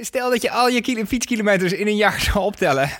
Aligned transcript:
stel 0.00 0.30
dat 0.30 0.42
je 0.42 0.50
al 0.50 0.68
je 0.68 0.80
kilo, 0.80 1.04
fietskilometers 1.04 1.72
in 1.72 1.86
een 1.86 1.96
jaar 1.96 2.20
zou 2.32 2.44
optellen. 2.44 2.90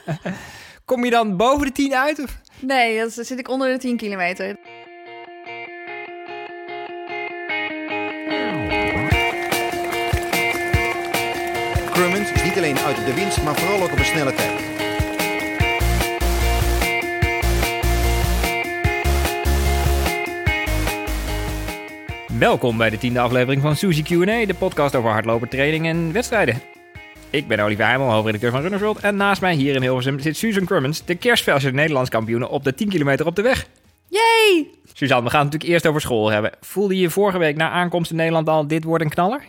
Kom 0.85 1.04
je 1.04 1.10
dan 1.10 1.36
boven 1.36 1.66
de 1.66 1.72
10 1.72 1.94
uit? 1.94 2.22
Of? 2.22 2.38
Nee, 2.60 2.98
dan 2.98 3.10
zit 3.10 3.38
ik 3.38 3.48
onder 3.48 3.72
de 3.72 3.78
10 3.78 3.96
kilometer. 3.96 4.56
Crummins 11.92 12.32
is 12.32 12.42
niet 12.42 12.56
alleen 12.56 12.78
uit 12.78 12.97
de 12.97 13.15
winst, 13.15 13.43
maar 13.43 13.54
vooral 13.54 13.83
ook 13.83 13.93
op 13.93 13.99
een 13.99 14.04
snelle 14.04 14.35
tijd. 14.35 14.61
Welkom 22.39 22.77
bij 22.77 22.91
de 22.91 22.99
tiende 22.99 23.21
aflevering 23.21 23.63
van 23.63 23.77
Suzy 23.77 24.03
Q&A, 24.03 24.47
de 24.47 24.55
podcast 24.59 24.95
over 24.95 25.11
hardlopen, 25.11 25.49
training 25.49 25.87
en 25.87 26.13
wedstrijden. 26.13 26.71
Ik 27.33 27.49
ben 27.49 27.61
Olivier 27.61 27.87
Heimel, 27.87 28.11
hoofdredacteur 28.11 28.51
van 28.51 28.61
Runners 28.61 28.82
World. 28.82 29.00
En 29.00 29.17
naast 29.17 29.41
mij 29.41 29.54
hier 29.54 29.75
in 29.75 29.82
Hilversum 29.82 30.18
zit 30.18 30.36
Susan 30.36 30.64
Crummins, 30.64 31.04
de 31.04 31.14
kerstverse 31.14 31.71
Nederlands 31.71 32.10
kampioene 32.10 32.48
op 32.48 32.64
de 32.64 32.74
10 32.74 32.88
kilometer 32.88 33.27
op 33.27 33.36
de 33.36 33.42
weg. 33.42 33.66
Yay! 34.08 34.68
Suzanne, 34.92 35.24
we 35.24 35.30
gaan 35.30 35.41
het 35.41 35.52
natuurlijk 35.52 35.72
eerst 35.72 35.86
over 35.86 36.00
school 36.00 36.30
hebben. 36.30 36.52
Voelde 36.60 36.95
je 36.95 37.00
je 37.00 37.10
vorige 37.10 37.38
week 37.38 37.56
na 37.56 37.70
aankomst 37.70 38.10
in 38.10 38.16
Nederland 38.16 38.48
al, 38.48 38.66
dit 38.66 38.84
wordt 38.84 39.05
een 39.05 39.10
knaller? 39.10 39.42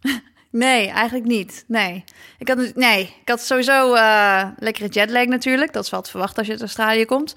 Nee, 0.50 0.88
eigenlijk 0.88 1.26
niet. 1.26 1.64
Nee. 1.68 2.04
Ik 2.38 2.48
had, 2.48 2.56
dus- 2.56 2.72
nee, 2.74 3.00
ik 3.00 3.28
had 3.28 3.40
sowieso 3.40 3.94
eh 3.94 4.44
lekkere 4.58 4.88
jetlag 4.88 5.26
natuurlijk. 5.26 5.72
Dat 5.72 5.84
is 5.84 5.90
wat 5.90 6.10
verwacht 6.10 6.38
als 6.38 6.46
je 6.46 6.52
uit 6.52 6.60
Australië 6.60 7.04
komt. 7.04 7.34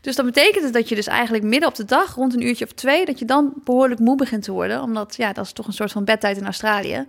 Dus 0.00 0.16
dat 0.16 0.24
betekent 0.24 0.64
het 0.64 0.72
dat 0.72 0.88
je 0.88 0.94
dus 0.94 1.06
eigenlijk 1.06 1.44
midden 1.44 1.68
op 1.68 1.74
de 1.74 1.84
dag, 1.84 2.14
rond 2.14 2.34
een 2.34 2.46
uurtje 2.46 2.64
of 2.64 2.72
twee, 2.72 3.04
dat 3.04 3.18
je 3.18 3.24
dan 3.24 3.52
behoorlijk 3.64 4.00
moe 4.00 4.16
begint 4.16 4.42
te 4.42 4.52
worden. 4.52 4.82
Omdat, 4.82 5.14
ja, 5.16 5.32
dat 5.32 5.44
is 5.44 5.52
toch 5.52 5.66
een 5.66 5.72
soort 5.72 5.92
van 5.92 6.04
bedtijd 6.04 6.36
in 6.36 6.44
Australië. 6.44 7.06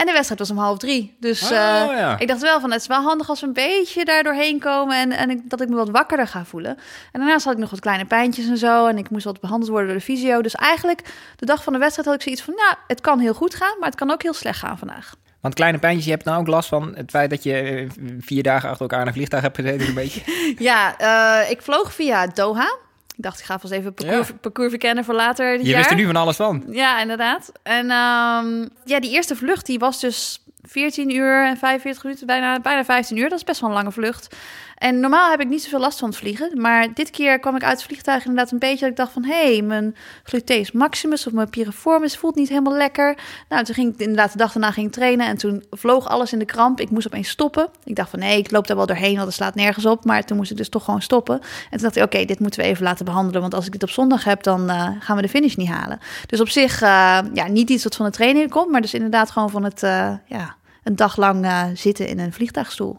En 0.00 0.06
de 0.06 0.12
wedstrijd 0.12 0.40
was 0.40 0.50
om 0.50 0.58
half 0.58 0.78
drie. 0.78 1.16
Dus 1.18 1.42
Oh, 1.42 1.48
eh, 1.50 1.56
ja. 1.98 2.18
ik 2.18 2.28
dacht 2.28 2.40
wel 2.40 2.60
van, 2.60 2.70
het 2.70 2.80
is 2.80 2.86
wel 2.86 3.02
handig 3.02 3.28
als 3.28 3.40
we 3.40 3.46
een 3.46 3.52
beetje 3.52 4.04
daar 4.04 4.22
doorheen 4.22 4.58
komen 4.58 4.96
en, 4.96 5.12
en 5.12 5.30
ik, 5.30 5.50
dat 5.50 5.60
ik 5.60 5.68
me 5.68 5.74
wat 5.74 5.90
wakkerder 5.90 6.26
ga 6.26 6.44
voelen. 6.44 6.76
En 7.12 7.20
daarnaast 7.20 7.44
had 7.44 7.54
ik 7.54 7.58
nog 7.60 7.70
wat 7.70 7.80
kleine 7.80 8.04
pijntjes 8.04 8.48
en 8.48 8.56
zo 8.56 8.86
en 8.86 8.98
ik 8.98 9.10
moest 9.10 9.24
wat 9.24 9.40
behandeld 9.40 9.70
worden 9.70 9.88
door 9.88 9.98
de 9.98 10.04
fysio. 10.04 10.42
Dus 10.42 10.54
eigenlijk, 10.54 11.02
de 11.36 11.46
dag 11.46 11.62
van 11.62 11.72
de 11.72 11.78
wedstrijd 11.78 12.08
had 12.08 12.16
ik 12.16 12.22
zoiets 12.22 12.42
van, 12.42 12.54
nou, 12.54 12.74
het 12.86 13.00
kan 13.00 13.18
heel 13.18 13.34
goed 13.34 13.54
gaan, 13.54 13.76
maar 13.78 13.88
het 13.88 13.98
kan 13.98 14.10
ook 14.10 14.22
heel 14.22 14.34
slecht 14.34 14.58
gaan 14.58 14.78
vandaag. 14.78 15.14
Want 15.40 15.54
kleine 15.54 15.78
pijntjes, 15.78 16.04
je 16.04 16.10
hebt 16.10 16.24
dan 16.24 16.36
ook 16.36 16.46
last 16.46 16.68
van 16.68 16.94
het 16.96 17.10
feit 17.10 17.30
dat 17.30 17.42
je 17.42 17.54
eh, 17.54 17.88
vier 18.20 18.42
dagen 18.42 18.68
achter 18.68 18.82
elkaar 18.82 19.00
in 19.00 19.06
een 19.06 19.12
vliegtuig 19.12 19.42
hebt 19.42 19.56
gezeten, 19.56 19.88
een 19.88 19.94
beetje. 19.94 20.20
Ja, 20.58 20.96
eh, 20.98 21.50
ik 21.50 21.62
vloog 21.62 21.92
via 21.94 22.26
Doha. 22.26 22.76
Ik 23.20 23.26
dacht, 23.26 23.38
ik 23.38 23.44
ga 23.44 23.58
vast 23.58 23.72
even 23.72 23.94
parcours, 23.94 24.28
Ja. 24.28 24.34
parcours 24.40 24.68
verkennen 24.70 25.04
voor 25.04 25.14
later 25.14 25.52
dit 25.56 25.60
Je 25.60 25.68
jaar. 25.68 25.78
wist 25.78 25.90
er 25.90 25.96
nu 25.96 26.06
van 26.06 26.16
alles 26.16 26.36
van. 26.36 26.64
Ja, 26.70 27.00
inderdaad. 27.00 27.52
En 27.62 27.90
ehm, 27.90 28.66
ja, 28.84 29.00
die 29.00 29.10
eerste 29.10 29.36
vlucht 29.36 29.66
die 29.66 29.78
was 29.78 30.00
dus 30.00 30.44
14 30.62 31.14
uur 31.14 31.46
en 31.46 31.56
45 31.56 32.02
minuten, 32.04 32.26
bijna, 32.26 32.60
bijna 32.60 32.84
15 32.84 33.16
uur. 33.16 33.28
Dat 33.28 33.38
is 33.38 33.44
best 33.44 33.60
wel 33.60 33.70
een 33.70 33.76
lange 33.76 33.92
vlucht. 33.92 34.36
En 34.80 35.00
normaal 35.00 35.30
heb 35.30 35.40
ik 35.40 35.48
niet 35.48 35.62
zoveel 35.62 35.80
last 35.80 35.98
van 35.98 36.08
het 36.08 36.18
vliegen. 36.18 36.60
Maar 36.60 36.94
dit 36.94 37.10
keer 37.10 37.38
kwam 37.38 37.56
ik 37.56 37.62
uit 37.62 37.72
het 37.72 37.82
vliegtuig 37.82 38.24
inderdaad 38.24 38.52
een 38.52 38.58
beetje 38.58 38.80
dat 38.80 38.88
ik 38.88 38.96
dacht 38.96 39.12
van... 39.12 39.24
hé, 39.24 39.52
hey, 39.52 39.62
mijn 39.62 39.96
gluteus 40.22 40.72
maximus 40.72 41.26
of 41.26 41.32
mijn 41.32 41.50
piriformis 41.50 42.16
voelt 42.16 42.34
niet 42.34 42.48
helemaal 42.48 42.76
lekker. 42.76 43.18
Nou, 43.48 43.64
toen 43.64 43.74
ging 43.74 43.94
ik 43.94 44.00
inderdaad 44.00 44.32
de 44.32 44.38
dag 44.38 44.52
daarna 44.52 44.70
ging 44.70 44.92
trainen 44.92 45.26
en 45.26 45.36
toen 45.36 45.64
vloog 45.70 46.08
alles 46.08 46.32
in 46.32 46.38
de 46.38 46.44
kramp. 46.44 46.80
Ik 46.80 46.90
moest 46.90 47.06
opeens 47.06 47.28
stoppen. 47.28 47.68
Ik 47.84 47.96
dacht 47.96 48.10
van 48.10 48.18
nee, 48.18 48.38
ik 48.38 48.50
loop 48.50 48.66
daar 48.66 48.76
wel 48.76 48.86
doorheen, 48.86 49.14
want 49.14 49.24
dat 49.24 49.34
slaat 49.34 49.54
nergens 49.54 49.86
op. 49.86 50.04
Maar 50.04 50.24
toen 50.24 50.36
moest 50.36 50.50
ik 50.50 50.56
dus 50.56 50.68
toch 50.68 50.84
gewoon 50.84 51.02
stoppen. 51.02 51.40
En 51.40 51.70
toen 51.70 51.82
dacht 51.82 51.96
ik, 51.96 52.02
oké, 52.02 52.24
dit 52.24 52.40
moeten 52.40 52.60
we 52.60 52.66
even 52.66 52.84
laten 52.84 53.04
behandelen. 53.04 53.40
Want 53.40 53.54
als 53.54 53.66
ik 53.66 53.72
dit 53.72 53.82
op 53.82 53.90
zondag 53.90 54.24
heb, 54.24 54.42
dan 54.42 54.70
eh, 54.70 54.88
gaan 54.98 55.16
we 55.16 55.22
de 55.22 55.28
finish 55.28 55.54
niet 55.54 55.68
halen. 55.68 55.98
Dus 56.26 56.40
op 56.40 56.48
zich, 56.48 56.82
eh, 56.82 57.18
ja, 57.32 57.48
niet 57.48 57.70
iets 57.70 57.84
wat 57.84 57.96
van 57.96 58.06
de 58.06 58.12
training 58.12 58.50
komt, 58.50 58.70
maar 58.70 58.80
dus 58.80 58.94
inderdaad 58.94 59.30
gewoon 59.30 59.50
van 59.50 59.64
het, 59.64 59.82
eh, 59.82 60.12
ja, 60.26 60.56
een 60.82 60.96
dag 60.96 61.16
lang 61.16 61.46
zitten 61.74 62.08
in 62.08 62.18
een 62.18 62.32
vliegtuigstoel. 62.32 62.98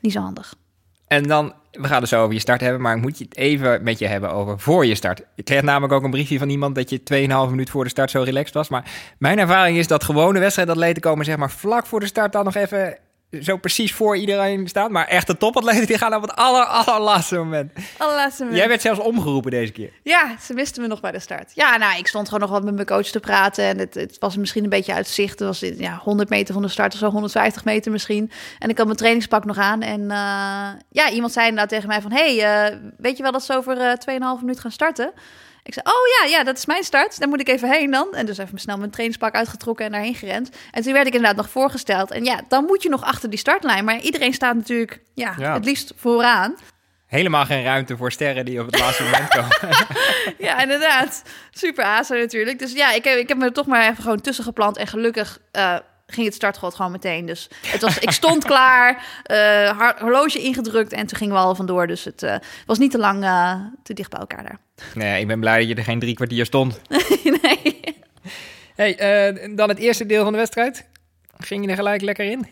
Niet 0.00 0.12
zo 0.12 0.20
handig. 0.20 0.54
En 1.06 1.22
dan, 1.22 1.52
we 1.72 1.86
gaan 1.86 2.06
zo 2.06 2.22
over 2.22 2.34
je 2.34 2.40
start 2.40 2.60
hebben, 2.60 2.80
maar 2.80 2.96
ik 2.96 3.02
moet 3.02 3.18
je 3.18 3.24
het 3.24 3.36
even 3.36 3.82
met 3.82 3.98
je 3.98 4.06
hebben 4.06 4.32
over 4.32 4.60
voor 4.60 4.86
je 4.86 4.94
start. 4.94 5.22
Ik 5.34 5.44
kreeg 5.44 5.62
namelijk 5.62 5.92
ook 5.92 6.02
een 6.02 6.10
briefje 6.10 6.38
van 6.38 6.48
iemand 6.48 6.74
dat 6.74 6.90
je 6.90 7.00
2,5 7.46 7.50
minuut 7.50 7.70
voor 7.70 7.84
de 7.84 7.90
start 7.90 8.10
zo 8.10 8.22
relaxed 8.22 8.54
was. 8.54 8.68
Maar 8.68 8.90
mijn 9.18 9.38
ervaring 9.38 9.78
is 9.78 9.86
dat 9.86 10.04
gewone 10.04 10.38
wedstrijdatleten 10.38 11.02
komen 11.02 11.24
zeg 11.24 11.36
maar 11.36 11.50
vlak 11.50 11.86
voor 11.86 12.00
de 12.00 12.06
start 12.06 12.32
dan 12.32 12.44
nog 12.44 12.54
even 12.54 12.98
zo 13.42 13.56
precies 13.56 13.94
voor 13.94 14.16
iedereen 14.16 14.68
staan. 14.68 14.92
Maar 14.92 15.06
echte 15.06 15.36
topatleten 15.36 15.86
die 15.86 15.98
gaan 15.98 16.14
op 16.14 16.22
het 16.22 16.34
aller, 16.34 16.64
allerlaatste 16.64 17.36
moment. 17.36 17.72
Allerlaatste 17.96 18.44
minuut. 18.44 18.58
Jij 18.58 18.68
werd 18.68 18.80
zelfs 18.80 19.00
omgeroepen 19.00 19.50
deze 19.50 19.72
keer. 19.72 19.90
Ja, 20.02 20.36
ze 20.40 20.54
wisten 20.54 20.82
me 20.82 20.88
nog 20.88 21.00
bij 21.00 21.12
de 21.12 21.18
start. 21.18 21.52
Ja, 21.54 21.76
nou, 21.76 21.98
ik 21.98 22.06
stond 22.06 22.26
gewoon 22.26 22.40
nog 22.40 22.50
wat 22.50 22.64
met 22.64 22.74
mijn 22.74 22.86
coach 22.86 23.06
te 23.06 23.20
praten. 23.20 23.64
En 23.64 23.78
het, 23.78 23.94
het 23.94 24.16
was 24.18 24.36
misschien 24.36 24.64
een 24.64 24.70
beetje 24.70 24.94
uit 24.94 25.08
zicht. 25.08 25.38
Het 25.38 25.48
was 25.48 25.60
ja, 25.60 26.00
100 26.02 26.28
meter 26.28 26.54
van 26.54 26.62
de 26.62 26.68
start 26.68 26.92
of 26.92 26.98
zo, 26.98 27.10
150 27.10 27.64
meter 27.64 27.92
misschien. 27.92 28.30
En 28.58 28.68
ik 28.68 28.76
had 28.76 28.86
mijn 28.86 28.98
trainingspak 28.98 29.44
nog 29.44 29.58
aan. 29.58 29.82
En 29.82 30.00
eh, 30.00 30.68
ja, 30.90 31.10
iemand 31.12 31.32
zei 31.32 31.48
inderdaad 31.48 31.70
tegen 31.70 31.88
mij 31.88 32.00
van... 32.00 32.12
hey, 32.12 32.42
eh, 32.42 32.76
weet 32.98 33.16
je 33.16 33.22
wel 33.22 33.32
dat 33.32 33.44
ze 33.44 33.56
over 33.56 33.78
eh 33.78 33.92
2,5 34.36 34.40
minuut 34.40 34.60
gaan 34.60 34.70
starten? 34.70 35.12
Ik 35.66 35.72
zei, 35.72 35.86
oh 35.86 36.28
ja, 36.30 36.36
ja, 36.38 36.44
dat 36.44 36.56
is 36.58 36.66
mijn 36.66 36.84
start. 36.84 37.18
Daar 37.18 37.28
moet 37.28 37.40
ik 37.40 37.48
even 37.48 37.70
heen 37.70 37.90
dan. 37.90 38.14
En 38.14 38.26
dus 38.26 38.38
even 38.38 38.58
snel 38.58 38.78
mijn 38.78 38.90
trainingspak 38.90 39.34
uitgetrokken 39.34 39.84
en 39.86 39.92
daarheen 39.92 40.14
gerend. 40.14 40.50
En 40.70 40.82
toen 40.82 40.92
werd 40.92 41.06
ik 41.06 41.14
inderdaad 41.14 41.36
nog 41.36 41.50
voorgesteld. 41.50 42.10
En 42.10 42.24
ja, 42.24 42.40
dan 42.48 42.64
moet 42.64 42.82
je 42.82 42.88
nog 42.88 43.02
achter 43.02 43.30
die 43.30 43.38
startlijn. 43.38 43.84
Maar 43.84 43.98
iedereen 44.00 44.32
staat 44.34 44.54
natuurlijk 44.54 45.00
ja, 45.14 45.34
Ja. 45.38 45.52
het 45.54 45.64
liefst 45.64 45.92
vooraan. 45.96 46.56
Helemaal 47.06 47.44
geen 47.44 47.62
ruimte 47.62 47.96
voor 47.96 48.12
sterren 48.12 48.44
die 48.44 48.60
op 48.60 48.66
het 48.66 48.78
laatste 48.78 49.02
moment 49.10 49.28
komen. 49.28 49.56
Ja, 50.38 50.60
inderdaad. 50.62 51.22
Super 51.50 51.84
aso 51.84 52.14
natuurlijk. 52.14 52.58
Dus 52.58 52.72
ja, 52.72 52.92
ik 52.92 53.04
heb, 53.04 53.18
ik 53.18 53.28
heb 53.28 53.38
me 53.38 53.44
er 53.44 53.52
toch 53.52 53.66
maar 53.66 53.82
even 53.90 54.02
gewoon 54.02 54.20
tussen 54.20 54.44
geplant. 54.44 54.76
En 54.76 54.86
gelukkig 54.86 55.38
eh, 55.52 55.76
ging 56.06 56.26
het 56.26 56.34
startgod 56.34 56.74
gewoon 56.74 56.92
meteen. 56.92 57.26
Dus 57.26 57.48
het 57.66 57.80
was, 57.82 57.98
ik 57.98 58.10
stond 58.10 58.44
klaar, 58.52 59.20
eh, 59.22 59.78
har- 59.78 59.96
horloge 60.00 60.38
ingedrukt 60.42 60.92
en 60.92 61.06
toen 61.06 61.18
gingen 61.18 61.34
we 61.34 61.40
al 61.40 61.54
vandoor. 61.54 61.86
Dus 61.86 62.04
het 62.04 62.22
eh, 62.22 62.36
was 62.66 62.78
niet 62.78 62.90
te 62.90 62.98
lang 62.98 63.24
eh, 63.24 63.54
te 63.82 63.94
dicht 63.94 64.10
bij 64.10 64.20
elkaar 64.20 64.42
daar. 64.42 64.58
Nee, 64.94 65.20
ik 65.20 65.26
ben 65.26 65.40
blij 65.40 65.58
dat 65.58 65.68
je 65.68 65.74
er 65.74 65.84
geen 65.84 65.98
drie 65.98 66.14
kwartier 66.14 66.44
stond. 66.44 66.80
nee. 67.42 67.94
Hey, 68.74 68.96
eh, 68.98 69.56
dan 69.56 69.68
het 69.68 69.78
eerste 69.78 70.06
deel 70.06 70.22
van 70.22 70.32
de 70.32 70.38
wedstrijd. 70.38 70.86
Ging 71.38 71.64
je 71.64 71.70
er 71.70 71.76
gelijk 71.76 72.02
lekker 72.02 72.24
in? 72.30 72.46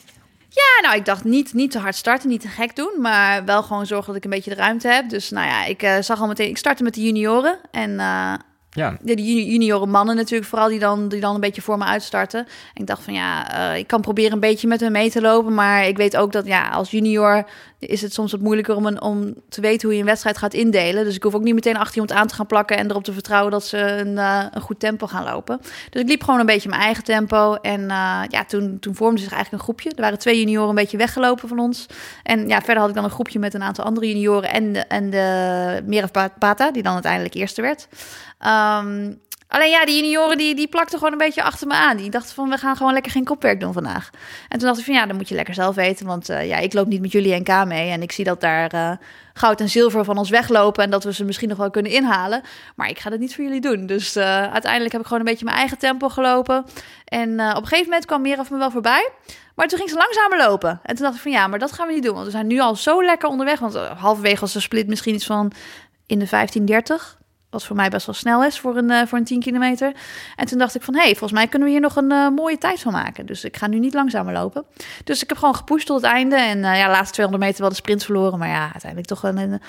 Ja, 0.49 0.83
nou, 0.89 0.97
ik 0.97 1.05
dacht 1.05 1.25
niet, 1.25 1.53
niet 1.53 1.71
te 1.71 1.79
hard 1.79 1.95
starten, 1.95 2.29
niet 2.29 2.41
te 2.41 2.49
gek 2.49 2.77
doen, 2.77 2.93
maar 3.01 3.45
wel 3.45 3.63
gewoon 3.63 3.87
zorgen 3.87 4.07
dat 4.07 4.17
ik 4.17 4.25
een 4.25 4.31
beetje 4.31 4.51
de 4.51 4.57
ruimte 4.57 4.89
heb. 4.89 5.09
Dus 5.09 5.31
nou 5.31 5.47
ja, 5.47 5.65
ik 5.65 5.83
eh, 5.83 5.97
zag 6.01 6.21
al 6.21 6.27
meteen, 6.27 6.49
ik 6.49 6.57
startte 6.57 6.83
met 6.83 6.95
de 6.95 7.03
junioren 7.03 7.59
en 7.71 8.01
eh, 8.01 8.35
Ja, 8.75 8.97
de 9.01 9.15
juni- 9.15 9.51
junioren 9.51 9.91
mannen 9.91 10.17
natuurlijk, 10.17 10.49
vooral 10.49 10.69
die 10.69 10.79
dan, 10.79 11.09
die 11.09 11.21
dan 11.21 11.35
een 11.35 11.41
beetje 11.41 11.63
voor 11.63 11.79
me 11.79 11.85
uitstarten. 11.85 12.41
En 12.41 12.81
ik 12.81 12.87
dacht 12.87 13.03
van 13.03 13.15
ja, 13.15 13.53
eh, 13.73 13.79
ik 13.79 13.87
kan 13.87 14.01
proberen 14.01 14.33
een 14.33 14.41
beetje 14.41 14.69
met 14.69 14.81
hen 14.81 14.93
mee 14.93 15.11
te 15.11 15.21
lopen. 15.21 15.55
Maar 15.55 15.87
ik 15.87 15.97
weet 15.97 16.17
ook 16.17 16.33
dat 16.33 16.47
ja, 16.47 16.69
als 16.69 16.91
junior 16.91 17.45
is 17.79 18.03
het 18.03 18.13
soms 18.13 18.33
wat 18.33 18.41
moeilijker 18.41 18.77
om, 18.77 18.87
een, 18.87 19.03
om 19.03 19.35
te 19.49 19.61
weten 19.61 19.83
hoe 19.83 19.95
je 19.95 20.01
een 20.01 20.09
wedstrijd 20.09 20.39
gaat 20.39 20.55
indelen. 20.55 21.05
Dus 21.05 21.15
ik 21.15 21.23
hoef 21.23 21.35
ook 21.35 21.43
niet 21.43 21.55
meteen 21.55 21.77
achter 21.77 21.95
iemand 21.95 22.19
aan 22.19 22.27
te 22.27 22.35
gaan 22.35 22.47
plakken 22.47 22.77
en 22.77 22.91
erop 22.91 23.05
te 23.05 23.13
vertrouwen 23.13 23.53
dat 23.53 23.67
ze 23.67 23.79
een, 23.79 24.19
eh, 24.19 24.45
een 24.51 24.61
goed 24.61 24.81
tempo 24.81 25.07
gaan 25.07 25.25
lopen. 25.25 25.61
Dus 25.91 26.03
ik 26.03 26.09
liep 26.09 26.23
gewoon 26.23 26.41
een 26.41 26.47
beetje 26.47 26.69
mijn 26.69 26.81
eigen 26.81 27.05
tempo. 27.05 27.55
En 27.55 27.81
eh, 27.81 28.21
ja, 28.29 28.45
toen, 28.47 28.79
toen 28.81 28.95
vormde 28.95 29.21
zich 29.21 29.33
eigenlijk 29.33 29.63
een 29.63 29.69
groepje. 29.69 29.91
Er 29.91 30.03
waren 30.03 30.19
twee 30.19 30.39
junioren 30.39 30.69
een 30.69 30.75
beetje 30.75 30.97
weggelopen 30.97 31.49
van 31.49 31.59
ons. 31.59 31.87
En 32.23 32.49
ja, 32.49 32.61
verder 32.61 32.79
had 32.79 32.89
ik 32.89 32.95
dan 32.95 33.05
een 33.05 33.11
groepje 33.11 33.39
met 33.39 33.55
een 33.55 33.63
aantal 33.63 33.85
andere 33.85 34.07
junioren 34.07 34.51
en 34.51 34.89
en 34.89 35.11
de 35.11 35.83
Meraf 35.87 36.11
Pata, 36.39 36.71
die 36.71 36.83
dan 36.83 36.93
uiteindelijk 36.93 37.35
eerste 37.35 37.63
werd. 37.63 37.89
Ehm, 38.39 39.13
alleen 39.49 39.71
ja, 39.71 39.85
die 39.85 40.03
junioren 40.03 40.39
die, 40.39 40.55
die 40.55 40.69
plakten 40.69 40.99
gewoon 40.99 41.13
een 41.13 41.19
beetje 41.19 41.43
achter 41.43 41.67
me 41.67 41.75
aan. 41.75 41.97
Die 41.97 42.11
dachten 42.11 42.35
van, 42.35 42.49
we 42.49 42.57
gaan 42.57 42.77
gewoon 42.77 42.93
lekker 42.93 43.13
geen 43.13 43.25
kopwerk 43.25 43.61
doen 43.61 43.73
vandaag. 43.73 44.11
En 44.49 44.59
toen 44.59 44.69
dacht 44.69 44.79
ik 44.79 44.85
van, 44.85 44.95
ja, 44.95 45.07
dan 45.07 45.17
moet 45.17 45.29
je 45.29 45.35
lekker 45.35 45.55
zelf 45.55 45.75
weten. 45.75 46.07
Want 46.07 46.29
eh, 46.29 46.47
ja, 46.49 46.57
ik 46.57 46.73
loop 46.73 46.87
niet 46.87 47.01
met 47.01 47.13
jullie 47.13 47.41
NK 47.41 47.65
mee. 47.65 47.91
En 47.91 48.03
ik 48.03 48.13
zie 48.13 48.25
dat 48.25 48.41
daar 48.41 48.71
eh, 48.71 48.91
goud 49.35 49.61
en 49.61 49.69
zilver 49.69 50.05
van 50.05 50.19
ons 50.19 50.31
weglopen. 50.31 50.85
En 50.85 50.91
dat 50.91 51.05
we 51.05 51.13
ze 51.13 51.25
misschien 51.25 51.49
nog 51.49 51.59
wel 51.59 51.71
kunnen 51.71 51.93
inhalen. 51.93 52.43
Maar 52.77 52.89
ik 52.89 52.99
ga 52.99 53.11
dat 53.11 53.19
niet 53.19 53.35
voor 53.35 53.45
jullie 53.45 53.61
doen. 53.61 53.87
Dus 53.87 54.17
eh, 54.17 54.53
uiteindelijk 54.53 54.93
heb 54.93 55.01
ik 55.01 55.07
gewoon 55.07 55.23
een 55.23 55.31
beetje 55.31 55.45
mijn 55.45 55.57
eigen 55.57 55.79
tempo 55.79 56.09
gelopen. 56.09 56.65
En 57.05 57.31
op 57.41 57.57
een 57.57 57.67
gegeven 57.67 57.85
moment 57.85 58.07
kwam 58.07 58.23
Meraf 58.23 58.51
me 58.51 58.59
wel 58.59 58.71
voorbij. 58.71 59.11
Maar 59.55 59.67
toen 59.67 59.79
ging 59.79 59.91
ze 59.91 59.97
langzamer 59.97 60.39
lopen. 60.39 60.81
En 60.83 60.95
toen 60.95 61.05
dacht 61.05 61.17
ik 61.17 61.23
van, 61.23 61.31
ja, 61.31 61.47
maar 61.47 61.59
dat 61.59 61.73
gaan 61.73 61.87
we 61.87 61.93
niet 61.93 62.03
doen. 62.03 62.15
Want 62.15 62.25
we 62.25 62.31
zijn 62.31 62.47
nu 62.47 62.61
al 62.61 62.77
zo 62.77 63.05
lekker 63.05 63.29
onderweg. 63.29 63.59
Want 63.59 63.75
halverwege 63.75 64.41
was 64.41 64.53
de 64.53 64.61
split 64.61 64.87
misschien 64.87 65.15
iets 65.15 65.27
van 65.27 65.53
in 66.07 66.19
de 66.19 66.27
15:30. 66.27 67.24
Wat 67.55 67.65
voor 67.65 67.77
mij 67.77 67.89
best 67.89 68.07
wel 68.07 68.15
snel 68.15 68.45
is 68.45 68.59
voor 68.59 68.77
een, 68.77 68.91
eh, 68.91 69.07
voor 69.07 69.19
een 69.19 69.25
10 69.25 69.41
kilometer. 69.41 69.93
En 70.37 70.47
toen 70.47 70.59
dacht 70.59 70.75
ik 70.75 70.83
van, 70.83 70.95
hé, 70.95 71.01
hey, 71.01 71.11
volgens 71.11 71.33
mij 71.33 71.47
kunnen 71.49 71.69
we 71.69 71.75
hier 71.75 71.83
nog 71.83 71.97
een 71.97 72.13
eh, 72.13 72.29
mooie 72.29 72.59
tijd 72.59 72.81
van 72.81 72.93
maken. 72.93 73.27
Dus 73.27 73.45
ik 73.45 73.57
ga 73.57 73.67
nu 73.67 73.79
niet 73.79 73.95
langzamer 73.95 74.33
lopen. 74.33 74.65
Dus 75.05 75.23
ik 75.23 75.29
heb 75.29 75.39
gewoon 75.39 75.55
gepusht 75.55 75.87
tot 75.87 76.03
het 76.03 76.11
einde. 76.11 76.37
En 76.37 76.65
eh 76.65 76.77
ja, 76.79 76.89
laatste 76.91 77.13
200 77.13 77.45
meter 77.45 77.61
wel 77.61 77.71
de 77.71 77.77
sprint 77.77 78.05
verloren. 78.05 78.39
Maar 78.39 78.49
ja, 78.49 78.63
uiteindelijk 78.63 79.07
toch 79.07 79.23
een, 79.23 79.37
een 79.37 79.61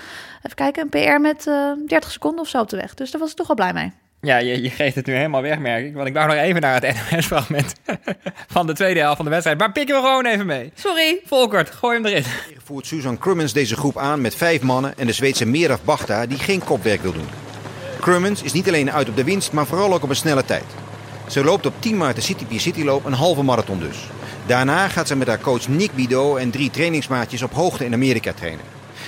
even 0.44 0.56
kijken, 0.56 0.82
een 0.82 0.90
PR 0.90 1.22
met 1.22 1.48
eh 1.48 1.72
30 1.88 2.12
seconden 2.12 2.42
of 2.42 2.48
zo 2.48 2.60
op 2.60 2.70
de 2.70 2.78
weg. 2.78 2.94
Dus 2.94 3.12
daar 3.12 3.22
was 3.22 3.30
ik 3.30 3.36
toch 3.36 3.48
wel 3.48 3.56
blij 3.56 3.74
mee. 3.74 3.92
ja 4.22 4.38
je, 4.38 4.62
je 4.62 4.70
geeft 4.70 4.96
het 4.96 5.06
nu 5.06 5.14
helemaal 5.14 5.42
weg, 5.42 5.60
merk 5.60 5.86
ik. 5.86 5.94
Want 5.94 6.08
ik 6.08 6.14
wou 6.14 6.28
nog 6.28 6.36
even 6.36 6.62
naar 6.62 6.82
het 6.82 6.96
NOS-fragment 7.12 7.74
van 8.56 8.68
de 8.68 8.74
tweede 8.74 9.00
helft 9.00 9.16
van 9.16 9.26
de 9.26 9.32
wedstrijd. 9.32 9.60
Maar 9.60 9.72
pikken 9.72 9.96
we 9.96 10.02
gewoon 10.02 10.26
even 10.26 10.46
mee. 10.46 10.72
Sorry. 10.76 11.20
Volkert, 11.26 11.70
gooi 11.70 11.96
hem 11.96 12.06
erin. 12.06 12.24
Voert 12.64 12.86
Susan 12.86 13.18
Crummins 13.18 13.54
deze 13.54 13.76
groep 13.76 13.98
aan 13.98 14.22
met 14.22 14.36
vijf 14.36 14.62
mannen 14.62 14.94
en 14.98 15.08
de 15.08 15.14
Zweedse 15.14 15.46
Meraf 15.46 15.84
Bachta 15.84 16.26
die 16.26 16.38
geen 16.38 16.64
kopwerk 16.64 17.02
wil 17.02 17.14
doen. 17.14 17.28
Crummins 18.00 18.42
is 18.42 18.54
niet 18.54 18.68
alleen 18.68 18.92
uit 18.92 19.10
op 19.10 19.16
de 19.16 19.24
winst, 19.24 19.52
maar 19.52 19.66
vooral 19.66 19.94
ook 19.94 20.04
op 20.04 20.10
een 20.10 20.16
snelle 20.16 20.46
tijd. 20.46 20.66
Ze 21.28 21.44
loopt 21.44 21.66
op 21.66 21.74
10 21.80 21.98
maart 21.98 22.16
de 22.16 22.22
City 22.22 22.46
Pier 22.46 22.60
Cityloop 22.60 23.06
een 23.06 23.14
halve 23.14 23.44
marathon 23.44 23.80
dus. 23.80 23.98
Daarna 24.46 24.88
gaat 24.88 25.08
ze 25.08 25.16
met 25.16 25.28
haar 25.28 25.40
coach 25.40 25.68
Nick 25.68 25.96
Bido 25.96 26.36
en 26.36 26.52
drie 26.52 26.70
trainingsmaatjes 26.70 27.42
op 27.42 27.54
hoogte 27.54 27.86
in 27.86 27.94
Amerika 27.94 28.34
trainen. 28.34 28.66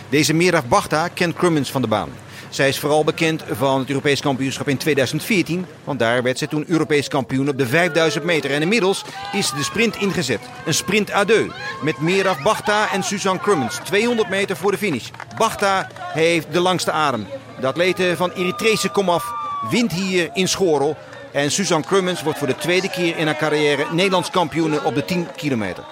Deze 0.10 0.34
Meraf 0.34 0.66
Bachta 0.66 1.08
kent 1.08 1.36
Crummins 1.36 1.72
van 1.72 1.82
de 1.82 1.88
baan. 1.88 2.10
Zij 2.50 2.68
is 2.68 2.80
vooral 2.80 3.04
bekend 3.04 3.44
van 3.52 3.80
het 3.80 3.90
Europees 3.90 4.22
kampioenschap 4.22 4.68
in 4.68 4.78
2014, 4.78 5.66
want 5.84 6.00
daar 6.00 6.24
werd 6.24 6.38
ze 6.38 6.48
toen 6.48 6.66
Europees 6.68 7.08
kampioen 7.08 7.50
op 7.50 7.58
de 7.58 7.68
5000 7.68 8.24
meter. 8.24 8.52
En 8.52 8.62
inmiddels 8.62 9.04
is 9.32 9.52
de 9.52 9.64
sprint 9.64 9.96
ingezet. 9.96 10.40
Een 10.66 10.74
sprint 10.74 11.14
à 11.14 11.26
deux 11.26 11.52
met 11.82 12.00
Meraf 12.00 12.42
Bachta 12.42 12.92
en 12.92 13.04
Suzanne 13.04 13.40
Crummins. 13.40 13.80
200 13.84 14.30
meter 14.30 14.58
voor 14.58 14.72
de 14.72 14.78
finish. 14.78 15.10
Bachta 15.38 15.90
heeft 16.14 16.48
de 16.52 16.60
langste 16.60 16.92
adem. 16.92 17.26
De 17.60 17.68
atlete 17.68 18.14
van 18.16 18.32
Eritrese 18.32 18.90
komaf 18.90 19.34
wint 19.70 19.92
hier 19.92 20.30
in 20.34 20.48
Schorel. 20.48 20.98
En 21.32 21.52
Suzanne 21.52 21.86
Crummins 21.86 22.24
wordt 22.24 22.38
voor 22.40 22.48
de 22.48 22.56
tweede 22.56 22.90
keer 22.90 23.18
in 23.18 23.26
haar 23.26 23.38
carrière 23.38 23.86
Nederlands 23.92 24.30
kampioen 24.30 24.86
op 24.86 24.96
de 24.96 25.06
10 25.06 25.28
kilometer. 25.36 25.84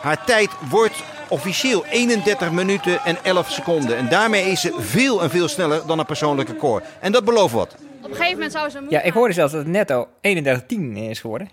Haar 0.00 0.24
tijd 0.24 0.50
wordt 0.70 1.02
officieel 1.28 1.84
31 1.84 2.50
minuten 2.50 3.00
en 3.04 3.24
11 3.24 3.50
seconden. 3.50 3.96
En 3.96 4.08
daarmee 4.08 4.44
is 4.44 4.60
ze 4.60 4.74
veel 4.78 5.22
en 5.22 5.30
veel 5.30 5.48
sneller 5.48 5.86
dan 5.86 5.98
een 5.98 6.06
persoonlijke 6.06 6.52
record. 6.52 6.84
En 7.00 7.12
dat 7.12 7.24
belooft 7.24 7.54
wat. 7.54 7.74
Op 8.02 8.10
een 8.10 8.16
gegeven 8.16 8.32
moment 8.32 8.52
zou 8.52 8.70
ze 8.70 8.86
Ja, 8.88 9.00
ik 9.02 9.12
hoorde 9.12 9.34
zelfs 9.34 9.52
dat 9.52 9.62
het 9.62 9.70
netto 9.70 10.08
31-10 10.16 10.80
is 10.94 11.20
geworden. 11.20 11.50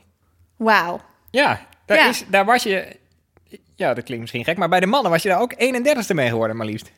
Wauw. 0.57 1.01
Ja, 1.31 1.59
daar, 1.85 1.97
Ja. 1.97 2.09
Is, 2.09 2.25
daar 2.27 2.45
was 2.45 2.63
je... 2.63 2.95
Ja, 3.75 3.93
dat 3.93 4.03
klinkt 4.03 4.21
misschien 4.21 4.43
gek, 4.43 4.57
maar 4.57 4.69
bij 4.69 4.79
de 4.79 4.85
mannen 4.85 5.11
was 5.11 5.23
je 5.23 5.29
daar 5.29 5.41
ook 5.41 5.53
31ste 5.53 6.13
mee 6.15 6.29
geworden, 6.29 6.57
maar 6.57 6.65
liefst. 6.65 6.91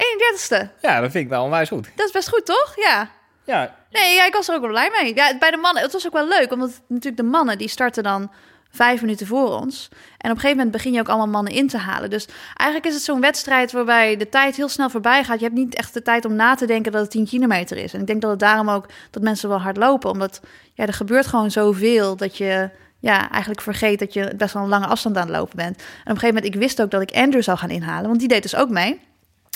31ste. 0.00 0.68
Ja, 0.80 1.00
dat 1.00 1.10
vind 1.10 1.24
ik 1.24 1.30
wel 1.30 1.44
onwijs 1.44 1.68
goed. 1.68 1.90
Dat 1.94 2.06
is 2.06 2.12
best 2.12 2.28
goed, 2.28 2.46
toch? 2.46 2.72
Ja. 2.76 3.10
Ja, 3.44 3.74
Nee, 3.90 4.14
ja, 4.14 4.26
ik 4.26 4.34
was 4.34 4.48
er 4.48 4.54
ook 4.54 4.60
wel 4.60 4.70
blij 4.70 4.90
mee. 5.00 5.14
Ja, 5.14 5.38
bij 5.38 5.50
de 5.50 5.56
mannen, 5.56 5.82
het 5.82 5.92
was 5.92 6.06
ook 6.06 6.12
wel 6.12 6.28
leuk, 6.28 6.52
omdat 6.52 6.80
natuurlijk 6.86 7.16
de 7.16 7.28
mannen 7.28 7.58
die 7.58 7.68
starten 7.68 8.02
dan 8.02 8.30
vijf 8.70 9.00
minuten 9.00 9.26
voor 9.26 9.48
ons. 9.60 9.88
En 9.90 10.30
op 10.30 10.36
een 10.36 10.40
gegeven 10.40 10.56
moment 10.56 10.70
begin 10.70 10.92
je 10.92 11.00
ook 11.00 11.08
allemaal 11.08 11.26
mannen 11.28 11.52
in 11.52 11.68
te 11.68 11.78
halen. 11.78 12.10
Dus 12.10 12.28
eigenlijk 12.54 12.88
is 12.88 12.94
het 12.94 13.02
zo'n 13.02 13.20
wedstrijd 13.20 13.72
waarbij 13.72 14.16
de 14.16 14.28
tijd 14.28 14.56
heel 14.56 14.68
snel 14.68 14.90
voorbij 14.90 15.24
gaat. 15.24 15.38
Je 15.38 15.44
hebt 15.44 15.56
niet 15.56 15.74
echt 15.74 15.94
de 15.94 16.02
tijd 16.02 16.24
om 16.24 16.34
na 16.34 16.54
te 16.54 16.66
denken 16.66 16.92
dat 16.92 17.00
het 17.00 17.10
10 17.10 17.26
kilometer 17.26 17.76
is. 17.76 17.92
En 17.92 18.00
ik 18.00 18.06
denk 18.06 18.20
dat 18.20 18.30
het 18.30 18.40
daarom 18.40 18.70
ook 18.70 18.86
dat 19.10 19.22
mensen 19.22 19.48
wel 19.48 19.60
hard 19.60 19.76
lopen, 19.76 20.10
omdat 20.10 20.40
ja, 20.74 20.86
er 20.86 20.92
gebeurt 20.92 21.26
gewoon 21.26 21.50
zoveel 21.50 22.16
dat 22.16 22.36
je 22.36 22.70
ja, 22.98 23.30
eigenlijk 23.30 23.60
vergeet 23.60 23.98
dat 23.98 24.12
je 24.12 24.32
best 24.36 24.54
wel 24.54 24.62
een 24.62 24.68
lange 24.68 24.86
afstand 24.86 25.16
aan 25.16 25.26
het 25.26 25.36
lopen 25.36 25.56
bent. 25.56 25.76
En 25.76 25.82
op 25.82 25.88
een 25.98 26.04
gegeven 26.04 26.34
moment, 26.34 26.54
ik 26.54 26.60
wist 26.60 26.82
ook 26.82 26.90
dat 26.90 27.02
ik 27.02 27.12
Andrew 27.12 27.42
zou 27.42 27.58
gaan 27.58 27.70
inhalen, 27.70 28.06
want 28.06 28.18
die 28.18 28.28
deed 28.28 28.42
dus 28.42 28.56
ook 28.56 28.70
mee. 28.70 29.00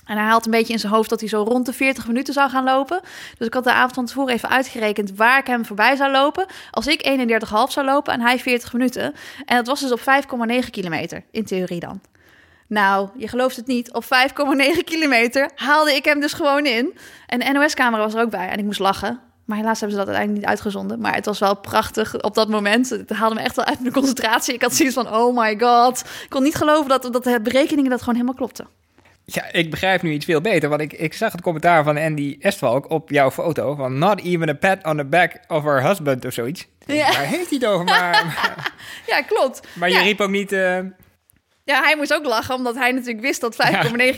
En 0.04 0.16
hij 0.16 0.26
had 0.28 0.44
een 0.44 0.50
beetje 0.50 0.72
in 0.72 0.78
zijn 0.78 0.92
hoofd 0.92 1.10
dat 1.10 1.20
hij 1.20 1.28
zo 1.28 1.42
rond 1.42 1.66
de 1.66 1.72
40 1.72 2.06
minuten 2.06 2.34
zou 2.34 2.50
gaan 2.50 2.64
lopen. 2.64 3.00
Dus 3.38 3.46
ik 3.46 3.54
had 3.54 3.64
de 3.64 3.72
avond 3.72 3.94
van 3.94 4.06
tevoren 4.06 4.34
even 4.34 4.48
uitgerekend 4.48 5.16
waar 5.16 5.38
ik 5.38 5.46
hem 5.46 5.64
voorbij 5.64 5.96
zou 5.96 6.12
lopen. 6.12 6.46
Als 6.70 6.86
ik 6.86 7.28
31,5 7.46 7.46
zou 7.68 7.86
lopen 7.86 8.12
en 8.12 8.20
hij 8.20 8.38
40 8.38 8.72
minuten. 8.72 9.14
En 9.44 9.56
dat 9.56 9.66
was 9.66 9.80
dus 9.80 9.92
op 9.92 10.00
5,9 10.00 10.70
kilometer, 10.70 11.24
in 11.30 11.44
theorie 11.44 11.80
dan. 11.80 12.00
Nou, 12.66 13.08
je 13.16 13.28
gelooft 13.28 13.56
het 13.56 13.66
niet. 13.66 13.92
Op 13.92 14.04
5,9 14.04 14.08
kilometer 14.84 15.50
haalde 15.54 15.94
ik 15.94 16.04
hem 16.04 16.20
dus 16.20 16.32
gewoon 16.32 16.66
in. 16.66 16.98
En 17.26 17.38
de 17.38 17.52
NOS-camera 17.52 18.02
was 18.02 18.14
er 18.14 18.20
ook 18.20 18.30
bij. 18.30 18.48
En 18.48 18.58
ik 18.58 18.64
moest 18.64 18.80
lachen. 18.80 19.20
Maar 19.44 19.56
helaas 19.56 19.80
hebben 19.80 19.98
ze 19.98 20.04
dat 20.04 20.14
uiteindelijk 20.14 20.46
niet 20.46 20.50
uitgezonden. 20.50 21.00
Maar 21.00 21.14
het 21.14 21.24
was 21.24 21.38
wel 21.38 21.56
prachtig 21.56 22.22
op 22.22 22.34
dat 22.34 22.48
moment. 22.48 22.90
Het 22.90 23.10
haalde 23.10 23.34
me 23.34 23.40
echt 23.40 23.56
wel 23.56 23.64
uit 23.64 23.80
mijn 23.80 23.92
concentratie. 23.92 24.54
Ik 24.54 24.62
had 24.62 24.74
zoiets 24.74 24.94
van, 24.94 25.14
oh 25.14 25.36
my 25.36 25.58
god. 25.58 26.00
Ik 26.00 26.30
kon 26.30 26.42
niet 26.42 26.54
geloven 26.54 26.88
dat, 26.88 27.02
dat 27.12 27.24
de 27.24 27.40
berekeningen 27.40 27.90
dat 27.90 27.98
gewoon 27.98 28.14
helemaal 28.14 28.36
klopten. 28.36 28.68
Ja, 29.26 29.52
ik 29.52 29.70
begrijp 29.70 30.02
nu 30.02 30.12
iets 30.12 30.24
veel 30.24 30.40
beter, 30.40 30.68
want 30.68 30.80
ik, 30.80 30.92
ik 30.92 31.14
zag 31.14 31.32
het 31.32 31.40
commentaar 31.40 31.84
van 31.84 31.96
Andy 31.96 32.36
Estvalk 32.40 32.90
op 32.90 33.10
jouw 33.10 33.30
foto 33.30 33.74
van 33.74 33.98
not 33.98 34.20
even 34.20 34.48
a 34.48 34.52
pat 34.54 34.84
on 34.84 34.96
the 34.96 35.04
back 35.04 35.38
of 35.48 35.62
her 35.62 35.82
husband 35.86 36.24
of 36.24 36.32
zoiets. 36.32 36.66
Ja. 36.86 37.12
Waar 37.12 37.20
heeft 37.26 37.48
hij 37.50 37.58
het 37.60 37.64
over? 37.66 37.84
Maar, 37.84 38.36
Ja, 39.06 39.22
klopt. 39.22 39.68
maar 39.74 39.88
je 39.88 39.94
Ja. 39.94 40.00
riep 40.02 40.20
ook 40.20 40.30
niet... 40.30 40.52
eh, 40.52 40.78
Ja, 41.64 41.82
hij 41.82 41.96
moest 41.96 42.14
ook 42.14 42.24
lachen, 42.24 42.54
omdat 42.54 42.74
hij 42.74 42.92
natuurlijk 42.92 43.20
wist 43.20 43.40
dat 43.40 43.56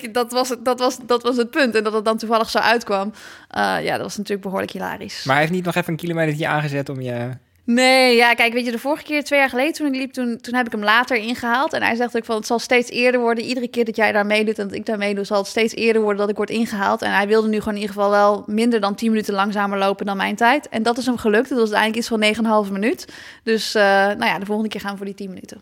5,9, 0.05 0.11
dat, 0.13 0.33
was, 0.33 0.49
het- 0.49 0.65
dat, 0.65 0.79
was, 0.79 0.99
dat 1.07 1.23
was 1.23 1.37
het 1.37 1.51
punt. 1.51 1.75
En 1.75 1.85
dat 1.85 1.93
het 1.93 2.05
dan 2.05 2.17
toevallig 2.19 2.51
zo 2.51 2.59
uitkwam. 2.59 3.13
Eh, 3.51 3.77
ja, 3.83 3.93
dat 3.93 4.01
was 4.01 4.17
natuurlijk 4.17 4.43
behoorlijk 4.43 4.73
hilarisch. 4.73 5.25
maar 5.25 5.35
hij 5.35 5.43
heeft 5.45 5.57
niet 5.57 5.65
nog 5.65 5.75
even 5.75 5.91
een 5.93 5.99
kilometertje 5.99 6.47
aangezet 6.47 6.89
om 6.89 7.01
je... 7.01 7.31
Nee, 7.67 8.17
ja, 8.17 8.35
kijk, 8.35 8.53
weet 8.53 8.65
je, 8.65 8.71
de 8.71 8.79
vorige 8.79 9.03
keer, 9.03 9.25
twee 9.25 9.39
jaar 9.39 9.49
geleden 9.49 9.73
toen 9.73 9.87
ik 9.87 9.95
liep, 9.95 10.13
toen, 10.13 10.39
toen 10.41 10.55
heb 10.55 10.67
ik 10.67 10.73
hem 10.73 10.83
later 10.83 11.17
ingehaald. 11.17 11.73
En 11.73 11.83
hij 11.83 11.95
zegt 11.95 12.17
ook 12.17 12.25
van, 12.25 12.37
het 12.37 12.47
zal 12.47 12.59
steeds 12.59 12.91
eerder 12.91 13.21
worden. 13.21 13.45
Iedere 13.45 13.69
keer 13.69 13.85
dat 13.85 13.97
jij 13.97 14.13
daar 14.13 14.27
meedoet 14.27 14.59
en 14.59 14.69
dat 14.69 14.77
ik 14.77 14.87
daar 14.87 14.99
meedoe, 14.99 15.25
zal 15.25 15.39
het 15.39 15.47
steeds 15.47 15.75
eerder 15.75 16.03
worden 16.03 16.21
dat 16.21 16.31
ik 16.31 16.37
word 16.37 16.51
ingehaald. 16.51 17.03
En 17.03 17.13
hij 17.13 17.27
wilde 17.27 17.49
nu 17.49 17.59
gewoon 17.59 17.75
in 17.75 17.81
ieder 17.81 17.95
geval 17.95 18.11
wel 18.11 18.45
minder 18.47 18.81
dan 18.81 18.95
10 18.95 19.11
minuten 19.11 19.35
langzamer 19.35 19.79
lopen 19.79 20.07
dan 20.07 20.17
mijn 20.17 20.37
tijd. 20.37 20.69
En 20.69 20.83
dat 20.83 20.99
is 20.99 21.07
hem 21.07 21.17
gelukt. 21.17 21.49
Dat 21.49 21.59
was 21.59 21.73
uiteindelijk 21.73 21.99
iets 21.99 22.43
van 22.43 22.65
9,5 22.67 22.73
minuut. 22.73 23.13
Dus, 23.43 23.75
eh, 23.75 23.83
nou 23.83 24.25
ja, 24.25 24.39
de 24.39 24.47
volgende 24.47 24.71
keer 24.71 24.81
gaan 24.81 24.91
we 24.91 24.97
voor 24.97 25.07
die 25.07 25.15
10 25.15 25.29
minuten. 25.29 25.61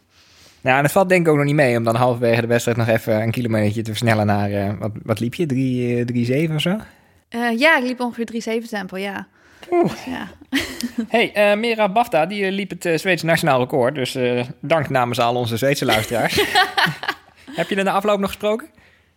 Nou, 0.60 0.76
en 0.76 0.82
dat 0.82 0.92
valt 0.92 1.08
denk 1.08 1.26
ik 1.26 1.32
ook 1.32 1.36
nog 1.36 1.46
niet 1.46 1.54
mee 1.54 1.76
om 1.76 1.84
dan 1.84 1.94
halverwege 1.94 2.40
de 2.40 2.46
wedstrijd 2.46 2.78
nog 2.78 2.88
even 2.88 3.22
een 3.22 3.30
kilometertje 3.30 3.82
te 3.82 3.90
versnellen 3.90 4.26
naar... 4.26 4.50
eh, 4.50 4.70
wat, 4.78 4.90
wat 5.02 5.20
liep 5.20 5.34
je? 5.34 5.46
3, 5.46 6.04
3,7 6.48 6.54
of 6.54 6.60
zo? 6.60 6.78
Eh, 7.28 7.58
ja, 7.58 7.78
ik 7.78 7.84
liep 7.84 8.00
ongeveer 8.00 8.60
3,7 8.62 8.68
tempo, 8.68 8.96
ja. 8.96 9.26
Ja. 10.06 10.28
hey, 11.08 11.32
eh 11.32 11.56
Mera 11.56 11.88
Bafta, 11.88 12.26
die 12.26 12.44
eh, 12.44 12.52
liep 12.52 12.70
het 12.70 12.84
eh, 12.84 12.98
Zweedse 12.98 13.26
nationaal 13.26 13.58
record. 13.58 13.94
Dus 13.94 14.18
dank 14.60 14.88
namens 14.88 15.18
al 15.18 15.34
onze 15.34 15.56
Zweedse 15.56 15.84
luisteraars. 15.84 16.34
Heb 17.50 17.68
je 17.68 17.76
er 17.76 17.84
na 17.84 17.92
afloop 17.92 18.18
nog 18.18 18.30
gesproken? 18.30 18.68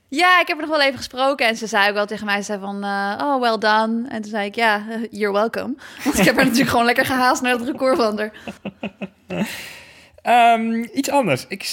Ja, 0.10 0.42
ik 0.42 0.48
heb 0.48 0.58
er 0.58 0.68
nog 0.68 0.78
wel 0.78 0.86
even 0.86 0.98
gesproken. 0.98 1.48
En 1.48 1.56
ze 1.56 1.68
zei 1.68 1.88
ook 1.88 1.94
wel 1.94 2.06
tegen 2.06 2.26
mij, 2.26 2.38
ze 2.38 2.44
zei 2.44 2.60
van, 2.60 2.84
oh, 3.22 3.42
well 3.42 3.58
done. 3.58 4.08
En 4.10 4.22
toen 4.22 4.32
zei 4.32 4.46
ik, 4.46 4.56
ja, 4.56 4.84
you're 5.12 5.34
welcome. 5.34 5.76
Want 6.04 6.20
ik 6.20 6.26
heb 6.26 6.38
er 6.38 6.44
natuurlijk 6.44 6.70
gewoon 6.70 6.86
lekker 6.86 7.06
gehaast 7.06 7.42
naar 7.42 7.52
het 7.52 7.68
record 7.68 7.98
van 7.98 8.18
haar. 8.18 8.32
Ehm, 10.28 10.86
iets 10.94 11.10
anders. 11.10 11.46
Ik, 11.48 11.64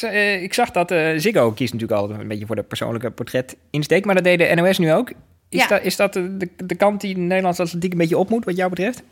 ik 0.43 0.55
zag 0.55 0.71
dat 0.71 0.91
eh, 0.91 1.13
Ziggo 1.17 1.53
kiest 1.53 1.73
natuurlijk 1.73 2.01
altijd 2.01 2.21
een 2.21 2.29
beetje 2.29 2.47
voor 2.47 2.57
de 2.57 2.63
persoonlijke 2.63 3.11
portret 3.11 3.57
insteek. 3.71 4.05
Maar 4.05 4.15
dat 4.15 4.25
deed 4.25 4.39
de 4.39 4.55
NOS 4.55 4.79
nu 4.79 4.93
ook. 4.93 5.13
Is, 5.55 5.61
Ja. 5.61 5.69
dat, 5.69 5.83
is 5.83 5.97
dat 5.97 6.13
de, 6.13 6.49
de, 6.57 6.75
kant 6.75 7.01
die 7.01 7.15
de 7.15 7.21
Nederlandse 7.21 7.63
atletiek 7.63 7.93
een 7.93 7.99
beetje 7.99 8.19
op 8.19 8.31
moet, 8.31 8.45
wat 8.45 8.57
jou 8.57 8.71
betreft? 8.71 9.03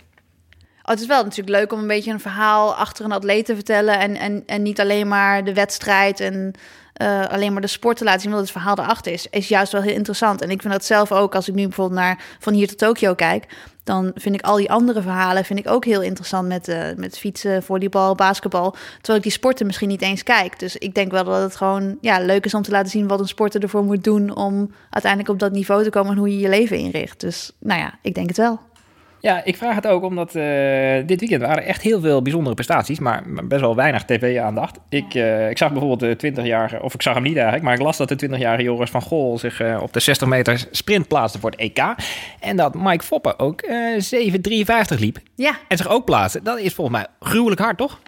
Oh, 0.83 0.89
het 0.89 1.01
is 1.01 1.07
wel 1.07 1.23
natuurlijk 1.23 1.59
leuk 1.59 1.73
om 1.73 1.79
een 1.79 1.87
beetje 1.87 2.13
een 2.13 2.21
verhaal 2.21 2.75
achter 2.75 3.05
een 3.05 3.13
atleet 3.13 3.45
te 3.45 3.55
vertellen. 3.55 3.99
En, 3.99 4.17
en, 4.17 4.43
en 4.47 4.63
niet 4.63 4.81
alleen 4.81 5.09
maar 5.09 5.45
de 5.45 5.55
wedstrijd 5.55 6.21
en 6.21 6.53
eh, 6.93 7.27
alleen 7.27 7.53
maar 7.53 7.61
de 7.61 7.67
sport 7.67 7.97
te 7.97 8.05
laten 8.05 8.21
zien. 8.21 8.31
Want 8.31 8.43
het 8.43 8.53
verhaal 8.53 8.79
erachter 8.79 9.13
is, 9.13 9.27
is 9.31 9.49
juist 9.49 9.73
wel 9.73 9.83
heel 9.83 9.95
interessant. 9.95 10.43
En 10.43 10.51
ik 10.51 10.61
vind 10.61 10.73
dat 10.73 10.85
zelf 10.85 11.13
ook, 11.13 11.35
als 11.35 11.49
ik 11.49 11.55
nu 11.55 11.63
bijvoorbeeld 11.63 12.01
naar 12.01 12.25
van 12.39 12.53
hier 12.53 12.69
tot 12.69 12.79
Tokio 12.79 13.15
kijk. 13.15 13.45
Dan 13.85 14.11
vind 14.15 14.35
ik 14.35 14.43
al 14.43 14.57
die 14.57 14.71
andere 14.71 15.03
verhalen 15.03 15.45
vind 15.45 15.59
ik 15.59 15.69
ook 15.69 15.85
heel 15.85 16.03
interessant 16.03 16.49
met, 16.49 16.69
eh, 16.69 16.87
met 16.97 17.19
fietsen, 17.19 17.63
volleybal, 17.63 18.15
basketbal. 18.15 18.71
Terwijl 18.95 19.17
ik 19.17 19.23
die 19.23 19.33
sporten 19.33 19.67
misschien 19.67 19.89
niet 19.89 20.03
eens 20.03 20.23
kijk. 20.23 20.59
Dus 20.59 20.77
ik 20.77 20.95
denk 20.95 21.11
wel 21.11 21.25
dat 21.25 21.43
het 21.43 21.57
gewoon 21.57 21.99
ja, 22.01 22.19
leuk 22.19 22.45
is 22.45 22.55
om 22.55 22.63
te 22.63 22.71
laten 22.71 22.91
zien 22.91 23.09
wat 23.09 23.21
een 23.21 23.29
sporter 23.29 23.63
ervoor 23.63 23.85
moet 23.85 24.05
doen. 24.05 24.37
Om 24.37 24.73
uiteindelijk 24.91 25.33
op 25.33 25.39
dat 25.39 25.53
niveau 25.53 25.83
te 25.83 25.91
komen 25.91 26.13
en 26.13 26.19
hoe 26.19 26.31
je 26.31 26.39
je 26.39 26.49
leven 26.49 26.79
inricht. 26.79 27.21
Dus 27.21 27.53
nou 27.59 27.81
ja, 27.81 27.99
ik 28.03 28.15
denk 28.15 28.29
het 28.29 28.37
wel. 28.37 28.61
Ja, 29.23 29.45
ik 29.45 29.57
vraag 29.57 29.75
het 29.75 29.87
ook 29.87 30.03
omdat 30.03 30.35
eh, 30.35 31.07
dit 31.07 31.21
weekend 31.21 31.43
waren 31.43 31.65
echt 31.65 31.83
heel 31.83 32.01
veel 32.01 32.23
bijzondere 32.23 32.55
prestaties, 32.55 32.99
maar 32.99 33.23
best 33.45 33.61
wel 33.61 33.77
weinig 33.77 34.05
tv-aandacht. 34.05 34.79
Ik, 34.89 35.15
eh, 35.15 35.51
ik 35.51 35.59
zag 35.59 35.73
bijvoorbeeld 35.73 36.21
de 36.21 36.33
20-jarige, 36.33 36.83
of 36.83 36.95
ik 36.95 37.03
zag 37.03 37.15
hem 37.15 37.23
niet 37.23 37.35
eigenlijk, 37.35 37.65
maar 37.65 37.75
ik 37.75 37.81
las 37.81 37.97
dat 37.97 38.09
de 38.09 38.29
20-jarige 38.29 38.63
Joris 38.63 38.91
van 38.91 39.03
Gol 39.03 39.39
zich 39.39 39.61
eh, 39.61 39.79
op 39.83 39.93
de 39.93 40.01
60 40.01 40.29
meter 40.29 40.67
sprint 40.71 41.09
plaatste 41.09 41.39
voor 41.39 41.51
het 41.51 41.59
EK. 41.59 41.95
En 42.41 42.57
dat 42.57 42.75
Mike 42.75 43.05
Foppen 43.05 43.39
ook 43.39 43.61
eh 43.61 43.77
7,53 44.95 44.99
liep 44.99 45.19
Ja, 45.35 45.57
en 45.69 45.77
zich 45.77 45.89
ook 45.89 46.05
plaatste. 46.05 46.43
Dat 46.43 46.59
is 46.59 46.75
volgens 46.75 46.97
mij 46.97 47.07
gruwelijk 47.21 47.61
hard, 47.61 47.77
toch? 47.77 48.01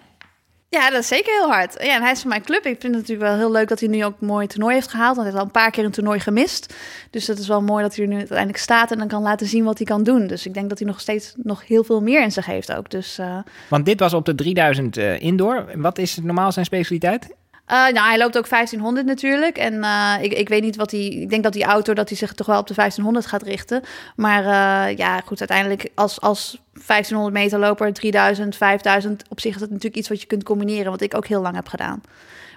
Ja, 0.69 0.89
dat 0.89 0.99
is 0.99 1.07
zeker 1.07 1.33
heel 1.33 1.51
hard. 1.51 1.75
Ja, 1.83 1.95
en 1.95 2.01
hij 2.01 2.11
is 2.11 2.19
van 2.19 2.29
mijn 2.29 2.41
club. 2.41 2.65
Ik 2.65 2.81
vind 2.81 2.83
het 2.83 2.91
natuurlijk 2.91 3.29
wel 3.29 3.37
heel 3.37 3.51
leuk 3.51 3.67
dat 3.67 3.79
hij 3.79 3.89
nu 3.89 4.05
ook 4.05 4.15
een 4.19 4.27
mooi 4.27 4.47
toernooi 4.47 4.73
heeft 4.73 4.89
gehaald. 4.89 5.15
Want 5.15 5.27
hij 5.27 5.27
heeft 5.27 5.37
al 5.39 5.45
een 5.45 5.61
paar 5.61 5.71
keer 5.71 5.85
een 5.85 5.91
toernooi 5.91 6.19
gemist. 6.19 6.75
Dus 7.09 7.27
het 7.27 7.39
is 7.39 7.47
wel 7.47 7.61
mooi 7.61 7.83
dat 7.83 7.95
hij 7.95 8.03
er 8.05 8.11
nu 8.11 8.17
uiteindelijk 8.17 8.57
staat 8.57 8.91
en 8.91 8.97
dan 8.97 9.07
kan 9.07 9.21
laten 9.21 9.47
zien 9.47 9.63
wat 9.63 9.77
hij 9.77 9.87
kan 9.87 10.03
doen. 10.03 10.27
Dus 10.27 10.45
ik 10.45 10.53
denk 10.53 10.69
dat 10.69 10.79
hij 10.79 10.87
nog 10.87 10.99
steeds 10.99 11.33
nog 11.37 11.67
heel 11.67 11.83
veel 11.83 12.01
meer 12.01 12.21
in 12.21 12.31
zich 12.31 12.45
heeft 12.45 12.73
ook. 12.73 12.89
Dus 12.89 13.17
eh, 13.17 13.37
Want 13.69 13.85
dit 13.85 13.99
was 13.99 14.13
op 14.13 14.25
de 14.25 14.35
3000 14.35 14.97
eh, 14.97 15.21
indoor. 15.21 15.65
Wat 15.75 15.97
is 15.97 16.17
normaal 16.17 16.51
zijn 16.51 16.65
specialiteit? 16.65 17.27
Eh, 17.65 17.77
nou, 17.77 18.07
hij 18.07 18.17
loopt 18.17 18.37
ook 18.37 18.49
1500 18.49 19.05
natuurlijk. 19.05 19.57
En 19.57 19.83
eh, 19.83 20.13
ik, 20.21 20.33
ik 20.33 20.49
weet 20.49 20.61
niet 20.61 20.75
wat 20.75 20.91
hij. 20.91 20.99
Ik 20.99 21.29
denk 21.29 21.43
dat 21.43 21.53
die 21.53 21.63
auto 21.63 21.93
dat 21.93 22.09
hij 22.09 22.17
zich 22.17 22.33
toch 22.33 22.47
wel 22.47 22.59
op 22.59 22.67
de 22.67 22.73
1500 22.73 23.25
gaat 23.25 23.43
richten. 23.43 23.83
Maar 24.15 24.43
eh, 24.43 24.97
ja, 24.97 25.21
goed, 25.25 25.39
uiteindelijk 25.39 25.89
als, 25.95 26.21
als 26.21 26.61
1500 26.73 27.33
meter 27.33 27.59
loper, 27.59 27.93
3000, 27.93 28.55
5000. 28.55 29.23
Op 29.29 29.39
zich 29.39 29.53
is 29.53 29.59
dat 29.59 29.69
natuurlijk 29.69 29.95
iets 29.95 30.09
wat 30.09 30.21
je 30.21 30.27
kunt 30.27 30.43
combineren. 30.43 30.91
Wat 30.91 31.01
ik 31.01 31.15
ook 31.15 31.27
heel 31.27 31.41
lang 31.41 31.55
heb 31.55 31.67
gedaan. 31.67 32.01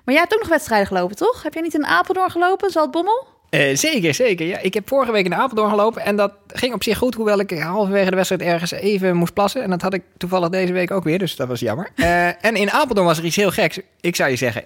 Maar 0.04 0.14
jij 0.14 0.22
hebt 0.22 0.34
ook 0.34 0.40
nog 0.40 0.48
wedstrijden 0.48 0.86
gelopen, 0.86 1.16
toch? 1.16 1.42
Heb 1.42 1.54
jij 1.54 1.62
niet 1.62 1.74
in 1.74 1.86
Apeldoorn 1.86 2.30
gelopen, 2.30 2.70
Zaltbommel? 2.70 3.26
Eh, 3.50 3.76
zeker, 3.76 4.14
zeker. 4.14 4.46
Ja, 4.46 4.58
ik 4.58 4.74
heb 4.74 4.88
vorige 4.88 5.12
week 5.12 5.24
in 5.24 5.34
Apeldoorn 5.34 5.70
gelopen 5.70 6.02
en 6.02 6.16
dat 6.16 6.32
ging 6.46 6.74
op 6.74 6.82
zich 6.82 6.98
goed, 6.98 7.14
hoewel 7.14 7.38
ik 7.38 7.50
halverwege 7.50 8.10
de 8.10 8.16
wedstrijd 8.16 8.42
ergens 8.42 8.70
even 8.70 9.16
moest 9.16 9.32
plassen. 9.32 9.62
En 9.62 9.70
dat 9.70 9.82
had 9.82 9.94
ik 9.94 10.02
toevallig 10.16 10.48
deze 10.48 10.72
week 10.72 10.90
ook 10.90 11.04
weer, 11.04 11.18
dus 11.18 11.36
dat 11.36 11.48
was 11.48 11.60
jammer. 11.60 11.90
En 12.40 12.56
in 12.56 12.70
Apeldoorn 12.70 13.06
was 13.06 13.18
er 13.18 13.24
iets 13.24 13.36
heel 13.36 13.50
geks. 13.50 13.80
Ik 14.00 14.16
zou 14.16 14.30
je 14.30 14.36
zeggen, 14.36 14.64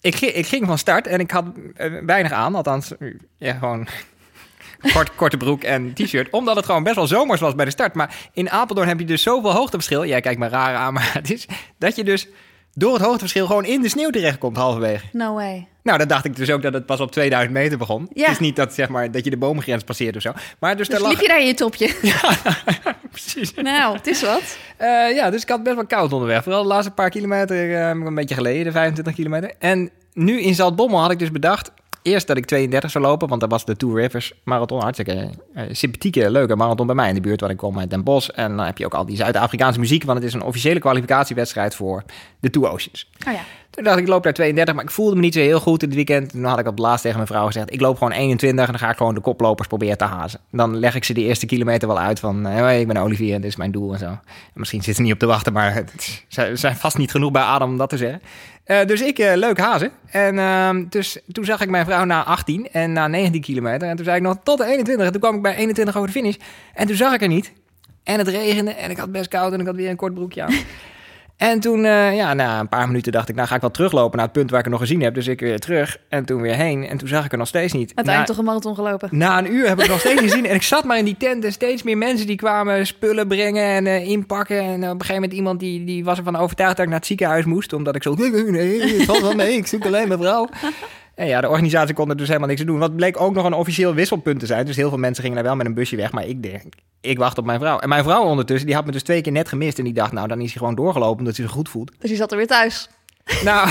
ik, 0.00 0.20
ik 0.20 0.46
ging 0.46 0.66
van 0.66 0.78
start 0.78 1.06
en 1.06 1.20
ik 1.20 1.30
had 1.30 1.44
eh, 1.76 1.92
weinig 2.06 2.32
aan, 2.32 2.54
althans, 2.54 2.92
ja, 3.38 3.52
gewoon 3.52 3.88
kort, 4.92 5.14
korte 5.14 5.36
broek 5.36 5.62
en 5.62 5.94
t-shirt. 5.94 6.30
Omdat 6.30 6.56
het 6.56 6.64
gewoon 6.64 6.82
best 6.82 6.96
wel 6.96 7.06
zomers 7.06 7.40
was 7.40 7.54
bij 7.54 7.64
de 7.64 7.70
start. 7.70 7.94
Maar 7.94 8.14
in 8.32 8.50
Apeldoorn 8.50 8.88
heb 8.88 8.98
je 8.98 9.04
dus 9.04 9.22
zoveel 9.22 9.52
hoogteverschil. 9.52 10.06
Jij 10.06 10.20
kijkt 10.20 10.38
me 10.38 10.48
raar 10.48 10.76
aan, 10.76 10.92
maar 10.92 11.10
het 11.20 11.30
is 11.30 11.46
dat 11.78 11.96
je 11.96 12.04
dus 12.04 12.28
door 12.74 12.92
het 12.92 13.02
hoogteverschil 13.02 13.46
gewoon 13.46 13.64
in 13.64 13.82
de 13.82 13.88
sneeuw 13.88 14.10
terechtkomt 14.10 14.56
halverwege. 14.56 15.06
No 15.12 15.34
way. 15.34 15.68
Nou, 15.82 15.98
dan 15.98 16.08
dacht 16.08 16.24
ik 16.24 16.36
dus 16.36 16.50
ook 16.50 16.62
dat 16.62 16.72
het 16.72 16.86
pas 16.86 17.00
op 17.00 17.12
2000 17.12 17.54
meter 17.54 17.78
begon. 17.78 18.08
Ja. 18.12 18.22
Het 18.22 18.32
is 18.32 18.38
niet 18.38 18.56
dat, 18.56 18.74
zeg 18.74 18.88
maar, 18.88 19.10
dat 19.10 19.24
je 19.24 19.30
de 19.30 19.36
boomgrens 19.36 19.84
passeert 19.84 20.16
of 20.16 20.22
zo. 20.22 20.32
Maar 20.58 20.76
dus, 20.76 20.88
Dus 20.88 20.98
daar 20.98 21.06
lag... 21.06 21.10
liep 21.10 21.20
je 21.20 21.28
daar 21.28 21.40
in 21.40 21.46
je 21.46 21.54
topje? 21.54 21.94
Precies. 23.10 23.54
nou, 23.54 23.96
het 23.96 24.06
is 24.06 24.22
wat. 24.22 24.58
Eh, 24.76 25.14
ja, 25.14 25.30
dus 25.30 25.42
ik 25.42 25.48
had 25.48 25.62
best 25.62 25.74
wel 25.76 25.86
koud 25.86 26.12
onderweg. 26.12 26.42
Vooral 26.42 26.62
de 26.62 26.68
laatste 26.68 26.90
paar 26.92 27.10
kilometer, 27.10 27.74
eh, 27.74 27.88
een 27.88 28.14
beetje 28.14 28.34
geleden, 28.34 28.72
25 28.72 29.14
kilometer. 29.14 29.52
En 29.58 29.90
nu 30.12 30.40
in 30.40 30.54
Zaltbommel 30.54 31.00
had 31.00 31.10
ik 31.10 31.18
dus 31.18 31.30
bedacht... 31.30 31.72
Eerst 32.02 32.26
dat 32.26 32.36
ik 32.36 32.44
32 32.44 32.90
zou 32.90 33.04
lopen, 33.04 33.28
want 33.28 33.40
dat 33.40 33.50
was 33.50 33.64
de 33.64 33.76
Two 33.76 33.94
Rivers 33.94 34.32
Marathon. 34.44 34.80
Hartstikke 34.80 35.30
eh, 35.54 35.64
sympathieke, 35.72 36.30
leuke 36.30 36.56
marathon 36.56 36.86
bij 36.86 36.94
mij 36.94 37.08
in 37.08 37.14
de 37.14 37.20
buurt, 37.20 37.40
waar 37.40 37.50
ik 37.50 37.56
kom 37.56 37.78
uit 37.78 37.90
Den 37.90 38.04
Bosch. 38.04 38.28
En 38.28 38.56
dan 38.56 38.66
heb 38.66 38.78
je 38.78 38.84
ook 38.84 38.94
al 38.94 39.06
die 39.06 39.16
Zuid-Afrikaanse 39.16 39.80
muziek, 39.80 40.04
want 40.04 40.18
het 40.18 40.26
is 40.26 40.34
een 40.34 40.42
officiële 40.42 40.78
kwalificatiewedstrijd 40.78 41.74
voor 41.74 42.04
de 42.40 42.50
Two 42.50 42.66
Oceans. 42.66 43.10
Oh 43.26 43.32
ja. 43.32 43.40
Toen 43.70 43.84
dacht 43.84 43.96
ik, 43.96 44.02
ik 44.02 44.08
loop 44.08 44.22
daar 44.22 44.32
32, 44.32 44.74
maar 44.74 44.84
ik 44.84 44.90
voelde 44.90 45.14
me 45.14 45.20
niet 45.20 45.34
zo 45.34 45.40
heel 45.40 45.60
goed 45.60 45.82
in 45.82 45.88
het 45.88 45.96
weekend. 45.96 46.30
Toen 46.30 46.44
had 46.44 46.58
ik 46.58 46.66
op 46.66 46.72
het 46.72 46.80
laatst 46.80 47.02
tegen 47.02 47.16
mijn 47.16 47.28
vrouw 47.28 47.46
gezegd, 47.46 47.72
ik 47.72 47.80
loop 47.80 47.98
gewoon 47.98 48.12
21 48.12 48.66
en 48.66 48.72
dan 48.72 48.80
ga 48.80 48.90
ik 48.90 48.96
gewoon 48.96 49.14
de 49.14 49.20
koplopers 49.20 49.68
proberen 49.68 49.98
te 49.98 50.04
hazen. 50.04 50.40
Dan 50.50 50.76
leg 50.76 50.94
ik 50.94 51.04
ze 51.04 51.12
die 51.12 51.24
eerste 51.24 51.46
kilometer 51.46 51.88
wel 51.88 51.98
uit 51.98 52.20
van, 52.20 52.46
eh, 52.46 52.58
hoi, 52.58 52.80
ik 52.80 52.86
ben 52.86 52.96
Olivier 52.96 53.34
en 53.34 53.40
dit 53.40 53.50
is 53.50 53.56
mijn 53.56 53.70
doel 53.70 53.92
en 53.92 53.98
zo. 53.98 54.06
En 54.06 54.20
misschien 54.52 54.82
zitten 54.82 54.94
ze 54.94 55.02
niet 55.02 55.12
op 55.12 55.18
te 55.18 55.26
wachten, 55.26 55.52
maar 55.52 55.84
ze 56.28 56.50
zijn 56.54 56.76
vast 56.76 56.98
niet 56.98 57.10
genoeg 57.10 57.30
bij 57.30 57.42
Adam 57.42 57.70
om 57.70 57.76
dat 57.76 57.88
te 57.88 57.96
zeggen. 57.96 58.20
Eh, 58.70 58.86
dus 58.86 59.00
ik, 59.00 59.18
eh, 59.18 59.36
leuk 59.36 59.58
hazen. 59.58 59.90
En 60.06 60.38
ehm, 60.38 60.84
dus 60.88 61.18
toen 61.32 61.44
zag 61.44 61.60
ik 61.60 61.68
mijn 61.68 61.84
vrouw 61.84 62.04
na 62.04 62.24
18 62.24 62.68
en 62.72 62.92
na 62.92 63.06
19 63.06 63.40
kilometer. 63.40 63.88
En 63.88 63.96
toen 63.96 64.04
zei 64.04 64.16
ik 64.16 64.22
nog 64.22 64.36
tot 64.42 64.58
de 64.58 64.64
21. 64.64 65.06
En 65.06 65.12
toen 65.12 65.20
kwam 65.20 65.34
ik 65.34 65.42
bij 65.42 65.54
21 65.56 65.96
over 65.96 66.08
de 66.08 66.14
finish. 66.14 66.36
En 66.74 66.86
toen 66.86 66.96
zag 66.96 67.14
ik 67.14 67.22
er 67.22 67.28
niet. 67.28 67.52
En 68.02 68.18
het 68.18 68.28
regende 68.28 68.70
en 68.70 68.90
ik 68.90 68.96
had 68.96 69.12
best 69.12 69.28
koud 69.28 69.52
en 69.52 69.60
ik 69.60 69.66
had 69.66 69.74
weer 69.74 69.90
een 69.90 69.96
kort 69.96 70.14
broekje 70.14 70.42
aan. 70.42 70.54
En 71.40 71.60
toen, 71.60 71.84
eh, 71.84 72.16
ja, 72.16 72.34
na 72.34 72.60
een 72.60 72.68
paar 72.68 72.86
minuten 72.86 73.12
dacht 73.12 73.28
ik, 73.28 73.34
nou 73.34 73.48
ga 73.48 73.54
ik 73.54 73.60
wel 73.60 73.70
teruglopen 73.70 74.16
naar 74.16 74.26
het 74.26 74.34
punt 74.34 74.50
waar 74.50 74.58
ik 74.58 74.64
er 74.64 74.70
nog 74.70 74.80
gezien 74.80 75.02
heb. 75.02 75.14
Dus 75.14 75.26
ik 75.26 75.40
weer 75.40 75.58
terug 75.58 75.98
en 76.08 76.24
toen 76.24 76.40
weer 76.40 76.54
heen. 76.54 76.86
En 76.86 76.98
toen 76.98 77.08
zag 77.08 77.24
ik 77.24 77.32
er 77.32 77.38
nog 77.38 77.46
steeds 77.46 77.72
niet. 77.72 77.92
Uiteindelijk 77.94 78.18
Na- 78.18 78.24
toch 78.24 78.38
een 78.38 78.44
marathon 78.44 78.74
gelopen. 78.74 79.08
na 79.12 79.38
een 79.38 79.52
uur 79.54 79.68
heb 79.68 79.80
ik 79.80 79.88
nog 79.88 80.00
steeds 80.00 80.20
niet 80.20 80.30
gezien. 80.30 80.46
En 80.46 80.54
ik 80.54 80.62
zat 80.62 80.84
maar 80.84 80.98
in 80.98 81.04
die 81.04 81.16
tent 81.18 81.44
en 81.44 81.52
steeds 81.52 81.82
meer 81.82 81.98
mensen 81.98 82.26
die 82.26 82.36
kwamen 82.36 82.86
spullen 82.86 83.28
brengen 83.28 83.64
en 83.64 83.86
eh, 83.86 84.08
inpakken. 84.08 84.58
En 84.60 84.74
op 84.74 84.82
een 84.82 84.90
gegeven 84.90 85.14
moment 85.14 85.32
iemand 85.32 85.60
die, 85.60 85.84
die 85.84 86.04
was 86.04 86.18
ervan 86.18 86.36
overtuigd 86.36 86.74
dat 86.76 86.84
ik 86.84 86.90
naar 86.90 86.98
het 86.98 87.08
ziekenhuis 87.08 87.44
moest. 87.44 87.72
Omdat 87.72 87.94
ik 87.96 88.02
zo, 88.02 88.14
nee, 88.14 88.30
nee, 88.50 88.80
het 88.96 89.04
valt 89.04 89.20
wel 89.20 89.34
mee, 89.34 89.56
ik 89.56 89.66
zoek 89.66 89.86
alleen 89.86 90.08
mijn 90.08 90.20
vrouw. 90.20 90.48
En 91.14 91.26
ja, 91.26 91.40
de 91.40 91.48
organisatie 91.48 91.94
kon 91.94 92.08
er 92.10 92.16
dus 92.16 92.26
helemaal 92.26 92.48
niks 92.48 92.60
aan 92.60 92.66
doen. 92.66 92.78
Wat 92.78 92.96
bleek 92.96 93.20
ook 93.20 93.34
nog 93.34 93.44
een 93.44 93.52
officieel 93.52 93.94
wisselpunt 93.94 94.40
te 94.40 94.46
zijn. 94.46 94.66
Dus 94.66 94.76
heel 94.76 94.88
veel 94.88 94.98
mensen 94.98 95.22
gingen 95.22 95.36
daar 95.38 95.46
wel 95.46 95.56
met 95.56 95.66
een 95.66 95.74
busje 95.74 95.96
weg. 95.96 96.12
Maar 96.12 96.26
ik 96.26 96.42
denk, 96.42 96.74
ik 97.00 97.18
wacht 97.18 97.38
op 97.38 97.44
mijn 97.44 97.60
vrouw. 97.60 97.78
En 97.78 97.88
mijn 97.88 98.04
vrouw 98.04 98.22
ondertussen, 98.22 98.66
die 98.66 98.76
had 98.76 98.86
me 98.86 98.92
dus 98.92 99.02
twee 99.02 99.20
keer 99.20 99.32
net 99.32 99.48
gemist. 99.48 99.78
En 99.78 99.84
die 99.84 99.92
dacht, 99.92 100.12
nou, 100.12 100.28
dan 100.28 100.40
is 100.40 100.50
hij 100.50 100.56
gewoon 100.56 100.74
doorgelopen 100.74 101.18
omdat 101.18 101.36
hij 101.36 101.44
zich 101.44 101.54
goed 101.54 101.68
voelt. 101.68 101.92
Dus 101.98 102.10
je 102.10 102.16
zat 102.16 102.30
er 102.30 102.36
weer 102.36 102.46
thuis. 102.46 102.88
Nou, 103.44 103.68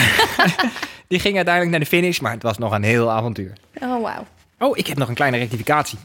die 1.08 1.19
ging 1.19 1.36
uiteindelijk 1.36 1.72
naar 1.72 1.79
de 1.79 1.96
finish. 1.98 2.19
Maar 2.19 2.31
het 2.31 2.43
was 2.43 2.58
nog 2.58 2.72
een 2.72 2.84
heel 2.84 3.12
avontuur. 3.12 3.53
Oh, 3.81 4.01
wauw. 4.01 4.25
Oh, 4.60 4.77
ik 4.77 4.88
heb 4.88 4.98
nog 4.98 5.08
een 5.08 5.15
kleine 5.15 5.38
rectificatie. 5.38 6.00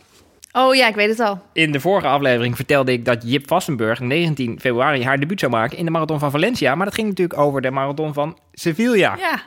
Oh 0.57 0.75
ja, 0.75 0.89
ik 0.89 0.95
weet 0.95 1.09
het 1.09 1.21
al. 1.21 1.43
In 1.53 1.73
de 1.73 1.81
vorige 1.81 2.07
aflevering 2.07 2.57
vertelde 2.57 2.93
ik 2.93 3.05
dat 3.05 3.23
Jip 3.23 3.47
Vassenburg 3.47 4.01
19 4.01 4.61
februari 4.61 5.05
haar 5.05 5.19
debuut 5.21 5.41
zou 5.41 5.53
maken 5.53 5.79
in 5.79 5.85
de 5.85 5.91
marathon 5.91 6.19
van 6.19 6.31
Valencia. 6.31 6.75
Maar 6.75 6.87
dat 6.87 6.95
ging 6.95 7.09
natuurlijk 7.09 7.39
over 7.39 7.61
de 7.61 7.71
marathon 7.71 8.15
van 8.15 8.39
Sevilla. 8.53 9.17
Ja. 9.19 9.43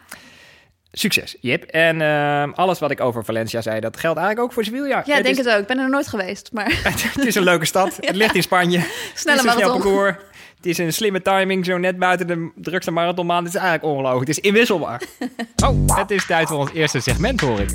Succes, 1.00 1.36
Jip. 1.42 1.64
En 1.64 2.02
ehm, 2.02 2.52
alles 2.56 2.80
wat 2.80 2.92
ik 2.92 3.02
over 3.02 3.26
Valencia 3.26 3.62
zei, 3.62 3.80
dat 3.80 3.98
geldt 3.98 4.18
eigenlijk 4.18 4.48
ook 4.48 4.54
voor 4.54 4.64
Sevilla. 4.64 5.04
Ja, 5.06 5.18
ik 5.18 5.24
denk 5.24 5.38
is, 5.38 5.38
het 5.38 5.50
ook. 5.50 5.62
Ik 5.62 5.68
ben 5.68 5.80
er 5.80 5.90
nooit 5.90 6.08
geweest, 6.08 6.50
maar 6.52 6.66
het 6.84 7.26
is 7.26 7.36
een 7.36 7.44
leuke 7.44 7.66
stad. 7.66 7.98
Het 8.02 8.16
ligt 8.16 8.36
in 8.36 8.42
Spanje. 8.42 8.80
snelle 9.14 9.38
het 9.38 9.46
is 9.48 9.54
een 9.54 9.60
snel 9.60 9.72
parcours. 9.72 10.16
Het 10.56 10.66
is 10.66 10.78
een 10.78 10.94
slimme 10.94 11.22
timing, 11.22 11.66
zo 11.66 11.78
net 11.78 12.00
buiten 12.00 12.28
de 12.28 12.52
drukste 12.56 12.92
marathonmaand. 12.92 13.46
Het 13.46 13.56
is 13.56 13.62
eigenlijk 13.62 13.94
ongelooflijk. 13.94 14.28
Het 14.28 14.38
is 14.38 14.44
inwisselbaar. 14.44 15.02
Oh, 15.66 15.98
het 15.98 16.12
is 16.12 16.26
tijd 16.26 16.48
voor 16.48 16.58
ons 16.58 16.72
eerste 16.72 17.00
segment, 17.00 17.42
hoor 17.42 17.60
ik. 17.60 17.70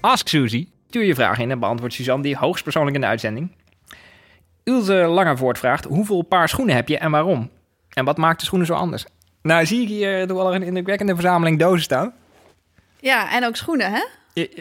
Ask 0.00 0.28
Suzy. 0.28 0.68
Stuur 0.88 1.04
je 1.04 1.14
vraag 1.14 1.38
in 1.38 1.50
en 1.50 1.58
beantwoordt 1.58 1.94
Suzanne 1.94 2.22
die 2.22 2.36
hoogstpersoonlijk 2.36 2.94
in 2.94 3.00
de 3.00 3.06
uitzending. 3.06 3.56
Ilse 4.64 4.94
Langervoort 4.94 5.58
vraagt, 5.58 5.84
hoeveel 5.84 6.22
paar 6.22 6.48
schoenen 6.48 6.74
heb 6.74 6.88
je 6.88 6.98
en 6.98 7.10
waarom? 7.10 7.50
En 7.88 8.04
wat 8.04 8.16
maakt 8.16 8.40
de 8.40 8.46
schoenen 8.46 8.66
zo 8.66 8.74
anders? 8.74 9.04
Nou, 9.42 9.66
zie 9.66 9.82
ik 9.82 9.88
hier 9.88 10.26
toevallig 10.26 10.54
een 10.54 10.62
indrukwekkende 10.62 11.14
verzameling 11.14 11.58
dozen 11.58 11.82
staan. 11.82 12.12
Ja, 13.00 13.32
en 13.32 13.46
ook 13.46 13.56
schoenen, 13.56 13.92
hè? 13.92 14.02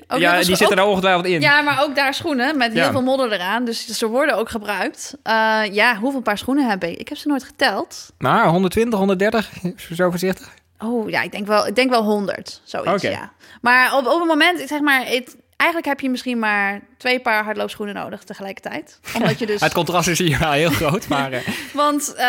Ook 0.08 0.20
ja, 0.20 0.42
die 0.42 0.56
zitten 0.56 0.78
er 0.78 0.84
ongetwijfeld 0.84 1.26
in. 1.26 1.42
Ja, 1.42 1.62
maar 1.62 1.84
ook 1.84 1.96
daar 1.96 2.14
schoenen 2.14 2.58
met 2.58 2.74
heel 2.74 2.84
Ja. 2.84 2.92
veel 2.92 3.02
modder 3.04 3.32
eraan. 3.32 3.66
Dus 3.66 3.86
ze 3.88 4.08
worden 4.08 4.36
ook 4.38 4.50
gebruikt. 4.50 5.16
Eh, 5.24 5.62
ja, 5.72 5.96
hoeveel 5.98 6.22
paar 6.22 6.38
schoenen 6.38 6.70
heb 6.70 6.84
ik? 6.84 6.98
Ik 6.98 7.10
heb 7.10 7.18
ze 7.18 7.28
nooit 7.28 7.44
geteld. 7.44 8.14
Maar 8.18 8.48
120, 8.48 9.00
130, 9.00 9.50
zo 9.92 10.10
voorzichtig. 10.10 10.54
Oh 10.80 11.10
ja, 11.10 11.22
ik 11.22 11.32
denk 11.32 11.48
wel, 11.48 11.68
ik 11.68 11.76
denk 11.76 11.90
wel 11.90 12.04
100. 12.04 12.62
Zoiets, 12.64 12.92
Oké. 13.06 13.10
ja. 13.10 13.32
Maar 13.62 13.98
op, 13.98 14.06
op 14.08 14.20
het 14.20 14.28
moment, 14.28 14.60
zeg 14.68 14.80
maar, 14.80 15.00
het, 15.06 15.36
eigenlijk 15.56 15.90
heb 15.90 16.00
je 16.00 16.10
misschien 16.10 16.40
maar 16.40 16.82
twee 17.00 17.20
paar 17.20 17.44
hardloopschoenen 17.44 17.96
nodig 17.96 18.24
tegelijkertijd. 18.24 19.00
Omdat 19.16 19.40
je 19.40 19.46
dus. 19.46 19.62
Het 19.70 19.74
contrast 19.74 20.08
is 20.08 20.20
hier 20.20 20.40
wel 20.40 20.52
heel 20.52 20.70
groot, 20.70 21.08
maar... 21.08 21.32
eh, 21.32 21.48
Want, 21.74 22.14
eh, 22.14 22.26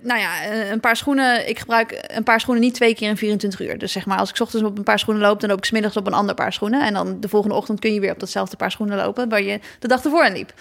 nou 0.00 0.20
ja, 0.20 0.42
eh, 0.42 0.70
een 0.70 0.80
paar 0.80 0.96
schoenen. 0.96 1.48
Ik 1.48 1.58
gebruik 1.58 2.04
een 2.06 2.22
paar 2.22 2.40
schoenen 2.40 2.62
niet 2.62 2.74
twee 2.74 2.94
keer 2.94 3.08
in 3.08 3.16
24 3.16 3.60
uur. 3.60 3.78
Dus 3.78 3.92
zeg 3.92 4.06
maar, 4.06 4.18
als 4.18 4.28
ik 4.30 4.36
's 4.36 4.40
ochtends 4.40 4.66
op 4.66 4.78
een 4.78 4.84
paar 4.84 4.98
schoenen 4.98 5.22
loop, 5.22 5.40
dan 5.40 5.48
loop 5.48 5.58
ik 5.58 5.64
's 5.64 5.70
middags 5.70 5.96
op 5.96 6.06
een 6.06 6.12
ander 6.12 6.34
paar 6.34 6.52
schoenen. 6.52 6.86
En 6.86 6.94
dan 6.94 7.20
de 7.20 7.28
volgende 7.28 7.54
ochtend 7.54 7.80
kun 7.80 7.94
je 7.94 8.00
weer 8.00 8.12
op 8.12 8.20
datzelfde 8.20 8.56
paar 8.56 8.70
schoenen 8.70 8.96
lopen 8.96 9.28
waar 9.28 9.42
je 9.42 9.60
de 9.78 9.88
dag 9.88 10.04
ervoor 10.04 10.24
aan 10.24 10.32
liep. 10.32 10.52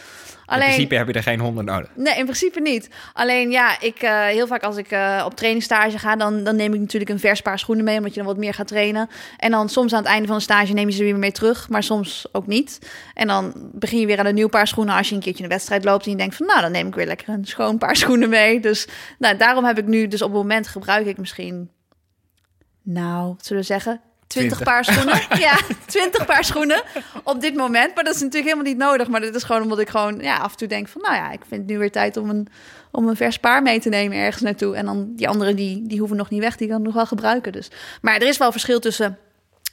In 0.52 0.60
principe 0.60 0.96
heb 0.96 1.08
je 1.08 1.14
er 1.14 1.24
geen 1.24 1.40
100 1.40 1.68
nodig. 1.68 1.90
Nee, 1.96 2.18
in 2.18 2.24
principe 2.24 2.60
niet. 2.60 2.90
Alleen 3.14 3.52
ja, 3.52 3.82
ik, 3.82 3.98
heel 4.28 4.48
vaak 4.48 4.64
als 4.64 4.78
ik 4.78 4.88
op 5.26 5.36
trainingsstage 5.36 6.00
ga, 6.00 6.16
dan, 6.16 6.44
dan 6.44 6.56
neem 6.56 6.74
ik 6.74 6.80
natuurlijk 6.80 7.12
een 7.12 7.20
vers 7.20 7.42
paar 7.42 7.60
schoenen 7.60 7.86
mee, 7.86 7.98
omdat 7.98 8.14
je 8.14 8.20
dan 8.20 8.28
wat 8.28 8.38
meer 8.38 8.54
gaat 8.54 8.68
trainen. 8.68 9.10
En 9.38 9.52
dan 9.52 9.70
soms 9.70 9.94
aan 9.94 10.00
het 10.00 10.08
einde 10.08 10.28
van 10.28 10.38
de 10.38 10.44
stage 10.44 10.74
neem 10.74 10.90
je 10.90 10.96
ze 10.96 11.04
weer 11.04 11.16
mee 11.16 11.32
terug, 11.32 11.70
maar 11.70 11.84
soms 11.84 12.26
ook 12.32 12.48
niet. 12.48 12.80
En 13.14 13.25
dan 13.28 13.54
begin 13.74 14.00
je 14.00 14.06
weer 14.06 14.20
aan 14.20 14.26
een 14.26 14.36
nieuw 14.36 14.48
paar 14.48 14.68
schoenen 14.68 14.96
als 14.96 15.10
je 15.10 15.16
een 15.16 15.22
keertje 15.22 15.44
een 15.44 15.50
wedstrijd 15.50 15.84
loopt 15.84 16.06
en 16.06 16.12
je 16.12 16.18
denkt 16.18 16.36
van, 16.36 16.46
nou, 16.46 16.62
dan 16.62 16.72
neem 16.72 16.88
ik 16.88 16.96
weer 16.96 17.06
lekker 17.06 17.30
een 17.30 17.46
schoon 17.46 17.78
paar 17.78 17.96
schoenen 18.06 18.30
mee. 18.30 18.60
Dus 18.60 18.88
nou, 19.20 19.38
daarom 19.38 19.64
heb 19.64 19.78
ik 19.78 19.86
nu, 19.86 20.08
dus 20.08 20.22
op 20.22 20.30
het 20.30 20.38
moment 20.38 20.68
gebruik 20.68 21.06
ik 21.06 21.18
misschien, 21.18 21.70
nou, 22.82 23.28
wat 23.28 23.46
zullen 23.46 23.62
we 23.62 23.68
zeggen? 23.68 24.02
20 24.28 24.58
Twintig. 24.58 24.74
paar 24.74 24.86
schoenen. 24.86 25.22
Ja, 25.48 25.58
20 25.86 26.26
paar 26.26 26.44
schoenen 26.44 26.82
op 27.24 27.42
dit 27.42 27.56
moment. 27.56 27.96
Maar 27.96 28.04
dat 28.04 28.16
is 28.16 28.22
natuurlijk 28.22 28.52
helemaal 28.52 28.72
niet 28.72 28.82
nodig. 28.82 29.08
Maar 29.08 29.22
dat 29.22 29.36
is 29.36 29.44
gewoon 29.44 29.62
omdat 29.62 29.80
ik 29.80 29.90
gewoon 29.90 30.20
ja, 30.20 30.38
af 30.38 30.52
en 30.52 30.58
toe 30.58 30.68
denk 30.68 30.88
van... 30.88 31.02
nou 31.02 31.16
ja, 31.16 31.32
ik 31.32 31.42
vind 31.48 31.62
het 31.62 31.70
nu 31.70 31.78
weer 31.78 31.92
tijd 31.92 32.18
om 32.18 32.30
een, 32.30 32.48
om 32.92 33.08
een 33.08 33.16
vers 33.16 33.40
paar 33.40 33.62
mee 33.62 33.80
te 33.80 33.90
nemen 33.90 34.18
ergens 34.18 34.44
naartoe. 34.44 34.76
En 34.76 34.86
dan 34.86 35.16
die 35.16 35.28
anderen, 35.28 35.56
die, 35.56 35.88
die 35.88 36.00
hoeven 36.00 36.18
nog 36.18 36.30
niet 36.30 36.42
weg. 36.42 36.58
Die 36.58 36.68
kan 36.68 36.78
ik 36.78 36.86
nog 36.86 36.94
wel 36.94 37.06
gebruiken. 37.06 37.52
Dus. 37.52 37.72
Maar 38.02 38.16
er 38.16 38.28
is 38.28 38.38
wel 38.38 38.52
verschil 38.52 38.80
tussen 38.80 39.18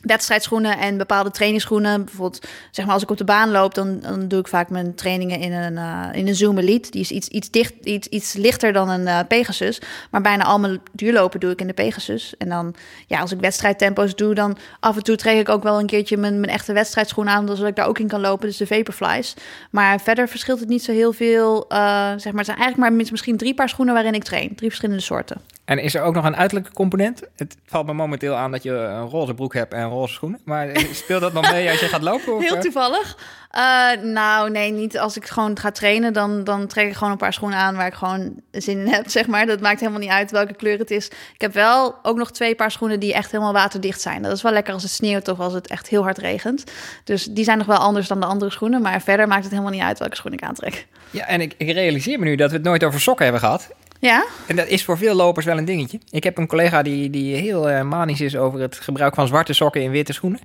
wedstrijdschoenen 0.02 0.78
en 0.78 0.97
bepaalde 0.97 1.30
trainingsschoenen. 1.30 2.04
Bijvoorbeeld, 2.04 2.47
zeg 2.71 2.85
maar, 2.85 2.94
als 2.94 3.02
ik 3.02 3.11
op 3.11 3.16
de 3.16 3.25
baan 3.25 3.50
loop, 3.50 3.75
dan, 3.75 4.00
dan 4.00 4.28
doe 4.28 4.40
ik 4.40 4.49
vaak 4.49 4.68
mijn 4.71 4.94
trainingen 4.94 5.40
in 5.40 5.52
een, 5.52 5.76
eh, 5.78 6.09
in 6.12 6.28
een 6.28 6.35
Zoom 6.35 6.59
Elite. 6.59 6.90
Die 6.90 7.00
is 7.00 7.11
iets, 7.11 7.28
iets, 7.28 7.50
dicht, 7.50 7.75
iets, 7.82 8.09
iets 8.09 8.32
lichter 8.32 8.73
dan 8.73 8.88
een 8.88 9.06
eh, 9.06 9.18
Pegasus. 9.28 9.80
Maar 10.11 10.21
bijna 10.21 10.44
al 10.44 10.59
mijn 10.59 10.80
duurlopen 10.92 11.40
doe 11.40 11.50
ik 11.50 11.61
in 11.61 11.66
de 11.66 11.73
Pegasus. 11.73 12.35
En 12.38 12.49
dan, 12.49 12.75
ja, 13.06 13.21
als 13.21 13.32
ik 13.32 13.40
wedstrijdtempo's 13.40 14.14
doe, 14.14 14.35
dan 14.35 14.56
af 14.80 14.97
en 14.97 15.02
toe 15.02 15.16
trek 15.16 15.38
ik 15.38 15.49
ook 15.49 15.62
wel 15.62 15.78
een 15.80 15.87
keertje 15.87 16.16
mijn, 16.16 16.40
mijn 16.40 16.52
echte 16.52 16.73
wedstrijdschoenen 16.73 17.35
aan, 17.35 17.49
zodat 17.49 17.66
ik 17.66 17.76
daar 17.76 17.87
ook 17.87 17.99
in 17.99 18.09
kan 18.09 18.21
lopen. 18.21 18.47
Dus 18.47 18.56
de 18.56 18.66
Vaporflies. 18.66 19.35
Maar 19.71 20.00
verder 20.00 20.28
verschilt 20.28 20.61
het 20.61 20.68
niet 20.68 20.82
zo 20.85 20.92
heel 20.92 21.12
veel. 21.12 21.64
eh, 21.68 21.78
zeg 22.16 22.25
maar, 22.32 22.44
het 22.44 22.47
zijn 22.47 22.59
eigenlijk 22.59 22.76
maar 22.76 22.92
mis- 22.92 23.11
misschien 23.11 23.37
drie 23.37 23.54
paar 23.54 23.68
schoenen 23.68 23.94
waarin 23.94 24.14
ik 24.14 24.25
train. 24.25 24.54
Drie 24.54 24.68
verschillende 24.68 25.02
soorten. 25.02 25.40
En 25.64 25.78
is 25.78 25.94
er 25.94 26.02
ook 26.02 26.14
nog 26.14 26.25
een 26.25 26.37
uiterlijke 26.37 26.73
component? 26.73 27.23
Het 27.37 27.56
valt 27.66 27.87
me 27.87 27.92
momenteel 27.92 28.35
aan 28.35 28.50
dat 28.50 28.62
je 28.62 28.71
een 28.71 29.09
roze 29.09 29.35
broek 29.35 29.54
hebt 29.54 29.73
en 29.73 29.85
roze 29.92 30.14
schoenen. 30.14 30.40
Maar 30.44 30.68
eh, 30.68 30.84
speelt 30.92 31.20
dat 31.20 31.32
nog 31.32 31.50
mee 31.50 31.70
als 31.70 31.80
je 31.80 31.87
gaat 31.87 32.02
lopen? 32.02 32.34
Of, 32.34 32.42
Heel 32.42 32.54
eh? 32.54 32.61
toevallig. 32.61 33.16
Eh, 33.50 33.90
nou, 34.02 34.50
nee, 34.50 34.72
niet 34.72 34.99
als 34.99 35.16
ik 35.16 35.26
gewoon 35.26 35.58
ga 35.58 35.70
trainen. 35.70 36.12
Dan, 36.12 36.44
dan 36.44 36.66
trek 36.66 36.87
ik 36.87 36.94
gewoon 36.94 37.12
een 37.12 37.18
paar 37.18 37.32
schoenen 37.32 37.58
aan 37.58 37.76
waar 37.76 37.87
ik 37.87 37.94
gewoon 37.94 38.34
zin 38.50 38.78
in 38.78 38.88
heb, 38.88 39.11
zeg 39.18 39.26
maar. 39.26 39.46
Dat 39.46 39.61
maakt 39.61 39.80
helemaal 39.80 40.00
niet 40.00 40.11
uit 40.11 40.30
welke 40.30 40.54
kleur 40.54 40.78
het 40.78 40.90
is. 40.90 41.06
Ik 41.34 41.40
heb 41.40 41.52
wel 41.52 41.94
ook 42.02 42.16
nog 42.16 42.30
twee 42.30 42.54
paar 42.54 42.70
schoenen 42.70 43.00
die 43.00 43.14
echt 43.14 43.30
helemaal 43.30 43.52
waterdicht 43.52 44.00
zijn. 44.00 44.22
Dat 44.22 44.32
is 44.32 44.42
wel 44.42 44.52
lekker 44.52 44.75
als 44.75 44.82
het 44.82 44.92
sneeuwt 44.92 45.28
of 45.28 45.40
als 45.40 45.52
het 45.52 45.66
echt 45.66 45.88
heel 45.88 46.02
hard 46.02 46.18
regent. 46.18 46.64
Dus 47.04 47.25
die 47.25 47.44
zijn 47.44 47.58
nog 47.58 47.66
wel 47.66 47.76
anders 47.76 48.08
dan 48.08 48.20
de 48.20 48.26
andere 48.26 48.50
schoenen. 48.50 48.82
Maar 48.82 49.02
verder 49.02 49.28
maakt 49.28 49.42
het 49.42 49.50
helemaal 49.50 49.72
niet 49.72 49.82
uit 49.82 49.99
welke 49.99 50.16
schoen 50.16 50.32
ik 50.32 50.42
aantrek. 50.42 50.87
Ja, 51.11 51.26
en 51.26 51.40
ik, 51.40 51.54
ik 51.56 51.70
realiseer 51.70 52.18
me 52.18 52.25
nu 52.25 52.37
dat 52.37 52.50
we 52.50 52.56
het 52.56 52.64
nooit 52.64 52.84
over 52.84 53.00
sokken 53.00 53.25
hebben 53.25 53.42
gehad. 53.42 53.68
Ja? 54.09 54.25
En 54.47 54.56
dat 54.56 54.66
is 54.66 54.85
voor 54.85 54.99
veel 54.99 55.14
lopers 55.14 55.47
wel 55.47 55.59
een 55.59 55.64
dingetje. 55.64 56.00
Ik 56.11 56.25
heb 56.25 56.38
een 56.38 56.47
collega 56.47 56.82
die, 56.82 57.11
die 57.11 57.37
heel 57.37 57.68
eh, 57.71 57.82
manisch 57.82 58.21
is 58.21 58.37
over 58.37 58.61
het 58.61 58.76
gebruik 58.76 59.14
van 59.14 59.26
zwarte 59.26 59.52
sokken 59.52 59.82
in 59.82 59.90
witte 59.90 60.12
schoenen. 60.12 60.40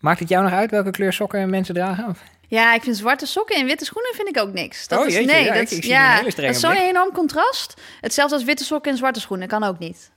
Maakt 0.00 0.18
het 0.20 0.28
jou 0.28 0.42
nog 0.44 0.52
uit 0.52 0.70
welke 0.70 0.90
kleur 0.90 1.12
sokken 1.12 1.50
mensen 1.50 1.74
dragen? 1.74 2.08
Of- 2.08 2.22
Ja, 2.48 2.74
ik 2.74 2.82
vind 2.82 2.96
zwarte 2.96 3.26
sokken 3.26 3.56
en 3.56 3.66
witte 3.66 3.84
schoenen 3.84 4.12
vind 4.14 4.28
ik 4.28 4.38
ook 4.38 4.52
niks. 4.52 4.88
Dat 4.88 4.98
Oh, 5.00 5.06
is, 5.06 5.14
jeetje, 5.14 5.32
nee, 5.32 5.44
ja, 5.44 5.54
dat, 5.54 5.70
ik- 5.70 5.84
ja, 5.84 6.22
dat 6.22 6.38
is 6.38 6.60
zo'n 6.60 6.76
enorm 6.76 7.12
contrast. 7.12 7.74
Hetzelfde 8.00 8.34
als 8.34 8.44
witte 8.44 8.64
sokken 8.64 8.90
en 8.92 8.96
zwarte 8.98 9.20
schoenen 9.20 9.48
kan 9.48 9.62
ook 9.64 9.78
niet. 9.78 10.10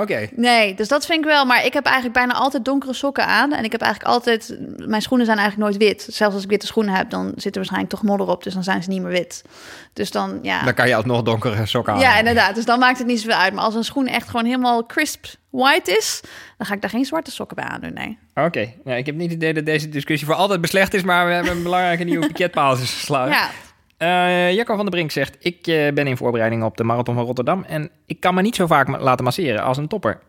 Oké. 0.00 0.28
Nee, 0.32 0.74
dus 0.74 0.88
dat 0.88 1.06
vind 1.06 1.18
ik 1.18 1.24
wel. 1.24 1.44
Maar 1.44 1.64
ik 1.64 1.72
heb 1.72 1.84
eigenlijk 1.84 2.14
bijna 2.14 2.32
altijd 2.32 2.64
donkere 2.64 2.92
sokken 2.92 3.26
aan. 3.26 3.52
En 3.52 3.64
ik 3.64 3.72
heb 3.72 3.80
eigenlijk 3.80 4.12
altijd... 4.12 4.58
Mijn 4.76 5.02
schoenen 5.02 5.26
zijn 5.26 5.38
eigenlijk 5.38 5.70
nooit 5.70 5.82
wit. 5.82 6.06
Zelfs 6.10 6.34
als 6.34 6.44
ik 6.44 6.50
witte 6.50 6.66
schoenen 6.66 6.94
heb, 6.94 7.10
dan 7.10 7.32
zit 7.36 7.46
er 7.46 7.54
waarschijnlijk 7.54 7.92
toch 7.92 8.02
modder 8.02 8.28
op. 8.28 8.42
Dus 8.42 8.54
dan 8.54 8.62
zijn 8.62 8.82
ze 8.82 8.88
niet 8.88 9.02
meer 9.02 9.10
wit. 9.10 9.44
Dus 9.92 10.10
dan, 10.10 10.38
ja... 10.42 10.64
Dan 10.64 10.74
kan 10.74 10.88
je 10.88 10.96
alsnog 10.96 11.22
donkere 11.22 11.66
sokken 11.66 11.92
aan. 11.92 12.00
Ja, 12.00 12.18
inderdaad. 12.18 12.54
Dus 12.54 12.64
dan 12.64 12.78
maakt 12.78 12.98
het 12.98 13.06
niet 13.06 13.20
zoveel 13.20 13.38
uit. 13.38 13.54
Maar 13.54 13.64
als 13.64 13.74
een 13.74 13.84
schoen 13.84 14.06
echt 14.06 14.28
gewoon 14.28 14.44
helemaal 14.44 14.86
crisp 14.86 15.26
white 15.50 15.96
is... 15.96 16.20
dan 16.56 16.66
ga 16.66 16.74
ik 16.74 16.80
daar 16.80 16.90
geen 16.90 17.04
zwarte 17.04 17.30
sokken 17.30 17.56
bij 17.56 17.64
aandoen, 17.64 17.92
nee. 17.92 18.18
Oké. 18.34 18.72
Nou, 18.84 18.98
ik 18.98 19.06
heb 19.06 19.14
niet 19.14 19.30
het 19.30 19.36
idee 19.36 19.54
dat 19.54 19.66
deze 19.66 19.88
discussie 19.88 20.26
voor 20.26 20.36
altijd 20.36 20.60
beslecht 20.60 20.94
is... 20.94 21.02
maar 21.02 21.26
we 21.26 21.32
hebben 21.32 21.52
een 21.52 21.62
belangrijke 21.62 22.04
nieuwe 22.04 22.26
piketpaal 22.26 22.76
geslagen. 22.76 23.32
Ja, 23.32 23.50
Eh, 23.96 24.52
Jacco 24.54 24.74
van 24.74 24.84
der 24.84 24.94
Brink 24.94 25.10
zegt: 25.10 25.36
Ik 25.38 25.66
eh, 25.66 25.92
ben 25.92 26.06
in 26.06 26.16
voorbereiding 26.16 26.62
op 26.62 26.76
de 26.76 26.84
Marathon 26.84 27.14
van 27.14 27.24
Rotterdam 27.24 27.64
en 27.68 27.90
ik 28.06 28.20
kan 28.20 28.34
me 28.34 28.42
niet 28.42 28.56
zo 28.56 28.66
vaak 28.66 29.00
laten 29.00 29.24
masseren 29.24 29.62
als 29.62 29.76
een 29.76 29.88
topper. 29.88 30.20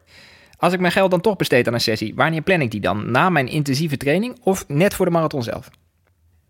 Als 0.57 0.73
ik 0.73 0.79
mijn 0.79 0.91
geld 0.91 1.11
dan 1.11 1.21
toch 1.21 1.35
besteed 1.35 1.67
aan 1.67 1.73
een 1.73 1.81
sessie, 1.81 2.15
wanneer 2.15 2.41
plan 2.41 2.61
ik 2.61 2.71
die 2.71 2.81
dan? 2.81 3.11
Na 3.11 3.29
mijn 3.29 3.47
intensieve 3.47 3.97
training 3.97 4.37
of 4.43 4.67
net 4.67 4.93
voor 4.93 5.05
de 5.05 5.11
marathon 5.11 5.43
zelf? 5.43 5.69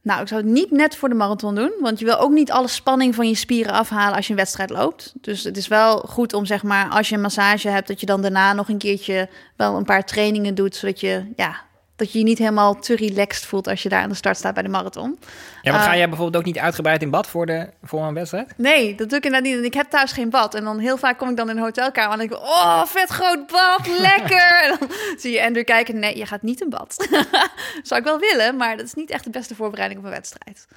Nou, 0.02 0.22
ik 0.22 0.28
zou 0.28 0.42
het 0.42 0.52
niet 0.52 0.72
net 0.72 0.96
voor 0.96 1.10
de 1.10 1.16
marathon 1.16 1.56
doen, 1.56 1.72
want 1.80 2.00
je 2.00 2.06
wil 2.06 2.20
ook 2.20 2.32
niet 2.32 2.52
alle 2.52 2.68
spanning 2.68 3.16
van 3.16 3.28
je 3.28 3.36
spieren 3.36 3.74
afhalen 3.74 4.16
als 4.16 4.26
je 4.26 4.32
een 4.32 4.40
wedstrijd 4.40 4.70
loopt. 4.70 5.14
Dus 5.22 5.44
het 5.44 5.58
is 5.58 5.68
wel 5.68 5.98
goed 5.98 6.34
om 6.34 6.46
zeg 6.46 6.64
maar 6.64 6.90
als 6.90 7.10
je 7.10 7.16
een 7.16 7.22
massage 7.22 7.70
hebt, 7.70 7.88
dat 7.88 8.00
je 8.00 8.06
dan 8.06 8.22
daarna 8.22 8.54
nog 8.54 8.70
een 8.70 8.78
keertje 8.78 9.30
wel 9.56 9.76
een 9.76 9.86
paar 9.86 10.06
trainingen 10.06 10.56
doet, 10.56 10.76
zodat 10.76 11.00
je 11.00 11.32
ja, 11.36 11.62
dat 11.96 12.12
je 12.12 12.18
je 12.18 12.24
niet 12.24 12.38
helemaal 12.38 12.80
te 12.80 12.96
relaxed 12.96 13.46
voelt 13.46 13.68
als 13.68 13.84
je 13.84 13.90
daar 13.90 14.02
aan 14.02 14.10
de 14.10 14.16
start 14.16 14.38
staat 14.38 14.54
bij 14.54 14.64
de 14.64 14.70
marathon. 14.70 15.20
Ja, 15.62 15.74
Eh, 15.74 15.84
ga 15.84 15.96
jij 15.98 16.08
bijvoorbeeld 16.10 16.38
ook 16.38 16.46
niet 16.54 16.60
uitgebreid 16.60 17.02
in 17.02 17.10
bad 17.10 17.28
voor, 17.28 17.46
de, 17.46 17.70
voor 17.84 18.04
een 18.04 18.14
wedstrijd? 18.14 18.54
Nee, 18.58 18.96
dat 18.96 19.10
doe 19.10 19.18
ik 19.18 19.26
inderdaad 19.26 19.50
niet. 19.50 19.58
En 19.60 19.66
ik 19.66 19.74
heb 19.74 19.90
thuis 19.90 20.12
geen 20.12 20.30
bad. 20.30 20.56
En 20.56 20.64
dan 20.64 20.80
heel 20.80 20.98
vaak 20.98 21.18
kom 21.18 21.30
ik 21.30 21.38
dan 21.38 21.50
in 21.50 21.58
een 21.58 21.64
hotelkamer 21.64 22.12
en 22.12 22.18
denk 22.18 22.32
ik, 22.32 22.38
oh, 22.38 22.84
vet 22.86 23.10
groot 23.10 23.48
bad, 23.48 23.88
lekker. 24.12 24.62
En 24.64 24.76
dan 24.80 24.90
zie 25.18 25.32
je 25.32 25.44
Andrew 25.46 25.66
kijken, 25.66 26.00
nee, 26.00 26.18
je 26.18 26.26
gaat 26.26 26.42
niet 26.42 26.62
in 26.62 26.70
bad. 26.70 27.08
Zou 27.84 28.00
ik 28.00 28.06
wel 28.08 28.20
willen, 28.20 28.56
maar 28.58 28.78
dat 28.78 28.86
is 28.86 28.94
niet 28.94 29.10
echt 29.10 29.24
de 29.24 29.30
beste 29.30 29.56
voorbereiding 29.56 30.00
op 30.00 30.06
een 30.06 30.12
wedstrijd. 30.12 30.68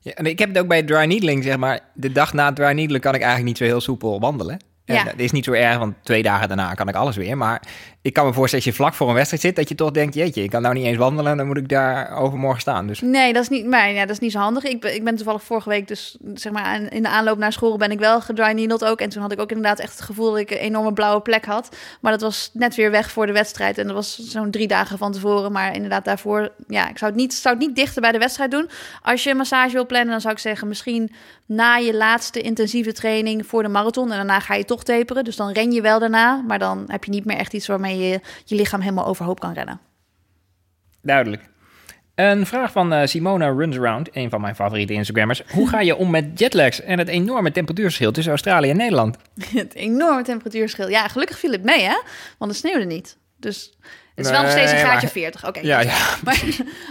Ja, 0.00 0.12
en 0.12 0.26
ik 0.26 0.38
heb 0.38 0.48
het 0.48 0.58
ook 0.58 0.68
bij 0.68 0.82
dry 0.82 1.04
needling, 1.04 1.44
zeg 1.44 1.56
maar. 1.56 1.80
De 1.94 2.12
dag 2.12 2.32
na 2.32 2.46
het 2.46 2.56
dry 2.56 2.72
needling 2.72 3.02
kan 3.02 3.14
ik 3.14 3.20
eigenlijk 3.20 3.48
niet 3.48 3.58
zo 3.58 3.64
heel 3.64 3.80
soepel 3.80 4.20
wandelen. 4.20 4.60
En 4.84 4.94
Ja. 4.94 5.04
dat 5.04 5.14
is 5.16 5.30
niet 5.32 5.44
zo 5.44 5.52
erg, 5.52 5.78
want 5.78 5.94
twee 6.02 6.22
dagen 6.22 6.48
daarna 6.48 6.74
kan 6.74 6.88
ik 6.88 6.94
alles 6.94 7.16
weer. 7.16 7.36
Maar 7.36 7.62
ik 8.02 8.12
kan 8.12 8.26
me 8.26 8.32
voorstellen, 8.32 8.64
als 8.64 8.74
je 8.74 8.82
vlak 8.82 8.94
voor 8.94 9.08
een 9.08 9.14
wedstrijd 9.14 9.42
zit, 9.42 9.56
dat 9.56 9.68
je 9.68 9.74
toch 9.74 9.90
denkt, 9.90 10.14
jeetje, 10.14 10.42
ik 10.42 10.50
kan 10.50 10.62
nou 10.62 10.74
niet 10.74 10.84
eens 10.84 10.96
wandelen, 10.96 11.36
dan 11.36 11.46
moet 11.46 11.56
ik 11.56 11.68
daar 11.68 12.16
overmorgen 12.16 12.60
staan. 12.60 12.86
Dus 12.86 13.00
Nee, 13.00 13.32
dat 13.32 13.42
is 13.42 13.48
niet, 13.48 13.66
maar 13.66 13.92
ja, 13.92 14.00
dat 14.00 14.10
is 14.10 14.18
niet 14.18 14.32
zo 14.32 14.38
handig. 14.38 14.64
Ik 14.64 14.80
ben, 14.80 14.94
ik 14.94 15.04
ben 15.04 15.16
toevallig 15.16 15.42
vorige 15.42 15.68
week, 15.68 15.88
dus 15.88 16.16
zeg 16.34 16.52
maar 16.52 16.92
in 16.92 17.02
de 17.02 17.08
aanloop 17.08 17.38
naar 17.38 17.52
school 17.52 17.76
ben 17.76 17.90
ik 17.90 17.98
wel 17.98 18.20
gedry 18.20 18.52
needled 18.52 18.84
ook. 18.84 19.00
En 19.00 19.08
toen 19.08 19.22
had 19.22 19.32
ik 19.32 19.40
ook 19.40 19.50
inderdaad 19.50 19.78
echt 19.78 19.92
het 19.92 20.00
gevoel 20.00 20.30
dat 20.30 20.38
ik 20.38 20.50
een 20.50 20.56
enorme 20.56 20.92
blauwe 20.92 21.20
plek 21.20 21.44
had. 21.44 21.76
Maar 22.00 22.12
dat 22.12 22.20
was 22.20 22.50
net 22.52 22.74
weer 22.74 22.90
weg 22.90 23.10
voor 23.10 23.26
de 23.26 23.32
wedstrijd. 23.32 23.78
En 23.78 23.86
dat 23.86 23.94
was 23.94 24.18
zo'n 24.18 24.50
drie 24.50 24.68
dagen 24.68 24.98
van 24.98 25.12
tevoren. 25.12 25.52
Maar 25.52 25.74
inderdaad 25.74 26.04
daarvoor, 26.04 26.52
ja, 26.66 26.88
ik 26.88 26.98
zou 26.98 27.10
het 27.10 27.20
niet, 27.20 27.34
zou 27.34 27.54
het 27.54 27.66
niet 27.66 27.76
dichter 27.76 28.00
bij 28.00 28.12
de 28.12 28.18
wedstrijd 28.18 28.50
doen. 28.50 28.68
Als 29.02 29.24
je 29.24 29.30
een 29.30 29.36
massage 29.36 29.72
wil 29.72 29.86
plannen, 29.86 30.10
dan 30.10 30.20
zou 30.20 30.34
ik 30.34 30.40
zeggen 30.40 30.68
misschien 30.68 31.12
na 31.46 31.76
je 31.76 31.94
laatste 31.94 32.40
intensieve 32.40 32.92
training 32.92 33.46
voor 33.46 33.62
de 33.62 33.68
marathon. 33.68 34.10
En 34.10 34.16
daarna 34.16 34.40
ga 34.40 34.54
je 34.54 34.64
toch 34.64 34.84
taperen. 34.84 35.24
Dus 35.24 35.36
dan 35.36 35.52
ren 35.52 35.72
je 35.72 35.80
wel 35.80 35.98
daarna. 35.98 36.42
Maar 36.46 36.58
dan 36.58 36.84
heb 36.86 37.04
je 37.04 37.10
niet 37.10 37.24
meer 37.24 37.36
echt 37.36 37.52
iets 37.52 37.66
waarmee 37.66 37.91
je 37.98 38.20
je 38.44 38.54
lichaam 38.54 38.80
helemaal 38.80 39.06
overhoop 39.06 39.40
kan 39.40 39.52
rennen. 39.52 39.80
duidelijk. 41.02 41.50
Een 42.14 42.46
vraag 42.46 42.72
van 42.72 42.92
eh, 42.92 43.06
Simona 43.06 43.48
Runs 43.48 43.76
Around, 43.78 44.08
een 44.16 44.30
van 44.30 44.40
mijn 44.40 44.54
favoriete 44.54 44.92
Instagrammers. 44.92 45.42
Hoe 45.52 45.68
ga 45.68 45.80
je 45.80 45.96
om 45.96 46.10
met 46.10 46.38
jetlags 46.38 46.80
en 46.80 46.98
het 46.98 47.08
enorme 47.08 47.52
temperatuurverschil 47.52 48.12
tussen 48.12 48.32
Australië 48.32 48.70
en 48.70 48.76
Nederland? 48.76 49.16
Het 49.54 49.74
enorme 49.74 50.22
temperatuurverschil. 50.22 50.88
Ja, 50.88 51.08
gelukkig 51.08 51.38
viel 51.38 51.52
het 51.52 51.62
mee, 51.64 51.80
hè? 51.82 52.00
Want 52.38 52.50
het 52.50 52.60
sneeuwde 52.60 52.84
niet. 52.84 53.16
Dus 53.36 53.72
het 54.14 54.24
is 54.26 54.30
wel 54.30 54.42
nog 54.42 54.50
steeds 54.50 54.72
een 54.72 54.78
graadje 54.78 55.00
maar- 55.02 55.10
40. 55.10 55.46
Oké. 55.46 55.60
Ja, 55.60 55.80
ja. 55.80 55.98
Maar, 56.24 56.42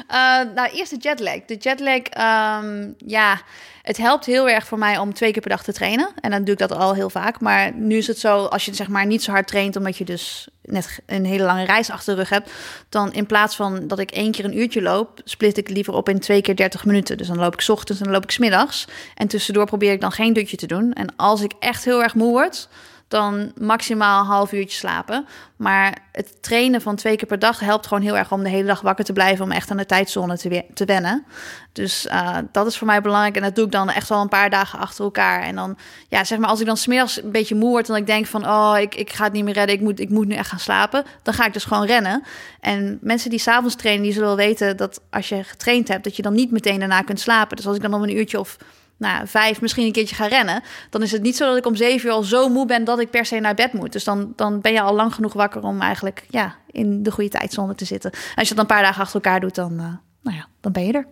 eh, 0.08 0.54
nou, 0.56 0.70
eerst 0.74 0.90
de 0.92 0.98
jetlag. 1.00 1.46
De 1.46 1.56
jetlag, 1.56 2.00
ehm, 2.02 2.90
ja, 2.98 3.42
het 3.82 3.98
helpt 3.98 4.26
heel 4.26 4.50
erg 4.50 4.68
voor 4.68 4.78
mij 4.78 4.98
om 4.98 5.14
twee 5.14 5.32
keer 5.32 5.42
per 5.42 5.50
dag 5.50 5.64
te 5.64 5.74
trainen. 5.74 6.10
En 6.22 6.32
dan 6.32 6.44
doe 6.44 6.54
ik 6.54 6.60
dat 6.60 6.72
al 6.72 6.94
heel 6.94 7.10
vaak. 7.10 7.40
Maar 7.40 7.74
nu 7.76 7.98
is 7.98 8.08
het 8.08 8.20
zo, 8.20 8.46
als 8.46 8.66
je 8.66 8.74
zeg 8.74 8.88
maar 8.88 9.06
niet 9.06 9.24
zo 9.24 9.32
hard 9.32 9.48
traint, 9.48 9.76
omdat 9.76 9.98
je 9.98 10.06
dus 10.06 10.48
net 10.64 11.00
een 11.06 11.26
hele 11.26 11.44
lange 11.44 11.66
reis 11.66 11.90
achter 11.90 12.14
de 12.14 12.20
rug 12.20 12.30
hebt, 12.30 12.52
dan 12.90 13.14
in 13.14 13.26
plaats 13.26 13.56
van 13.56 13.88
dat 13.88 14.00
ik 14.00 14.12
één 14.12 14.32
keer 14.32 14.46
een 14.46 14.58
uurtje 14.58 14.82
loop, 14.82 15.22
split 15.24 15.58
ik 15.58 15.70
liever 15.70 15.94
op 15.94 16.10
in 16.10 16.20
twee 16.20 16.42
keer 16.42 16.56
30 16.56 16.86
minuten. 16.86 17.18
Dus 17.18 17.28
dan 17.28 17.38
loop 17.38 17.54
ik 17.54 17.70
ochtends 17.70 18.02
en 18.02 18.06
dan 18.08 18.16
loop 18.16 18.24
ik 18.24 18.32
's 18.32 18.38
middags. 18.38 18.88
En 19.16 19.28
tussendoor 19.28 19.66
probeer 19.66 19.92
ik 19.92 20.02
dan 20.02 20.12
geen 20.12 20.34
dutje 20.34 20.58
te 20.58 20.68
doen. 20.68 20.94
En 20.94 21.16
als 21.16 21.42
ik 21.42 21.52
echt 21.60 21.86
heel 21.86 22.04
erg 22.04 22.16
moe 22.16 22.32
word, 22.32 22.68
dan 23.12 23.52
maximaal 23.60 24.20
een 24.20 24.26
half 24.26 24.52
uurtje 24.52 24.78
slapen. 24.78 25.26
Maar 25.56 25.98
het 26.12 26.44
trainen 26.44 26.82
van 26.82 26.96
twee 26.96 27.16
keer 27.16 27.28
per 27.28 27.40
dag 27.40 27.60
helpt 27.60 27.88
gewoon 27.88 28.04
heel 28.04 28.18
erg 28.18 28.32
om 28.32 28.44
de 28.44 28.50
hele 28.50 28.68
dag 28.68 28.82
wakker 28.82 29.06
te 29.06 29.14
blijven, 29.14 29.46
om 29.46 29.52
echt 29.52 29.72
aan 29.72 29.78
de 29.78 29.86
tijdzone 29.86 30.38
te, 30.38 30.66
te 30.74 30.86
wennen. 30.86 31.26
Dus 31.72 32.08
eh, 32.08 32.38
dat 32.52 32.68
is 32.68 32.78
voor 32.78 32.88
mij 32.88 33.02
belangrijk 33.02 33.36
en 33.36 33.42
dat 33.42 33.56
doe 33.56 33.66
ik 33.66 33.72
dan 33.72 33.90
echt 33.90 34.10
wel 34.10 34.22
een 34.22 34.28
paar 34.28 34.50
dagen 34.50 34.80
achter 34.80 35.04
elkaar. 35.04 35.42
En 35.42 35.56
dan, 35.56 35.78
ja, 36.08 36.24
zeg 36.24 36.40
maar, 36.40 36.50
als 36.50 36.60
ik 36.60 36.66
dan 36.66 36.78
smiddags 36.78 37.24
een 37.24 37.32
beetje 37.32 37.56
moe 37.56 37.70
word 37.70 37.90
en 37.90 37.96
ik 37.96 38.06
denk 38.06 38.26
van, 38.26 38.48
oh, 38.48 38.76
ik, 38.80 38.96
ik 38.96 39.12
ga 39.12 39.24
het 39.24 39.34
niet 39.34 39.44
meer 39.44 39.54
redden, 39.54 39.76
ik 39.76 39.82
moet, 39.82 40.00
ik 40.00 40.10
moet 40.10 40.28
nu 40.28 40.36
echt 40.36 40.50
gaan 40.50 40.60
slapen, 40.60 41.04
dan 41.24 41.34
ga 41.34 41.46
ik 41.46 41.54
dus 41.54 41.64
gewoon 41.64 41.86
rennen. 41.86 42.24
En 42.60 42.98
mensen 43.02 43.30
die 43.30 43.40
s'avonds 43.40 43.76
trainen, 43.76 44.04
die 44.04 44.14
zullen 44.14 44.28
wel 44.28 44.38
weten 44.38 44.78
dat 44.78 45.02
als 45.10 45.30
je 45.30 45.44
getraind 45.44 45.88
hebt, 45.88 46.04
dat 46.04 46.16
je 46.16 46.22
dan 46.22 46.34
niet 46.34 46.52
meteen 46.52 46.80
daarna 46.80 47.02
kunt 47.02 47.20
slapen. 47.20 47.56
Dus 47.56 47.68
als 47.68 47.76
ik 47.76 47.82
dan 47.82 47.94
om 47.94 48.04
een 48.04 48.18
uurtje 48.18 48.40
of 48.40 48.58
nou, 49.02 49.28
vijf 49.28 49.62
misschien 49.62 49.86
een 49.86 49.92
keertje 49.92 50.16
ga 50.16 50.28
rennen, 50.28 50.64
dan 50.90 51.02
is 51.02 51.12
het 51.12 51.22
niet 51.22 51.36
zo 51.36 51.48
dat 51.48 51.58
ik 51.58 51.66
om 51.66 51.76
zeven 51.76 52.08
uur 52.08 52.14
al 52.14 52.24
zo 52.24 52.50
moe 52.50 52.66
ben 52.66 52.84
dat 52.84 53.00
ik 53.00 53.10
per 53.10 53.26
se 53.26 53.40
naar 53.40 53.54
bed 53.54 53.74
moet. 53.74 53.92
Dus 53.92 54.04
dan, 54.04 54.34
dan 54.36 54.62
ben 54.62 54.74
je 54.74 54.82
al 54.82 54.94
lang 54.94 55.14
genoeg 55.14 55.34
wakker 55.34 55.64
om 55.64 55.82
eigenlijk 55.82 56.26
ja, 56.30 56.56
in 56.72 57.04
de 57.04 57.12
goede 57.12 57.30
tijdzone 57.30 57.76
te 57.76 57.86
zitten. 57.86 58.12
En 58.12 58.36
als 58.36 58.48
je 58.48 58.56
dat 58.56 58.64
een 58.64 58.76
paar 58.76 58.84
dagen 58.84 59.02
achter 59.02 59.16
elkaar 59.16 59.40
doet, 59.40 59.56
dan, 59.56 59.72
eh, 59.72 59.86
nou 60.22 60.38
ja, 60.38 60.46
dan 60.62 60.72
ben 60.72 60.86
je 60.86 60.94
er. 60.94 61.06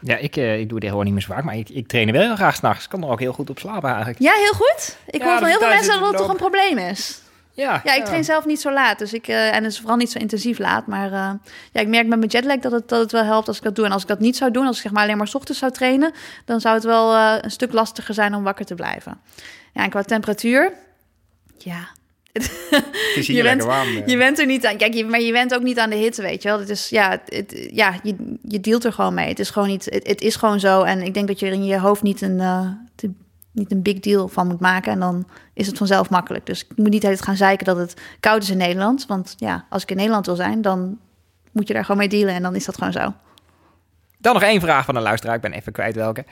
Ja, 0.00 0.16
ik, 0.16 0.36
eh, 0.36 0.58
ik 0.58 0.68
doe 0.68 0.78
het 0.78 0.88
gewoon 0.88 1.04
niet 1.04 1.12
meer 1.12 1.22
zo 1.22 1.32
vaak, 1.34 1.44
maar 1.44 1.56
ik, 1.56 1.68
ik 1.68 1.88
train 1.88 2.06
er 2.06 2.12
wel 2.12 2.22
heel 2.22 2.36
graag 2.36 2.56
s'nachts. 2.56 2.84
Ik 2.84 2.90
kan 2.90 3.02
er 3.02 3.08
ook 3.08 3.20
heel 3.20 3.32
goed 3.32 3.50
op 3.50 3.58
slapen 3.58 3.88
eigenlijk. 3.88 4.18
Ja, 4.18 4.32
heel 4.32 4.52
goed. 4.52 4.98
Ik 5.06 5.20
Ja, 5.20 5.26
hoor 5.26 5.38
van 5.38 5.42
dat 5.42 5.50
heel 5.50 5.58
veel 5.58 5.76
mensen 5.76 6.00
dat 6.00 6.08
het 6.08 6.16
toch 6.16 6.28
een 6.28 6.36
probleem 6.36 6.78
is. 6.78 7.20
Ja, 7.56 7.80
Ja, 7.84 7.94
ik 7.94 8.04
train 8.04 8.24
zelf 8.24 8.44
niet 8.44 8.60
zo 8.60 8.72
laat. 8.72 8.98
Dus 8.98 9.12
ik, 9.12 9.28
eh, 9.28 9.54
en 9.54 9.62
het 9.62 9.72
is 9.72 9.78
vooral 9.78 9.96
niet 9.96 10.10
zo 10.10 10.18
intensief 10.18 10.58
laat. 10.58 10.86
Maar 10.86 11.06
eh, 11.12 11.30
ja, 11.72 11.80
ik 11.80 11.88
merk 11.88 12.06
met 12.06 12.18
mijn 12.18 12.30
jetlag 12.30 12.58
dat 12.58 12.72
het, 12.72 12.88
dat 12.88 13.00
het 13.00 13.12
wel 13.12 13.24
helpt 13.24 13.48
als 13.48 13.56
ik 13.56 13.62
dat 13.62 13.74
doe. 13.76 13.84
En 13.84 13.92
als 13.92 14.02
ik 14.02 14.08
dat 14.08 14.20
niet 14.20 14.36
zou 14.36 14.50
doen, 14.50 14.66
als 14.66 14.76
ik 14.76 14.82
zeg 14.82 14.92
maar 14.92 15.02
alleen 15.02 15.16
maar 15.16 15.28
's 15.28 15.34
ochtends 15.34 15.60
zou 15.60 15.72
trainen, 15.72 16.12
dan 16.44 16.60
zou 16.60 16.74
het 16.74 16.84
wel 16.84 17.14
eh, 17.14 17.34
een 17.40 17.50
stuk 17.50 17.72
lastiger 17.72 18.14
zijn 18.14 18.34
om 18.34 18.42
wakker 18.42 18.64
te 18.64 18.74
blijven. 18.74 19.20
Ja, 19.72 19.82
en 19.82 19.90
qua 19.90 20.02
temperatuur, 20.02 20.72
ja. 21.58 21.88
Je 23.14 23.32
lekker 23.32 23.42
bent- 23.42 23.62
warm. 23.62 24.02
Je 24.06 24.16
bent 24.16 24.38
er 24.38 24.46
niet 24.46 24.66
aan. 24.66 24.76
Kijk, 24.76 24.94
je, 24.94 25.04
maar 25.04 25.20
je 25.20 25.32
bent 25.32 25.54
ook 25.54 25.62
niet 25.62 25.78
aan 25.78 25.90
de 25.90 25.96
hitte, 25.96 26.22
weet 26.22 26.42
je 26.42 26.48
wel. 26.48 26.58
Het 26.58 26.68
is, 26.68 26.88
ja, 26.88 27.20
het, 27.26 27.68
ja 27.72 27.94
je, 28.02 28.36
je 28.42 28.60
dealt 28.60 28.84
er 28.84 28.92
gewoon 28.92 29.14
mee. 29.14 29.28
Het 29.28 29.38
is 29.38 29.50
gewoon 29.50 29.68
niet. 29.68 29.84
Het, 29.84 30.06
het 30.06 30.20
is 30.20 30.36
gewoon 30.36 30.60
zo. 30.60 30.82
En 30.82 31.02
ik 31.02 31.14
denk 31.14 31.26
dat 31.28 31.38
je 31.40 31.46
er 31.46 31.52
in 31.52 31.64
je 31.64 31.78
hoofd 31.78 32.02
niet 32.02 32.20
een, 32.22 32.36
te- 32.94 33.10
niet 33.54 33.72
een 33.72 33.82
big 33.82 34.00
deal 34.00 34.28
van 34.28 34.46
moet 34.46 34.60
maken. 34.60 34.92
En 34.92 35.00
dan 35.00 35.26
is 35.52 35.66
het 35.66 35.78
vanzelf 35.78 36.10
makkelijk. 36.10 36.46
Dus 36.46 36.64
ik 36.64 36.76
moet 36.76 36.88
niet 36.88 37.04
altijd 37.04 37.22
gaan 37.22 37.36
zeiken 37.36 37.66
dat 37.66 37.76
het 37.76 37.94
koud 38.20 38.42
is 38.42 38.50
in 38.50 38.56
Nederland. 38.56 39.06
Want 39.06 39.34
ja, 39.36 39.66
als 39.70 39.82
ik 39.82 39.90
in 39.90 39.96
Nederland 39.96 40.26
wil 40.26 40.36
zijn, 40.36 40.62
dan 40.62 40.98
moet 41.52 41.68
je 41.68 41.74
daar 41.74 41.84
gewoon 41.84 41.98
mee 41.98 42.08
dealen. 42.08 42.34
En 42.34 42.42
dan 42.42 42.54
is 42.54 42.64
dat 42.64 42.74
gewoon 42.74 42.92
zo. 42.92 43.12
Dan 44.18 44.34
nog 44.34 44.42
één 44.42 44.60
vraag 44.60 44.84
van 44.84 44.96
een 44.96 45.02
luisteraar, 45.02 45.36
ik 45.36 45.40
ben 45.40 45.52
even 45.52 45.72
kwijt 45.72 45.94
welke. 45.94 46.24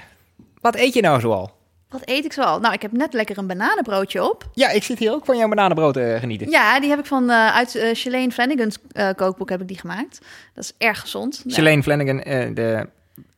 Wat 0.60 0.74
eet 0.74 0.94
je 0.94 1.00
nou 1.00 1.20
zoal? 1.20 1.60
Wat 1.88 2.02
eet 2.04 2.24
ik 2.24 2.32
zoal? 2.32 2.60
Nou, 2.60 2.74
ik 2.74 2.82
heb 2.82 2.92
net 2.92 3.12
lekker 3.12 3.38
een 3.38 3.46
bananenbroodje 3.46 4.30
op. 4.30 4.50
Ja, 4.52 4.70
ik 4.70 4.82
zit 4.82 4.98
hier 4.98 5.12
ook 5.12 5.24
van 5.24 5.36
jouw 5.36 5.48
bananenbrood 5.48 5.94
te 5.94 6.16
genieten. 6.20 6.50
Ja, 6.50 6.80
die 6.80 6.90
heb 6.90 6.98
ik 6.98 7.06
van 7.06 7.30
eh, 7.30 7.54
uit 7.54 7.74
uh, 7.74 7.94
Shalane 7.94 8.30
Flanagan's 8.30 8.78
eh, 8.92 9.08
kookboek 9.16 9.48
heb 9.48 9.60
ik 9.60 9.68
die 9.68 9.78
gemaakt. 9.78 10.20
Dat 10.54 10.64
is 10.64 10.72
erg 10.78 11.00
gezond. 11.00 11.44
Shalane 11.48 11.82
Flanagan, 11.82 12.22
eh, 12.22 12.54
de 12.54 12.88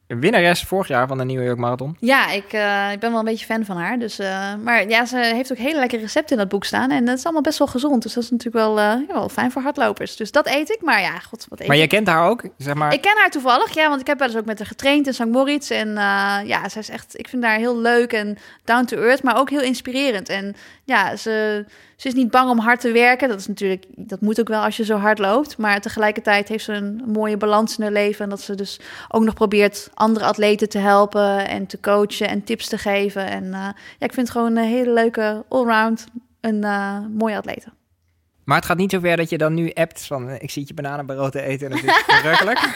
winnares 0.07 0.63
vorig 0.63 0.89
jaar 0.89 1.07
van 1.07 1.19
de 1.19 1.25
New 1.25 1.45
York 1.45 1.59
Marathon. 1.59 1.97
Ja, 2.01 2.31
ik, 2.31 2.53
uh, 2.53 2.93
ik 2.93 2.99
ben 2.99 3.11
wel 3.11 3.19
een 3.19 3.25
beetje 3.25 3.47
fan 3.47 3.65
van 3.65 3.77
haar. 3.77 3.99
Dus, 3.99 4.21
uh, 4.21 4.55
maar 4.63 4.89
ja, 4.89 5.05
ze 5.05 5.17
heeft 5.17 5.53
ook 5.53 5.59
hele 5.59 5.79
lekkere 5.79 6.03
recepten 6.03 6.31
in 6.31 6.43
dat 6.43 6.49
boek 6.49 6.65
staan. 6.65 6.91
En 6.91 7.05
dat 7.05 7.19
is 7.19 7.25
allemaal 7.25 7.43
best 7.43 7.59
wel 7.59 7.67
gezond. 7.67 8.03
Dus 8.03 8.13
dat 8.13 8.23
is 8.23 8.31
natuurlijk 8.31 8.65
wel, 8.65 8.79
uh, 8.79 9.09
ja, 9.09 9.15
wel 9.15 9.29
fijn 9.29 9.51
voor 9.53 9.63
hardlopers. 9.63 10.17
Dus 10.17 10.33
dat 10.33 10.47
eet 10.47 10.71
ik. 10.71 10.79
Maar 10.83 11.01
ja, 11.01 11.19
god, 11.19 11.47
wat 11.49 11.61
eet 11.61 11.67
Maar 11.67 11.77
jij 11.77 11.85
ik? 11.85 11.91
kent 11.91 12.07
haar 12.07 12.29
ook, 12.29 12.43
zeg 12.59 12.75
maar? 12.75 12.93
Ik 12.93 13.01
ken 13.01 13.17
haar 13.17 13.31
toevallig, 13.31 13.75
ja. 13.75 13.89
Want 13.89 14.01
ik 14.01 14.07
heb 14.07 14.19
wel 14.19 14.29
eens 14.29 14.37
ook 14.37 14.45
met 14.45 14.59
haar 14.59 14.67
getraind 14.67 15.07
in 15.07 15.15
St. 15.15 15.25
Moritz. 15.25 15.71
En 15.71 15.95
ja, 16.47 16.69
zij 16.69 16.81
is 16.81 16.89
echt... 16.89 17.19
Ik 17.19 17.29
vind 17.29 17.45
haar 17.45 17.59
heel 17.59 17.79
leuk 17.79 18.13
en 18.13 18.39
down 18.65 18.85
to 18.85 18.97
earth. 18.97 19.23
Maar 19.23 19.39
ook 19.39 19.51
heel 19.51 19.63
inspirerend. 19.63 20.29
En 20.29 20.55
ja, 20.85 21.17
ze, 21.17 21.65
ze 22.05 22.11
is 22.11 22.17
niet 22.17 22.31
bang 22.31 22.51
om 22.51 22.59
hard 22.59 22.81
te 22.81 22.93
werken. 22.93 23.29
Dat 23.29 23.39
is 23.39 23.47
natuurlijk... 23.47 23.85
Dat 23.97 24.21
moet 24.21 24.41
ook 24.41 24.49
wel 24.49 24.63
als 24.63 24.77
je 24.77 24.85
zo 24.85 24.97
hard 24.97 25.19
loopt. 25.19 25.57
Maar 25.59 25.81
tegelijkertijd 25.81 26.49
heeft 26.49 26.65
ze 26.65 26.73
een 26.73 27.03
mooie 27.07 27.37
balans 27.37 27.77
in 27.77 27.83
haar 27.83 27.93
leven. 27.93 28.25
En 28.25 28.31
dat 28.31 28.41
ze 28.41 28.55
dus 28.55 28.81
ook 29.09 29.23
nog 29.23 29.35
probeert 29.35 29.91
andere 29.95 30.25
atleten 30.25 30.69
te 30.69 30.79
helpen 30.79 31.49
en 31.49 31.67
te 31.67 31.81
coachen 31.81 32.29
en 32.29 32.45
tips 32.45 32.69
te 32.69 32.79
geven. 32.79 33.27
En 33.27 33.45
uh, 33.45 33.51
ja, 33.53 33.75
ik 33.99 34.13
vind 34.13 34.17
het 34.17 34.31
gewoon 34.31 34.57
een 34.57 34.65
hele 34.65 34.93
leuke 34.93 35.45
allround, 35.49 36.07
een 36.41 36.65
uh, 36.65 36.99
mooie 37.11 37.37
atlete. 37.37 37.69
Maar 38.45 38.57
het 38.57 38.67
gaat 38.67 38.77
niet 38.77 38.91
zover 38.91 39.17
dat 39.17 39.31
je 39.31 39.39
dan 39.39 39.55
nu 39.55 39.71
appt 39.73 40.07
van... 40.07 40.29
eh, 40.29 40.35
ik 40.39 40.51
zie 40.51 40.65
je 40.67 40.75
bananenbrood 40.75 41.33
te 41.33 41.43
eten 41.43 41.71
en 41.71 41.77
het 41.77 41.85
is 41.85 42.03
verrukkelijk. 42.07 42.61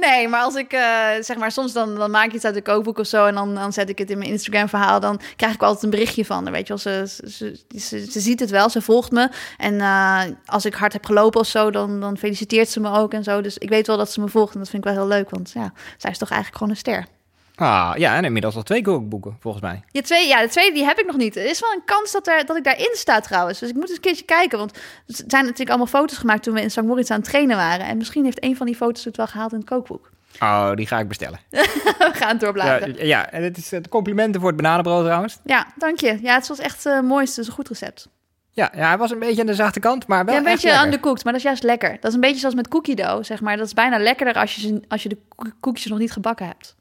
Nee, 0.00 0.28
maar 0.28 0.40
als 0.42 0.54
ik 0.54 0.72
eh, 0.72 1.08
zeg 1.20 1.36
maar 1.36 1.52
soms 1.52 1.72
dan, 1.72 1.94
dan 1.94 2.10
maak 2.10 2.26
ik 2.26 2.32
iets 2.32 2.44
uit 2.44 2.54
de 2.54 2.62
kookboek 2.62 2.98
of 2.98 3.06
zo 3.06 3.26
en 3.26 3.34
dan, 3.34 3.54
dan 3.54 3.72
zet 3.72 3.88
ik 3.88 3.98
het 3.98 4.10
in 4.10 4.18
mijn 4.18 4.30
Instagram 4.30 4.68
verhaal, 4.68 5.00
dan 5.00 5.20
krijg 5.36 5.54
ik 5.54 5.62
altijd 5.62 5.82
een 5.84 5.90
berichtje 5.90 6.24
van. 6.24 6.50
Weet 6.50 6.66
je 6.66 6.74
wel, 6.74 6.78
ze, 6.78 7.20
ze, 7.26 7.60
ze, 7.78 8.10
ze 8.10 8.20
ziet 8.20 8.40
het 8.40 8.50
wel, 8.50 8.70
ze 8.70 8.82
volgt 8.82 9.10
me 9.10 9.28
en 9.56 9.80
eh, 9.80 10.22
als 10.46 10.64
ik 10.64 10.74
hard 10.74 10.92
heb 10.92 11.04
gelopen 11.04 11.40
of 11.40 11.46
zo, 11.46 11.70
dan, 11.70 12.00
dan 12.00 12.16
feliciteert 12.16 12.68
ze 12.68 12.80
me 12.80 12.90
ook 12.90 13.12
en 13.12 13.24
zo. 13.24 13.40
Dus 13.40 13.58
ik 13.58 13.68
weet 13.68 13.86
wel 13.86 13.96
dat 13.96 14.10
ze 14.12 14.20
me 14.20 14.28
volgt 14.28 14.52
en 14.54 14.58
dat 14.58 14.68
vind 14.68 14.84
ik 14.86 14.92
wel 14.92 15.02
heel 15.02 15.16
leuk, 15.16 15.30
want 15.30 15.50
ja, 15.54 15.72
zij 15.96 16.10
is 16.10 16.18
toch 16.18 16.30
eigenlijk 16.30 16.58
gewoon 16.58 16.72
een 16.72 16.78
ster. 16.80 17.15
Ah, 17.56 17.92
ja, 17.96 18.16
en 18.16 18.24
inmiddels 18.24 18.56
al 18.56 18.62
twee 18.62 18.82
kookboeken, 18.82 19.36
volgens 19.40 19.62
mij. 19.62 19.82
Ja, 19.90 20.00
twee, 20.02 20.28
ja, 20.28 20.40
de 20.42 20.48
tweede 20.48 20.74
die 20.74 20.84
heb 20.84 20.98
ik 20.98 21.06
nog 21.06 21.16
niet. 21.16 21.36
Er 21.36 21.44
is 21.44 21.60
wel 21.60 21.72
een 21.72 21.84
kans 21.84 22.12
dat, 22.12 22.26
er, 22.26 22.46
dat 22.46 22.56
ik 22.56 22.64
daarin 22.64 22.90
sta 22.92 23.20
trouwens. 23.20 23.58
Dus 23.58 23.68
ik 23.68 23.74
moet 23.74 23.84
eens 23.84 23.94
een 23.94 24.00
keertje 24.00 24.24
kijken. 24.24 24.58
Want 24.58 24.76
er 24.76 25.14
zijn 25.26 25.42
natuurlijk 25.42 25.68
allemaal 25.68 25.86
foto's 25.86 26.18
gemaakt 26.18 26.42
toen 26.42 26.54
we 26.54 26.60
in 26.60 26.70
St. 26.70 26.82
Moritz 26.82 27.10
aan 27.10 27.16
het 27.16 27.28
trainen 27.28 27.56
waren. 27.56 27.86
En 27.86 27.96
misschien 27.96 28.24
heeft 28.24 28.44
een 28.44 28.56
van 28.56 28.66
die 28.66 28.76
foto's 28.76 29.04
het 29.04 29.16
wel 29.16 29.26
gehaald 29.26 29.52
in 29.52 29.58
het 29.58 29.68
kookboek. 29.68 30.10
Oh, 30.40 30.72
die 30.74 30.86
ga 30.86 30.98
ik 30.98 31.08
bestellen. 31.08 31.40
we 31.50 32.10
gaan 32.12 32.28
het 32.28 32.40
doorbladeren. 32.40 32.94
Ja, 32.96 33.04
ja, 33.04 33.30
en 33.30 33.42
het 33.42 33.56
is 33.56 33.70
het 33.70 33.88
complimenten 33.88 34.40
voor 34.40 34.50
het 34.50 34.60
bananenbrood 34.62 35.04
trouwens. 35.04 35.38
Ja, 35.44 35.66
dank 35.76 36.00
je. 36.00 36.18
Ja, 36.22 36.34
het 36.34 36.48
was 36.48 36.58
echt 36.58 36.86
eh 36.86 37.00
mooi. 37.00 37.24
Het 37.26 37.38
is 37.38 37.46
een 37.46 37.52
goed 37.52 37.68
recept. 37.68 38.08
Ja, 38.50 38.72
ja, 38.74 38.86
hij 38.88 38.98
was 38.98 39.10
een 39.10 39.18
beetje 39.18 39.40
aan 39.40 39.46
de 39.46 39.54
zachte 39.54 39.80
kant, 39.80 40.06
maar 40.06 40.24
wel 40.24 40.34
ja, 40.34 40.40
een 40.40 40.46
beetje 40.46 40.68
lekker. 40.68 40.84
undercooked, 40.84 41.24
maar 41.24 41.32
dat 41.32 41.42
is 41.42 41.48
juist 41.48 41.62
lekker. 41.62 41.92
Dat 42.00 42.04
is 42.04 42.14
een 42.14 42.20
beetje 42.20 42.38
zoals 42.38 42.54
met 42.54 42.68
cookie 42.68 42.94
dough, 42.94 43.22
zeg 43.24 43.40
maar. 43.40 43.56
Dat 43.56 43.66
is 43.66 43.72
bijna 43.74 43.98
lekkerder 43.98 44.34
als 44.34 44.54
je, 44.54 44.82
als 44.88 45.02
je 45.02 45.08
de 45.08 45.18
koek- 45.36 45.52
koekjes 45.60 45.86
nog 45.90 45.98
niet 45.98 46.12
gebakken 46.12 46.46
hebt. 46.46 46.75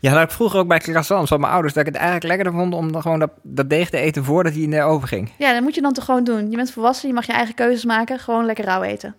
Ja, 0.00 0.12
dat 0.12 0.22
ik 0.22 0.30
vroeger 0.30 0.60
ook 0.60 0.68
bij 0.68 0.78
croissants 0.78 1.28
van 1.28 1.40
mijn 1.40 1.52
ouders, 1.52 1.74
dat 1.74 1.86
ik 1.86 1.92
het 1.92 2.02
eigenlijk 2.02 2.26
lekkerder 2.26 2.60
vond 2.60 2.74
om 2.74 2.92
dan 2.92 3.02
gewoon 3.02 3.18
dat, 3.18 3.30
dat 3.42 3.70
deeg 3.70 3.90
te 3.90 3.98
eten 3.98 4.24
voordat 4.24 4.52
hij 4.52 4.62
in 4.62 4.70
de 4.70 4.82
oven 4.82 5.08
ging. 5.08 5.32
Ja, 5.38 5.52
dat 5.52 5.62
moet 5.62 5.74
je 5.74 5.80
dan 5.80 5.92
toch 5.92 6.04
gewoon 6.04 6.24
doen. 6.24 6.50
Je 6.50 6.56
bent 6.56 6.70
volwassen, 6.70 7.08
je 7.08 7.14
mag 7.14 7.26
je 7.26 7.32
eigen 7.32 7.54
keuzes 7.54 7.84
maken. 7.84 8.18
Gewoon 8.18 8.44
lekker 8.44 8.64
rauw 8.64 8.82
eten. 8.82 9.14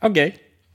Oké, 0.00 0.32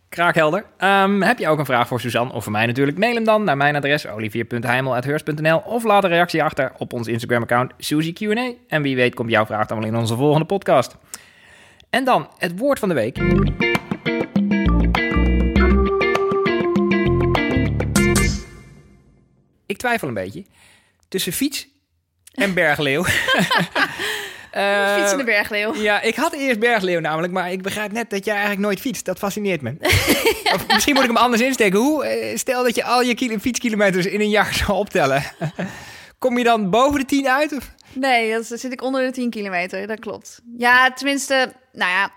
kraakhelder. 0.10 0.66
Ehm, 0.78 1.22
heb 1.22 1.40
je 1.40 1.48
ook 1.48 1.60
een 1.60 1.66
vraag 1.66 1.88
voor 1.88 2.00
Suzanne 2.00 2.34
of 2.34 2.44
voor 2.44 2.52
mij 2.52 2.66
natuurlijk? 2.66 2.98
Mail 2.98 3.16
hem 3.16 3.24
dan 3.24 3.44
naar 3.44 3.58
mijn 3.58 3.76
adres 3.76 4.08
olivier.heimel.heurs.nl 4.08 5.58
of 5.58 5.84
laat 5.84 6.04
een 6.04 6.10
reactie 6.10 6.44
achter 6.44 6.72
op 6.78 6.94
ons 6.94 7.08
Instagram-account 7.08 7.72
Suzy 7.78 8.14
Q&A. 8.14 8.52
En 8.68 8.82
wie 8.82 8.96
weet 8.96 9.16
komt 9.16 9.30
jouw 9.30 9.46
vraag 9.46 9.68
dan 9.68 9.80
wel 9.80 9.88
in 9.88 9.96
onze 9.96 10.16
volgende 10.16 10.46
podcast. 10.46 10.98
En 11.90 12.04
dan 12.04 12.28
het 12.38 12.60
woord 12.60 12.80
van 12.80 12.90
de 12.90 12.96
week. 12.96 13.18
Ik 19.76 19.82
twijfel 19.82 20.08
een 20.08 20.14
beetje 20.14 20.46
tussen 21.08 21.34
fiets 21.34 21.68
en 22.32 22.54
bergleeuw. 22.54 23.06
Eh, 24.52 24.96
Fiets 24.96 25.12
in 25.12 25.18
de 25.18 25.24
bergleeuw. 25.24 25.76
ja, 25.76 26.02
ik 26.02 26.16
had 26.16 26.34
eerst 26.34 26.60
bergleeuw 26.60 27.00
namelijk, 27.00 27.34
maar 27.34 27.52
ik 27.52 27.62
begrijp 27.62 27.92
net 27.92 28.10
dat 28.10 28.26
jij 28.26 28.34
eigenlijk 28.34 28.66
nooit 28.66 28.80
fietst. 28.80 29.06
Dat 29.06 29.18
fascineert 29.18 29.62
me. 29.62 29.76
Of 30.56 30.68
misschien 30.68 30.94
moet 30.94 31.04
ik 31.04 31.10
hem 31.10 31.18
anders 31.18 31.42
insteken. 31.42 31.80
Hoe, 31.80 32.06
eh, 32.06 32.38
stel 32.38 32.64
dat 32.64 32.76
je 32.76 32.84
al 32.84 33.02
je 33.02 33.16
kilo- 33.16 33.38
fietskilometers 33.38 34.06
in 34.06 34.20
een 34.20 34.30
jaar 34.30 34.54
zou 34.66 34.72
optellen. 34.78 35.24
Kom 36.20 36.38
je 36.38 36.44
dan 36.44 36.70
boven 36.70 37.00
de 37.00 37.06
10 37.06 37.28
uit? 37.28 37.54
Of? 37.56 37.72
Nee, 37.94 38.32
dat 38.32 38.46
zit 38.60 38.72
ik 38.72 38.82
onder 38.82 39.06
de 39.06 39.12
10 39.12 39.30
kilometer. 39.30 39.88
Dat 39.88 40.00
klopt. 40.00 40.42
Ja, 40.58 40.92
tenminste, 40.94 41.54
nou 41.74 41.92
ja, 41.92 42.12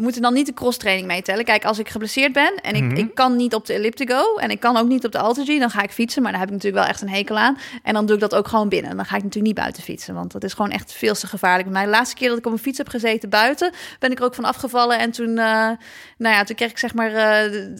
we 0.00 0.06
moeten 0.06 0.22
dan 0.22 0.34
niet 0.34 0.46
de 0.46 0.54
crosstraining 0.54 1.06
meetellen. 1.06 1.44
Kijk, 1.44 1.64
als 1.64 1.78
ik 1.78 1.88
geblesseerd 1.88 2.32
ben 2.32 2.54
en 2.62 2.74
ik, 2.74 2.82
Mhm. 2.82 2.96
ik 2.96 3.14
kan 3.14 3.36
niet 3.36 3.54
op 3.54 3.66
de 3.66 3.72
elliptico 3.74 4.36
en 4.36 4.50
ik 4.50 4.60
kan 4.60 4.76
ook 4.76 4.86
niet 4.88 5.04
op 5.04 5.12
de 5.12 5.18
Altergy, 5.18 5.58
dan 5.58 5.70
ga 5.70 5.82
ik 5.82 5.90
fietsen. 5.90 6.22
Maar 6.22 6.30
daar 6.30 6.40
heb 6.40 6.48
ik 6.50 6.54
natuurlijk 6.56 6.82
wel 6.82 6.92
echt 6.92 7.02
een 7.02 7.08
hekel 7.10 7.38
aan. 7.38 7.58
En 7.82 7.94
dan 7.94 8.06
doe 8.06 8.14
ik 8.14 8.20
dat 8.20 8.34
ook 8.34 8.48
gewoon 8.48 8.68
binnen. 8.68 8.96
Dan 8.96 9.04
ga 9.04 9.16
ik 9.16 9.22
natuurlijk 9.22 9.46
niet 9.46 9.54
buiten 9.62 9.82
fietsen, 9.82 10.14
want 10.14 10.32
dat 10.32 10.44
is 10.44 10.52
gewoon 10.52 10.70
echt 10.70 10.92
veel 10.92 11.14
te 11.14 11.26
gevaarlijk. 11.26 11.68
Mij 11.68 11.84
de 11.84 11.90
laatste 11.90 12.16
keer 12.16 12.28
dat 12.28 12.38
ik 12.38 12.46
op 12.46 12.52
een 12.52 12.58
fiets 12.58 12.78
heb 12.78 12.88
gezeten 12.88 13.28
buiten, 13.28 13.72
ben 13.98 14.10
ik 14.10 14.18
er 14.18 14.24
ook 14.24 14.34
van 14.34 14.44
afgevallen. 14.44 14.98
En 14.98 15.10
toen, 15.10 15.28
eh, 15.38 15.44
nou 16.18 16.34
ja, 16.34 16.44
toen 16.44 16.56
kreeg 16.56 16.70
ik 16.70 16.78
zeg 16.78 16.94
maar, 16.94 17.10
de- 17.10 17.74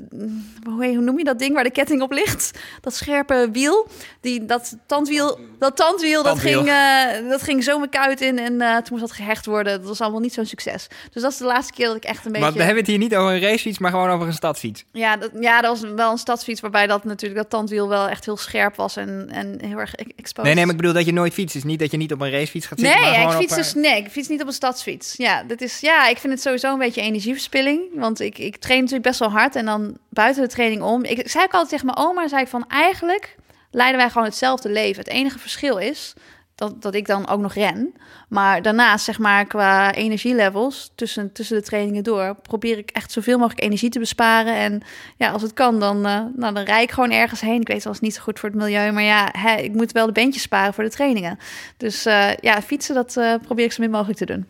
hoe, 0.64 0.86
hoe 0.86 1.00
noem 1.00 1.18
je 1.18 1.24
dat 1.24 1.38
ding 1.38 1.54
waar 1.54 1.64
de 1.64 1.70
ketting 1.70 2.02
op 2.02 2.12
ligt? 2.12 2.58
Dat 2.80 2.94
scherpe 2.94 3.48
wiel, 3.52 3.86
die, 4.20 4.44
dat 4.44 4.76
tandwiel, 4.86 5.38
dat 5.58 5.76
tandwiel, 5.76 6.22
dat 6.22 6.38
ging, 6.38 6.68
eh, 6.68 7.28
dat 7.30 7.42
ging 7.42 7.64
zo 7.64 7.78
mijn 7.78 7.90
kuit 7.90 8.20
in 8.20 8.38
en 8.38 8.58
toen 8.58 8.86
moest 8.90 9.00
dat 9.00 9.12
gehecht 9.12 9.46
worden. 9.46 9.78
Dat 9.78 9.88
was 9.88 10.00
allemaal 10.00 10.20
niet 10.20 10.34
zo'n 10.34 10.46
succes. 10.46 10.86
Dus 11.12 11.22
dat 11.22 11.32
is 11.32 11.38
de 11.38 11.44
laatste 11.44 11.72
keer 11.72 11.86
dat 11.86 11.96
ik 11.96 12.04
echt 12.10 12.24
een 12.24 12.32
beetje... 12.32 12.46
Want 12.46 12.56
we 12.56 12.62
hebben 12.62 12.82
het 12.82 12.90
hier 12.90 12.98
niet 12.98 13.16
over 13.16 13.32
een 13.32 13.40
racefiets, 13.40 13.78
maar 13.78 13.90
gewoon 13.90 14.10
over 14.10 14.26
een 14.26 14.32
stadsfiets. 14.32 14.84
Ja, 14.92 15.16
dat, 15.16 15.30
ja, 15.40 15.60
dat 15.60 15.80
was 15.80 15.90
wel 15.90 16.10
een 16.10 16.18
stadsfiets 16.18 16.60
waarbij 16.60 16.86
dat 16.86 17.04
natuurlijk 17.04 17.40
dat 17.40 17.50
tandwiel 17.50 17.88
wel 17.88 18.08
echt 18.08 18.24
heel 18.24 18.36
scherp 18.36 18.76
was 18.76 18.96
en, 18.96 19.28
en 19.32 19.58
heel 19.64 19.78
erg 19.78 19.94
e- 19.94 20.04
exposed. 20.16 20.44
Nee, 20.44 20.54
nee, 20.54 20.64
maar 20.64 20.74
ik 20.74 20.80
bedoel 20.80 20.94
dat 20.94 21.06
je 21.06 21.12
nooit 21.12 21.32
fietst. 21.32 21.54
Dus 21.54 21.64
niet 21.64 21.78
dat 21.78 21.90
je 21.90 21.96
niet 21.96 22.12
op 22.12 22.20
een 22.20 22.30
racefiets 22.30 22.66
gaat 22.66 22.78
Nee, 22.78 22.92
zitten, 22.92 23.10
maar 23.10 23.20
ja, 23.20 23.30
ik 23.30 23.36
fiets 23.36 23.52
op, 23.52 23.58
dus 23.58 23.74
nee, 23.74 23.96
ik 23.96 24.10
fiets 24.10 24.28
niet 24.28 24.40
op 24.40 24.46
een 24.46 24.52
stadsfiets. 24.52 25.14
Ja, 25.16 25.42
dat 25.42 25.60
is 25.60 25.80
ja, 25.80 26.08
ik 26.08 26.18
vind 26.18 26.32
het 26.32 26.42
sowieso 26.42 26.72
een 26.72 26.78
beetje 26.78 27.00
energieverspilling, 27.00 27.80
want 27.94 28.20
ik, 28.20 28.38
ik 28.38 28.56
train 28.56 28.80
natuurlijk 28.80 29.06
best 29.06 29.18
wel 29.18 29.30
hard 29.30 29.56
en 29.56 29.64
dan 29.64 29.98
buiten 30.08 30.42
de 30.42 30.48
training 30.48 30.82
om. 30.82 31.04
Ik, 31.04 31.18
ik 31.18 31.30
zei 31.30 31.44
ook 31.44 31.52
altijd 31.52 31.70
tegen 31.70 31.86
mijn 31.86 32.08
oma, 32.08 32.28
zei 32.28 32.42
ik 32.42 32.48
van 32.48 32.64
eigenlijk 32.68 33.36
leiden 33.70 34.00
wij 34.00 34.10
gewoon 34.10 34.26
hetzelfde 34.26 34.68
leven. 34.68 35.02
Het 35.04 35.12
enige 35.12 35.38
verschil 35.38 35.78
is 35.78 36.14
dat, 36.60 36.82
dat 36.82 36.94
ik 36.94 37.06
dan 37.06 37.28
ook 37.28 37.40
nog 37.40 37.54
ren, 37.54 37.94
maar 38.28 38.62
daarnaast 38.62 39.04
zeg 39.04 39.18
maar 39.18 39.46
qua 39.46 39.94
energielevels 39.94 40.92
tussen 40.94 41.32
tussen 41.32 41.56
de 41.56 41.62
trainingen 41.62 42.04
door 42.04 42.34
probeer 42.42 42.78
ik 42.78 42.90
echt 42.90 43.12
zoveel 43.12 43.38
mogelijk 43.38 43.62
energie 43.62 43.90
te 43.90 43.98
besparen 43.98 44.54
en 44.54 44.82
ja, 45.16 45.30
als 45.30 45.42
het 45.42 45.52
kan 45.52 45.80
dan 45.80 46.06
eh, 46.06 46.20
nou 46.36 46.54
dan 46.54 46.64
rijd 46.64 46.82
ik 46.82 46.90
gewoon 46.90 47.10
ergens 47.10 47.40
heen. 47.40 47.60
Ik 47.60 47.68
weet 47.68 47.82
zelfs 47.82 48.00
niet 48.00 48.14
zo 48.14 48.22
goed 48.22 48.38
voor 48.38 48.48
het 48.48 48.58
milieu, 48.58 48.92
maar 48.92 49.02
ja, 49.02 49.28
hè, 49.32 49.54
ik 49.54 49.72
moet 49.72 49.92
wel 49.92 50.06
de 50.06 50.12
beentjes 50.12 50.42
sparen 50.42 50.74
voor 50.74 50.84
de 50.84 50.90
trainingen. 50.90 51.38
Dus 51.76 52.06
eh, 52.06 52.36
ja, 52.36 52.62
fietsen, 52.62 52.94
dat 52.94 53.16
eh, 53.16 53.34
probeer 53.42 53.64
ik 53.64 53.72
zo 53.72 53.82
min 53.82 53.90
mogelijk 53.90 54.18
te 54.18 54.26
doen. 54.26 54.46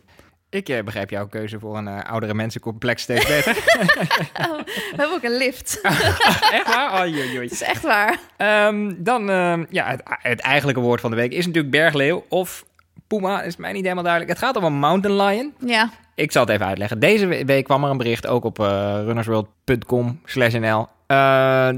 Ik 0.50 0.68
eh, 0.68 0.82
begrijp 0.84 1.10
jouw 1.10 1.26
keuze 1.26 1.58
voor 1.58 1.76
een 1.76 1.88
eh, 1.88 2.10
oudere 2.10 2.34
mensencomplex 2.34 3.02
steeds 3.02 3.26
beter. 3.26 3.56
Oh, 4.50 4.56
we 4.66 4.94
hebben 4.96 5.16
ook 5.16 5.22
een 5.22 5.36
lift. 5.36 5.80
Echt 6.52 6.74
waar? 6.74 6.92
Oh, 7.02 7.06
joi, 7.08 7.32
joi. 7.32 7.42
Het 7.44 7.52
is 7.52 7.62
echt 7.62 7.82
waar. 7.82 8.18
Ehm, 8.36 8.92
dan, 8.96 9.30
ehm, 9.30 9.64
ja, 9.70 9.86
het, 9.90 10.02
het 10.04 10.40
eigenlijke 10.40 10.80
woord 10.80 11.00
van 11.00 11.10
de 11.10 11.16
week 11.16 11.32
is 11.32 11.46
natuurlijk 11.46 11.72
bergleeuw 11.74 12.24
of 12.28 12.64
puma. 13.06 13.42
Is 13.42 13.56
mij 13.56 13.72
niet 13.72 13.82
helemaal 13.82 14.04
duidelijk. 14.04 14.32
Het 14.32 14.42
gaat 14.44 14.56
om 14.56 14.64
een 14.64 14.78
mountain 14.78 15.22
lion. 15.22 15.54
Ja, 15.66 15.90
Ik 16.14 16.32
zal 16.32 16.42
het 16.42 16.50
even 16.50 16.66
uitleggen. 16.66 16.98
Deze 16.98 17.26
we- 17.26 17.44
week 17.44 17.64
kwam 17.64 17.84
er 17.84 17.90
een 17.90 17.96
bericht, 17.96 18.26
ook 18.26 18.44
op 18.44 18.58
eh, 18.58 18.66
runnersworld.com 19.04 20.20
slash 20.24 20.54
nl, 20.54 20.86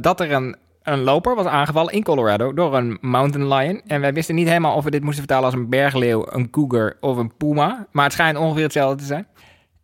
dat 0.01 0.21
er 0.21 0.33
een, 0.33 0.57
een 0.83 1.03
loper 1.03 1.35
was 1.35 1.47
aangevallen 1.47 1.93
in 1.93 2.03
Colorado 2.03 2.55
door 2.55 2.77
een 2.77 2.99
mountain 3.01 3.49
lion. 3.55 3.83
En 3.87 4.01
wij 4.01 4.13
wisten 4.13 4.35
niet 4.35 4.47
helemaal 4.49 4.77
of 4.77 4.85
we 4.85 4.91
dit 4.91 5.03
moesten 5.03 5.19
vertalen 5.25 5.45
als 5.45 5.55
een 5.55 5.69
bergleeuw, 5.69 6.27
een 6.29 6.51
cougar 6.51 6.97
of 7.01 7.17
een 7.17 7.37
puma. 7.37 7.87
Maar 7.93 8.05
het 8.05 8.13
schijnt 8.13 8.39
ongeveer 8.39 8.63
hetzelfde 8.63 8.97
te 8.99 9.05
zijn. 9.05 9.27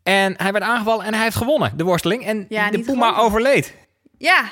En 0.02 0.34
hij 0.36 0.52
werd 0.52 0.64
aangevallen 0.64 1.04
en 1.04 1.14
hij 1.14 1.22
heeft 1.22 1.36
gewonnen, 1.36 1.72
de 1.76 1.84
worsteling. 1.84 2.24
En 2.24 2.46
Ja, 2.48 2.70
de 2.70 2.78
puma 2.78 2.92
gewonnen. 2.92 3.16
overleed. 3.16 3.74
ja. 4.18 4.42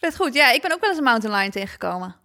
Vet 0.00 0.16
goed. 0.16 0.34
Ja, 0.34 0.52
ik 0.52 0.62
ben 0.62 0.72
ook 0.72 0.80
wel 0.80 0.88
eens 0.90 0.98
een 0.98 1.04
mountain 1.04 1.36
lion 1.38 1.50
tegengekomen. 1.50 2.16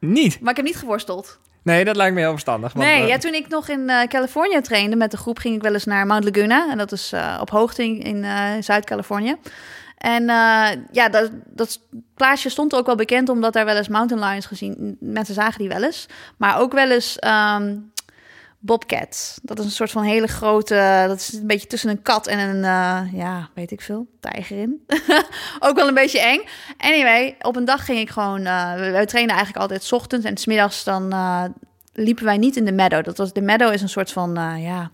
Niet. 0.00 0.40
Maar 0.40 0.50
ik 0.50 0.56
heb 0.56 0.66
niet 0.66 0.76
geworsteld. 0.76 1.40
Nee, 1.62 1.84
dat 1.84 1.96
lijkt 1.96 2.14
me 2.14 2.20
heel 2.20 2.30
verstandig. 2.30 2.72
want, 2.72 2.86
nee, 2.86 3.02
eh, 3.02 3.08
ja, 3.08 3.18
toen 3.18 3.34
ik 3.34 3.48
nog 3.48 3.68
in 3.68 3.88
eh 3.88 4.02
Californië 4.08 4.60
trainde 4.60 4.96
met 4.96 5.10
de 5.10 5.16
groep, 5.16 5.38
ging 5.38 5.54
ik 5.56 5.62
wel 5.62 5.72
eens 5.72 5.84
naar 5.84 6.06
Mount 6.06 6.24
Laguna. 6.24 6.70
En 6.70 6.78
dat 6.78 6.92
is 6.92 7.12
eh, 7.12 7.38
op 7.40 7.50
hoogte 7.50 7.84
in, 7.84 8.00
in 8.24 8.62
Zuid-Californië. 8.62 9.36
En 10.02 10.28
eh, 10.28 10.68
ja, 10.90 11.08
dat, 11.08 11.30
dat 11.46 11.80
plaatsje 12.14 12.48
stond 12.48 12.74
ook 12.74 12.86
wel 12.86 12.94
bekend 12.94 13.28
omdat 13.28 13.52
daar 13.52 13.64
wel 13.64 13.76
eens 13.76 13.88
mountain 13.88 14.24
lions 14.24 14.46
gezien. 14.46 14.96
Mensen 15.00 15.34
zagen 15.34 15.58
die 15.58 15.68
wel 15.68 15.82
eens. 15.82 16.06
Maar 16.36 16.60
ook 16.60 16.72
wel 16.72 16.90
eens 16.90 17.18
ehm, 17.18 17.76
bobcats. 18.58 19.38
Dat 19.42 19.58
is 19.58 19.64
een 19.64 19.70
soort 19.70 19.90
van 19.90 20.02
hele 20.02 20.26
grote. 20.26 21.04
Dat 21.06 21.18
is 21.18 21.32
een 21.32 21.46
beetje 21.46 21.66
tussen 21.66 21.90
een 21.90 22.02
kat 22.02 22.26
en 22.26 22.38
een, 22.38 22.64
eh, 22.64 23.18
ja, 23.18 23.48
weet 23.54 23.70
ik 23.70 23.80
veel, 23.80 24.06
tijger 24.20 24.58
in. 24.58 24.86
ook 25.66 25.76
wel 25.76 25.88
een 25.88 25.94
beetje 25.94 26.20
eng. 26.20 26.40
Anyway, 26.78 27.36
op 27.40 27.56
een 27.56 27.64
dag 27.64 27.84
ging 27.84 27.98
ik 27.98 28.10
gewoon. 28.10 28.46
eh 28.46 28.74
we, 28.74 29.04
trainen 29.06 29.34
eigenlijk 29.34 29.62
altijd 29.62 29.92
ochtends 29.92 30.26
en 30.26 30.36
's 30.36 30.46
middags 30.46 30.84
dan 30.84 31.14
liepen 31.92 32.24
wij 32.24 32.36
niet 32.36 32.56
in 32.56 32.64
de 32.64 32.72
meadow. 32.72 33.04
Dat 33.04 33.16
was 33.16 33.32
de 33.32 33.40
meadow 33.42 33.72
is 33.72 33.82
een 33.82 33.88
soort 33.88 34.12
van, 34.12 34.60
ja, 34.60 34.90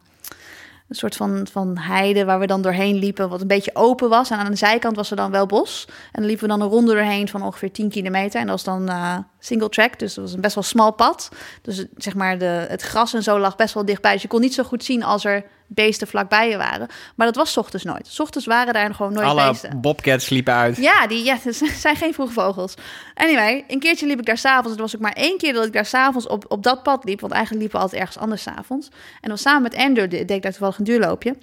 een 0.88 0.96
soort 0.96 1.16
van, 1.16 1.46
van 1.50 1.78
heide 1.78 2.24
waar 2.24 2.38
we 2.38 2.46
dan 2.46 2.62
doorheen 2.62 2.96
liepen, 2.96 3.28
wat 3.28 3.40
een 3.40 3.46
beetje 3.46 3.74
open 3.74 4.08
was. 4.08 4.30
En 4.30 4.38
aan 4.38 4.50
de 4.50 4.56
zijkant 4.56 4.96
was 4.96 5.10
er 5.10 5.16
dan 5.16 5.30
wel 5.30 5.46
bos. 5.46 5.84
En 5.88 5.94
dan 6.12 6.24
liepen 6.24 6.42
we 6.44 6.50
dan 6.50 6.60
een 6.60 6.68
ronde 6.68 6.94
doorheen 6.94 7.28
van 7.28 7.42
ongeveer 7.42 7.72
10 7.72 7.88
kilometer. 7.88 8.40
En 8.40 8.46
dat 8.46 8.64
was 8.64 8.74
dan 8.74 8.88
eh, 8.88 9.18
single 9.38 9.68
track, 9.68 9.98
dus 9.98 10.14
dat 10.14 10.24
was 10.24 10.34
een 10.34 10.40
best 10.40 10.54
wel 10.54 10.64
smal 10.64 10.92
pad. 10.92 11.28
Dus 11.62 11.84
zeg 11.96 12.14
maar, 12.14 12.38
de, 12.38 12.66
het 12.68 12.82
gras 12.82 13.14
en 13.14 13.22
zo 13.22 13.38
lag 13.38 13.56
best 13.56 13.74
wel 13.74 13.84
dichtbij. 13.84 14.12
Dus 14.12 14.22
je 14.22 14.28
kon 14.28 14.40
niet 14.40 14.54
zo 14.54 14.62
goed 14.62 14.84
zien 14.84 15.02
als 15.02 15.24
er 15.24 15.44
beesten 15.68 16.06
vlakbij 16.06 16.48
je 16.48 16.56
waren. 16.56 16.88
Maar 17.16 17.26
dat 17.26 17.36
was 17.36 17.56
ochtends 17.56 17.84
nooit. 17.84 18.06
's 18.06 18.20
ochtends 18.20 18.46
waren 18.46 18.74
daar 18.74 18.94
gewoon 18.94 19.12
nooit 19.12 19.26
alle 19.26 19.48
beesten. 19.48 19.80
bobcats 19.80 20.28
liepen 20.28 20.54
uit. 20.54 20.76
Ja, 20.76 21.06
die 21.06 21.24
ja, 21.24 21.36
zijn 21.74 21.96
geen 21.96 22.14
vroege 22.14 22.32
vogels. 22.32 22.74
Anyway, 23.14 23.64
een 23.68 23.78
keertje 23.78 24.06
liep 24.06 24.18
ik 24.18 24.26
daar 24.26 24.38
s'avonds. 24.38 24.70
Het 24.70 24.80
was 24.80 24.94
ook 24.94 25.00
maar 25.00 25.12
één 25.12 25.38
keer 25.38 25.52
dat 25.52 25.66
ik 25.66 25.72
daar 25.72 25.86
s'avonds 25.86 26.26
op, 26.26 26.44
op 26.48 26.62
dat 26.62 26.82
pad 26.82 27.04
liep. 27.04 27.20
Want 27.20 27.32
eigenlijk 27.32 27.62
liepen 27.62 27.78
we 27.78 27.84
altijd 27.84 28.02
ergens 28.02 28.22
anders 28.22 28.42
s'avonds. 28.42 28.88
En 29.20 29.30
was 29.30 29.40
samen 29.40 29.62
met 29.62 29.74
Andrew, 29.76 30.10
deed 30.10 30.30
ik 30.30 30.42
daar 30.42 30.52
toevallig 30.52 30.78
een 30.78 30.84
duurloopje. 30.84 31.36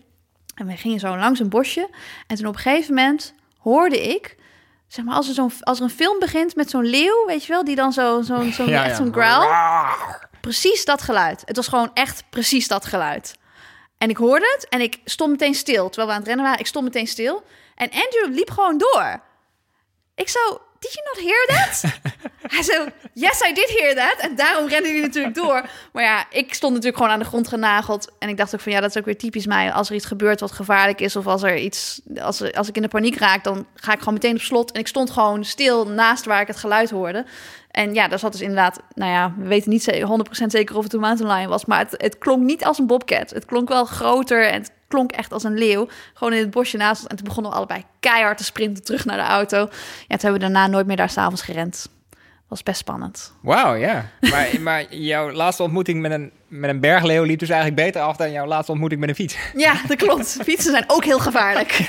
En 0.55 0.67
we 0.67 0.75
gingen 0.75 0.99
zo 0.99 1.17
langs 1.17 1.39
een 1.39 1.49
bosje. 1.49 1.89
En 2.27 2.35
toen 2.35 2.47
op 2.47 2.55
een 2.55 2.61
gegeven 2.61 2.93
moment 2.93 3.33
hoorde 3.57 4.13
ik... 4.13 4.43
Zeg 4.87 5.05
maar, 5.05 5.15
als 5.15 5.27
er, 5.27 5.33
zo'n, 5.33 5.51
als 5.59 5.77
er 5.77 5.83
een 5.83 5.89
film 5.89 6.19
begint 6.19 6.55
met 6.55 6.69
zo'n 6.69 6.85
leeuw, 6.85 7.25
weet 7.25 7.45
je 7.45 7.53
wel... 7.53 7.63
die 7.63 7.75
dan 7.75 7.93
zo, 7.93 8.21
zo, 8.21 8.49
zo, 8.51 8.65
echt 8.71 8.95
zo'n 8.95 9.13
growl. 9.13 9.47
Precies 10.41 10.85
dat 10.85 11.01
geluid. 11.01 11.41
Het 11.45 11.55
was 11.55 11.67
gewoon 11.67 11.91
echt 11.93 12.23
precies 12.29 12.67
dat 12.67 12.85
geluid. 12.85 13.35
En 13.97 14.09
ik 14.09 14.17
hoorde 14.17 14.51
het 14.55 14.69
en 14.69 14.81
ik 14.81 14.99
stond 15.05 15.31
meteen 15.31 15.55
stil. 15.55 15.85
Terwijl 15.85 16.07
we 16.07 16.13
aan 16.13 16.19
het 16.19 16.27
rennen 16.27 16.45
waren, 16.45 16.59
ik 16.59 16.67
stond 16.67 16.85
meteen 16.85 17.07
stil. 17.07 17.43
En 17.75 17.89
Andrew 17.91 18.35
liep 18.35 18.49
gewoon 18.49 18.77
door. 18.77 19.21
Ik 20.15 20.29
zo, 20.29 20.61
did 20.85 20.93
you 20.93 21.05
not 21.13 21.19
hear 21.31 21.57
that? 21.57 21.83
hij 22.55 22.63
zo, 22.63 22.85
yes, 23.13 23.41
I 23.49 23.53
did 23.53 23.69
hear 23.79 23.95
that. 23.95 24.15
En 24.29 24.35
daarom 24.35 24.67
rende 24.67 24.89
hij 24.89 24.99
natuurlijk 24.99 25.35
door. 25.35 25.65
Maar 25.93 26.03
ja, 26.03 26.25
ik 26.29 26.53
stond 26.53 26.73
natuurlijk 26.73 26.97
gewoon 27.01 27.11
aan 27.13 27.19
de 27.19 27.25
grond 27.25 27.47
genageld. 27.47 28.11
En 28.19 28.29
ik 28.29 28.37
dacht 28.37 28.53
ook 28.55 28.61
van, 28.61 28.71
ja, 28.71 28.79
dat 28.79 28.89
is 28.89 28.97
ook 28.97 29.05
weer 29.05 29.17
typisch 29.17 29.45
mij. 29.45 29.71
Als 29.71 29.89
er 29.89 29.95
iets 29.95 30.05
gebeurt 30.05 30.39
wat 30.39 30.51
gevaarlijk 30.51 31.01
is... 31.01 31.15
of 31.15 31.27
als 31.27 31.43
er 31.43 31.57
iets, 31.57 32.01
als, 32.21 32.39
er- 32.41 32.53
als 32.53 32.67
ik 32.67 32.75
in 32.75 32.81
de 32.81 32.87
paniek 32.87 33.17
raak... 33.17 33.43
dan 33.43 33.65
ga 33.75 33.91
ik 33.93 33.99
gewoon 33.99 34.13
meteen 34.13 34.35
op 34.35 34.41
slot. 34.41 34.71
En 34.71 34.79
ik 34.79 34.87
stond 34.87 35.09
gewoon 35.09 35.43
stil 35.43 35.87
naast 35.87 36.25
waar 36.25 36.41
ik 36.41 36.47
het 36.47 36.57
geluid 36.57 36.89
hoorde. 36.89 37.25
En 37.71 37.93
ja, 37.93 38.07
daar 38.07 38.19
zat 38.19 38.31
dus 38.31 38.41
inderdaad... 38.41 38.79
Nou 38.95 39.11
ja, 39.11 39.33
we 39.37 39.47
weten 39.47 39.69
niet 39.69 39.83
ze- 39.83 40.23
100% 40.41 40.45
zeker 40.45 40.77
of 40.77 40.83
het 40.83 40.93
een 40.93 40.99
mountain 40.99 41.33
lion 41.37 41.49
was... 41.49 41.65
maar 41.65 41.79
het, 41.79 41.93
het 41.97 42.17
klonk 42.17 42.43
niet 42.43 42.65
als 42.65 42.79
een 42.79 42.87
bobcat. 42.87 43.29
Het 43.29 43.45
klonk 43.45 43.69
wel 43.69 43.85
groter 43.85 44.47
en 44.47 44.53
het 44.61 44.71
klonk 44.95 45.11
echt 45.11 45.31
als 45.31 45.43
een 45.43 45.57
leeuw. 45.57 45.87
Gewoon 46.13 46.33
in 46.33 46.39
het 46.39 46.49
bosje 46.49 46.77
naast 46.77 47.01
ons. 47.01 47.09
En 47.09 47.15
toen 47.15 47.25
begonnen 47.25 47.51
we 47.51 47.57
allebei 47.57 47.83
keihard 47.99 48.37
te 48.37 48.43
sprinten 48.43 48.83
terug 48.83 49.05
naar 49.05 49.17
de 49.17 49.23
auto. 49.23 49.57
Ja, 49.57 49.67
toen 49.67 50.19
hebben 50.19 50.33
we 50.33 50.39
daarna 50.39 50.67
nooit 50.67 50.87
meer 50.87 50.95
daar 50.95 51.09
s'avonds 51.09 51.41
gerend. 51.41 51.89
Was 52.47 52.63
best 52.63 52.79
spannend. 52.79 53.33
Wauw, 53.41 53.73
ja. 53.73 54.09
Maar, 54.19 54.47
maar 54.61 54.95
jouw 54.95 55.31
laatste 55.31 55.63
ontmoeting 55.63 56.01
met 56.01 56.11
een, 56.11 56.31
met 56.47 56.69
een 56.69 56.79
bergleeuw 56.79 57.23
liep 57.23 57.39
dus 57.39 57.49
eigenlijk 57.49 57.81
beter 57.81 58.01
af 58.01 58.15
dan 58.15 58.31
jouw 58.31 58.45
laatste 58.45 58.71
ontmoeting 58.71 59.01
met 59.01 59.09
een 59.09 59.15
fiets. 59.15 59.37
Ja, 59.55 59.73
dat 59.87 59.97
klopt. 59.97 60.37
Fietsen 60.43 60.71
zijn 60.71 60.83
ook 60.87 61.03
heel 61.03 61.19
gevaarlijk. 61.19 61.79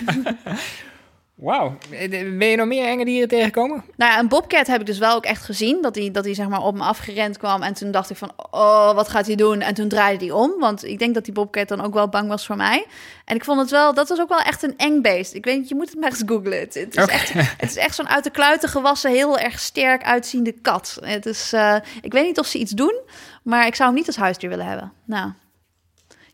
Wauw. 1.37 1.79
Ben 1.91 2.49
je 2.49 2.57
nog 2.57 2.67
meer 2.67 2.87
enge 2.87 3.05
dieren 3.05 3.29
tegengekomen? 3.29 3.85
Nou 3.97 4.13
ja, 4.13 4.19
een 4.19 4.29
bobcat 4.29 4.67
heb 4.67 4.81
ik 4.81 4.87
dus 4.87 4.99
wel 4.99 5.15
ook 5.15 5.25
echt 5.25 5.43
gezien. 5.43 5.83
Dat 5.83 5.95
hij, 5.95 6.11
dat 6.11 6.25
hij 6.25 6.35
zeg 6.35 6.49
maar 6.49 6.63
op 6.63 6.75
me 6.75 6.83
afgerend 6.83 7.39
kwam. 7.39 7.63
En 7.63 7.75
toen 7.75 7.91
dacht 7.91 8.11
ik 8.11 8.17
van, 8.17 8.33
oh, 8.51 8.95
wat 8.95 9.09
gaat 9.09 9.27
hij 9.27 9.35
doen? 9.35 9.61
En 9.61 9.75
toen 9.75 9.89
draaide 9.89 10.25
hij 10.25 10.35
om. 10.35 10.59
Want 10.59 10.85
ik 10.85 10.99
denk 10.99 11.15
dat 11.15 11.25
die 11.25 11.35
bobcat 11.35 11.69
dan 11.69 11.81
ook 11.81 11.95
wel 11.95 12.09
bang 12.09 12.29
was 12.29 12.47
voor 12.47 12.57
mij. 12.57 12.87
En 13.25 13.37
ik 13.37 13.45
vond 13.45 13.61
het 13.61 13.71
wel, 13.71 13.95
dat 13.95 14.09
was 14.09 14.21
ook 14.21 14.29
wel 14.29 14.41
echt 14.41 14.63
een 14.63 14.75
eng 14.77 15.01
beest. 15.01 15.35
Ik 15.35 15.45
weet 15.45 15.59
niet, 15.59 15.69
je 15.69 15.75
moet 15.75 15.91
het 15.91 16.01
maar 16.01 16.11
eens 16.11 16.23
googlen. 16.27 16.59
Het, 16.59 16.77
is 16.77 16.95
echt, 16.95 17.33
het 17.33 17.71
is 17.71 17.77
echt 17.77 17.95
zo'n 17.95 18.09
uit 18.09 18.25
de 18.25 18.31
kluiten 18.31 18.69
gewassen, 18.69 19.11
heel 19.11 19.39
erg 19.39 19.59
sterk 19.59 20.05
uitziende 20.05 20.53
kat. 20.53 20.99
Het 21.01 21.27
is, 21.27 21.53
eh, 21.53 21.77
ik 22.01 22.13
weet 22.13 22.27
niet 22.27 22.39
of 22.39 22.47
ze 22.47 22.59
iets 22.59 22.73
doen, 22.73 23.01
maar 23.43 23.67
ik 23.67 23.75
zou 23.75 23.89
hem 23.89 23.99
niet 23.99 24.07
als 24.07 24.17
huisdier 24.17 24.49
willen 24.49 24.67
hebben. 24.67 24.93
Nou... 25.05 25.33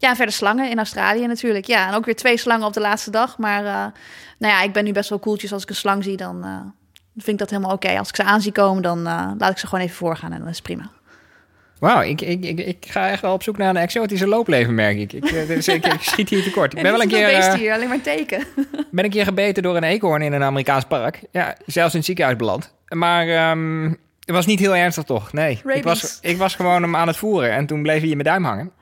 Ja, 0.02 0.16
verder 0.16 0.34
slangen 0.34 0.70
in 0.70 0.76
Australië 0.76 1.26
natuurlijk. 1.26 1.66
Ja, 1.66 1.88
en 1.88 1.94
ook 1.94 2.04
weer 2.04 2.16
twee 2.16 2.36
slangen 2.36 2.66
op 2.66 2.72
de 2.72 2.80
laatste 2.80 3.10
dag. 3.10 3.38
Maar 3.38 3.64
eh, 3.64 3.86
nou 4.38 4.52
ja, 4.54 4.62
ik 4.62 4.72
ben 4.72 4.84
nu 4.84 4.92
best 4.92 5.08
wel 5.08 5.18
koeltjes. 5.18 5.52
Als 5.52 5.62
ik 5.62 5.68
een 5.68 5.74
slang 5.74 6.04
zie, 6.04 6.16
dan 6.16 6.44
eh, 6.44 6.60
vind 7.14 7.28
ik 7.28 7.38
dat 7.38 7.50
helemaal 7.50 7.72
oké. 7.72 7.98
Als 7.98 8.08
ik 8.08 8.16
ze 8.16 8.24
aan 8.24 8.40
zie 8.40 8.52
komen, 8.52 8.82
dan 8.82 9.06
eh, 9.06 9.30
laat 9.38 9.50
ik 9.50 9.58
ze 9.58 9.66
gewoon 9.66 9.84
even 9.84 9.96
voorgaan 9.96 10.32
en 10.32 10.38
dan 10.38 10.48
is 10.48 10.54
het 10.54 10.64
prima. 10.64 10.90
Wauw, 11.78 12.00
ik, 12.00 12.20
ik, 12.20 12.44
ik, 12.44 12.58
ik 12.58 12.86
ga 12.88 13.10
echt 13.10 13.22
wel 13.22 13.32
op 13.32 13.42
zoek 13.42 13.56
naar 13.56 13.68
een 13.68 13.76
exotische 13.76 14.26
loopleven, 14.26 14.74
merk 14.74 14.98
ik. 14.98 15.12
Ik, 15.12 15.46
dus 15.46 15.68
ik, 15.68 15.86
ik 15.86 16.02
schiet 16.02 16.28
hier 16.28 16.42
tekort. 16.42 16.76
Ik 16.76 16.82
ben 16.82 16.92
wel 16.92 17.02
een 17.02 17.08
keer, 17.08 17.26
beest 17.26 17.54
hier, 17.54 17.72
alleen 17.72 17.88
maar 17.88 18.00
teken. 18.00 18.44
ben 18.90 19.04
een 19.04 19.10
keer 19.10 19.24
gebeten 19.24 19.62
door 19.62 19.76
een 19.76 19.84
eekhoorn 19.84 20.22
in 20.22 20.32
een 20.32 20.42
Amerikaans 20.42 20.84
park. 20.84 21.20
Ja, 21.30 21.56
zelfs 21.66 21.92
in 21.92 21.98
het 21.98 22.06
ziekenhuis 22.06 22.36
beland. 22.36 22.74
Maar 22.88 23.28
ehm, 23.28 23.84
het 24.24 24.34
was 24.34 24.46
niet 24.46 24.58
heel 24.58 24.76
ernstig 24.76 25.04
toch? 25.04 25.32
Nee. 25.32 25.60
Ik 25.64 25.82
was, 25.82 26.18
ik 26.22 26.36
was 26.36 26.54
gewoon 26.54 26.82
hem 26.82 26.96
aan 26.96 27.06
het 27.06 27.16
voeren 27.16 27.50
en 27.50 27.66
toen 27.66 27.82
bleef 27.82 28.00
hij 28.00 28.10
in 28.10 28.16
mijn 28.16 28.28
duim 28.28 28.44
hangen. 28.44 28.72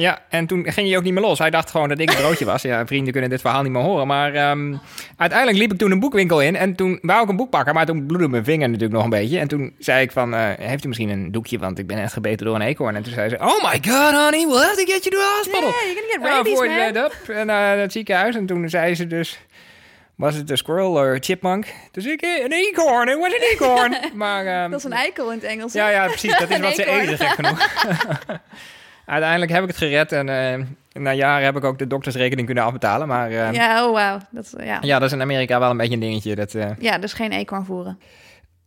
Ja, 0.00 0.18
en 0.28 0.46
toen 0.46 0.72
ging 0.72 0.88
hij 0.88 0.96
ook 0.96 1.02
niet 1.02 1.12
meer 1.12 1.22
los. 1.22 1.38
Hij 1.38 1.50
dacht 1.50 1.70
gewoon 1.70 1.88
dat 1.88 1.98
ik 1.98 2.10
een 2.10 2.16
broodje 2.16 2.44
was. 2.44 2.62
Ja, 2.62 2.86
vrienden 2.86 3.12
kunnen 3.12 3.30
dit 3.30 3.40
verhaal 3.40 3.62
niet 3.62 3.72
meer 3.72 3.82
horen. 3.82 4.06
Maar 4.06 4.34
ehm, 4.34 4.76
uiteindelijk 5.16 5.58
liep 5.58 5.72
ik 5.72 5.78
toen 5.78 5.90
een 5.90 6.00
boekwinkel 6.00 6.40
in. 6.42 6.56
En 6.56 6.74
toen 6.74 6.98
wou 7.02 7.22
ik 7.22 7.28
een 7.28 7.36
boek 7.36 7.50
pakken. 7.50 7.74
Maar 7.74 7.86
toen 7.86 8.06
bloedde 8.06 8.28
mijn 8.28 8.44
vinger 8.44 8.66
natuurlijk 8.66 8.94
nog 8.94 9.04
een 9.04 9.10
beetje. 9.10 9.38
En 9.38 9.48
toen 9.48 9.74
zei 9.78 10.02
ik 10.02 10.12
van, 10.12 10.34
eh, 10.34 10.50
heeft 10.58 10.84
u 10.84 10.88
misschien 10.88 11.08
een 11.08 11.32
doekje? 11.32 11.58
Want 11.58 11.78
ik 11.78 11.86
ben 11.86 11.98
echt 11.98 12.12
gebeten 12.12 12.46
door 12.46 12.54
een 12.54 12.60
eekhoorn. 12.60 12.96
En 12.96 13.02
toen 13.02 13.12
zei 13.12 13.28
ze, 13.28 13.36
oh 13.36 13.64
my 13.64 13.80
god 13.90 14.12
honey, 14.12 14.46
we'll 14.46 14.62
have 14.62 14.84
to 14.84 14.92
get 14.92 15.04
you 15.04 15.10
to 15.10 15.10
the 15.10 15.34
hospital. 15.36 15.68
Yeah, 15.68 15.82
you're 15.82 16.00
gonna 16.00 16.28
get 16.28 16.36
rabies, 16.36 16.54
voor 16.54 16.68
je 16.68 16.76
man. 16.76 16.86
het 16.86 16.96
up, 16.96 17.28
en 17.28 17.46
naar 17.46 17.78
het 17.78 17.92
ziekenhuis. 17.92 18.36
En 18.36 18.46
toen 18.46 18.68
zei 18.68 18.94
ze 18.94 19.06
dus... 19.06 19.38
Was 20.14 20.34
het 20.34 20.50
een 20.50 20.56
squirrel 20.56 20.90
of 20.90 21.00
een 21.00 21.22
chipmunk? 21.22 21.66
Dus 21.92 22.04
ik, 22.04 22.22
eh, 22.22 22.44
een 22.44 22.52
eekhoorn, 22.52 23.08
het 23.08 23.18
was 23.18 23.32
een 23.32 23.42
eekhoorn. 23.50 23.96
maar, 24.14 24.46
ehm, 24.46 24.70
Dat 24.70 24.78
is 24.78 24.84
een 24.84 24.92
eikel 24.92 25.30
in 25.30 25.38
het 25.38 25.46
Engels. 25.46 25.72
Ja, 25.72 25.88
ja, 25.88 26.06
precies. 26.06 26.38
Dat 26.38 26.50
is 26.50 26.58
wat 26.68 26.74
ze 26.74 26.86
eten, 26.86 27.16
gek 27.16 27.28
genoeg. 27.28 27.68
Uiteindelijk 29.08 29.50
heb 29.50 29.62
ik 29.62 29.68
het 29.68 29.76
gered. 29.76 30.12
En 30.12 30.28
eh, 30.28 30.64
na 31.02 31.12
jaren 31.12 31.44
heb 31.44 31.56
ik 31.56 31.64
ook 31.64 31.78
de 31.78 31.86
doktersrekening 31.86 32.46
kunnen 32.46 32.64
afbetalen. 32.64 33.08
Maar 33.08 33.28
eh, 33.28 33.34
ja. 33.34 33.50
Ja, 33.50 33.86
oh 33.86 33.92
wauw. 33.92 34.18
Dat, 34.30 34.54
ja. 34.58 34.80
dat 34.80 35.02
is 35.02 35.12
in 35.12 35.20
Amerika 35.20 35.58
wel 35.58 35.70
een 35.70 35.76
beetje 35.76 35.94
een 35.94 36.00
dingetje. 36.00 36.34
Dat, 36.34 36.54
eh, 36.54 36.70
ja, 36.78 36.98
dus 36.98 37.12
geen 37.12 37.32
eekhoorn 37.32 37.64
voeren. 37.64 37.98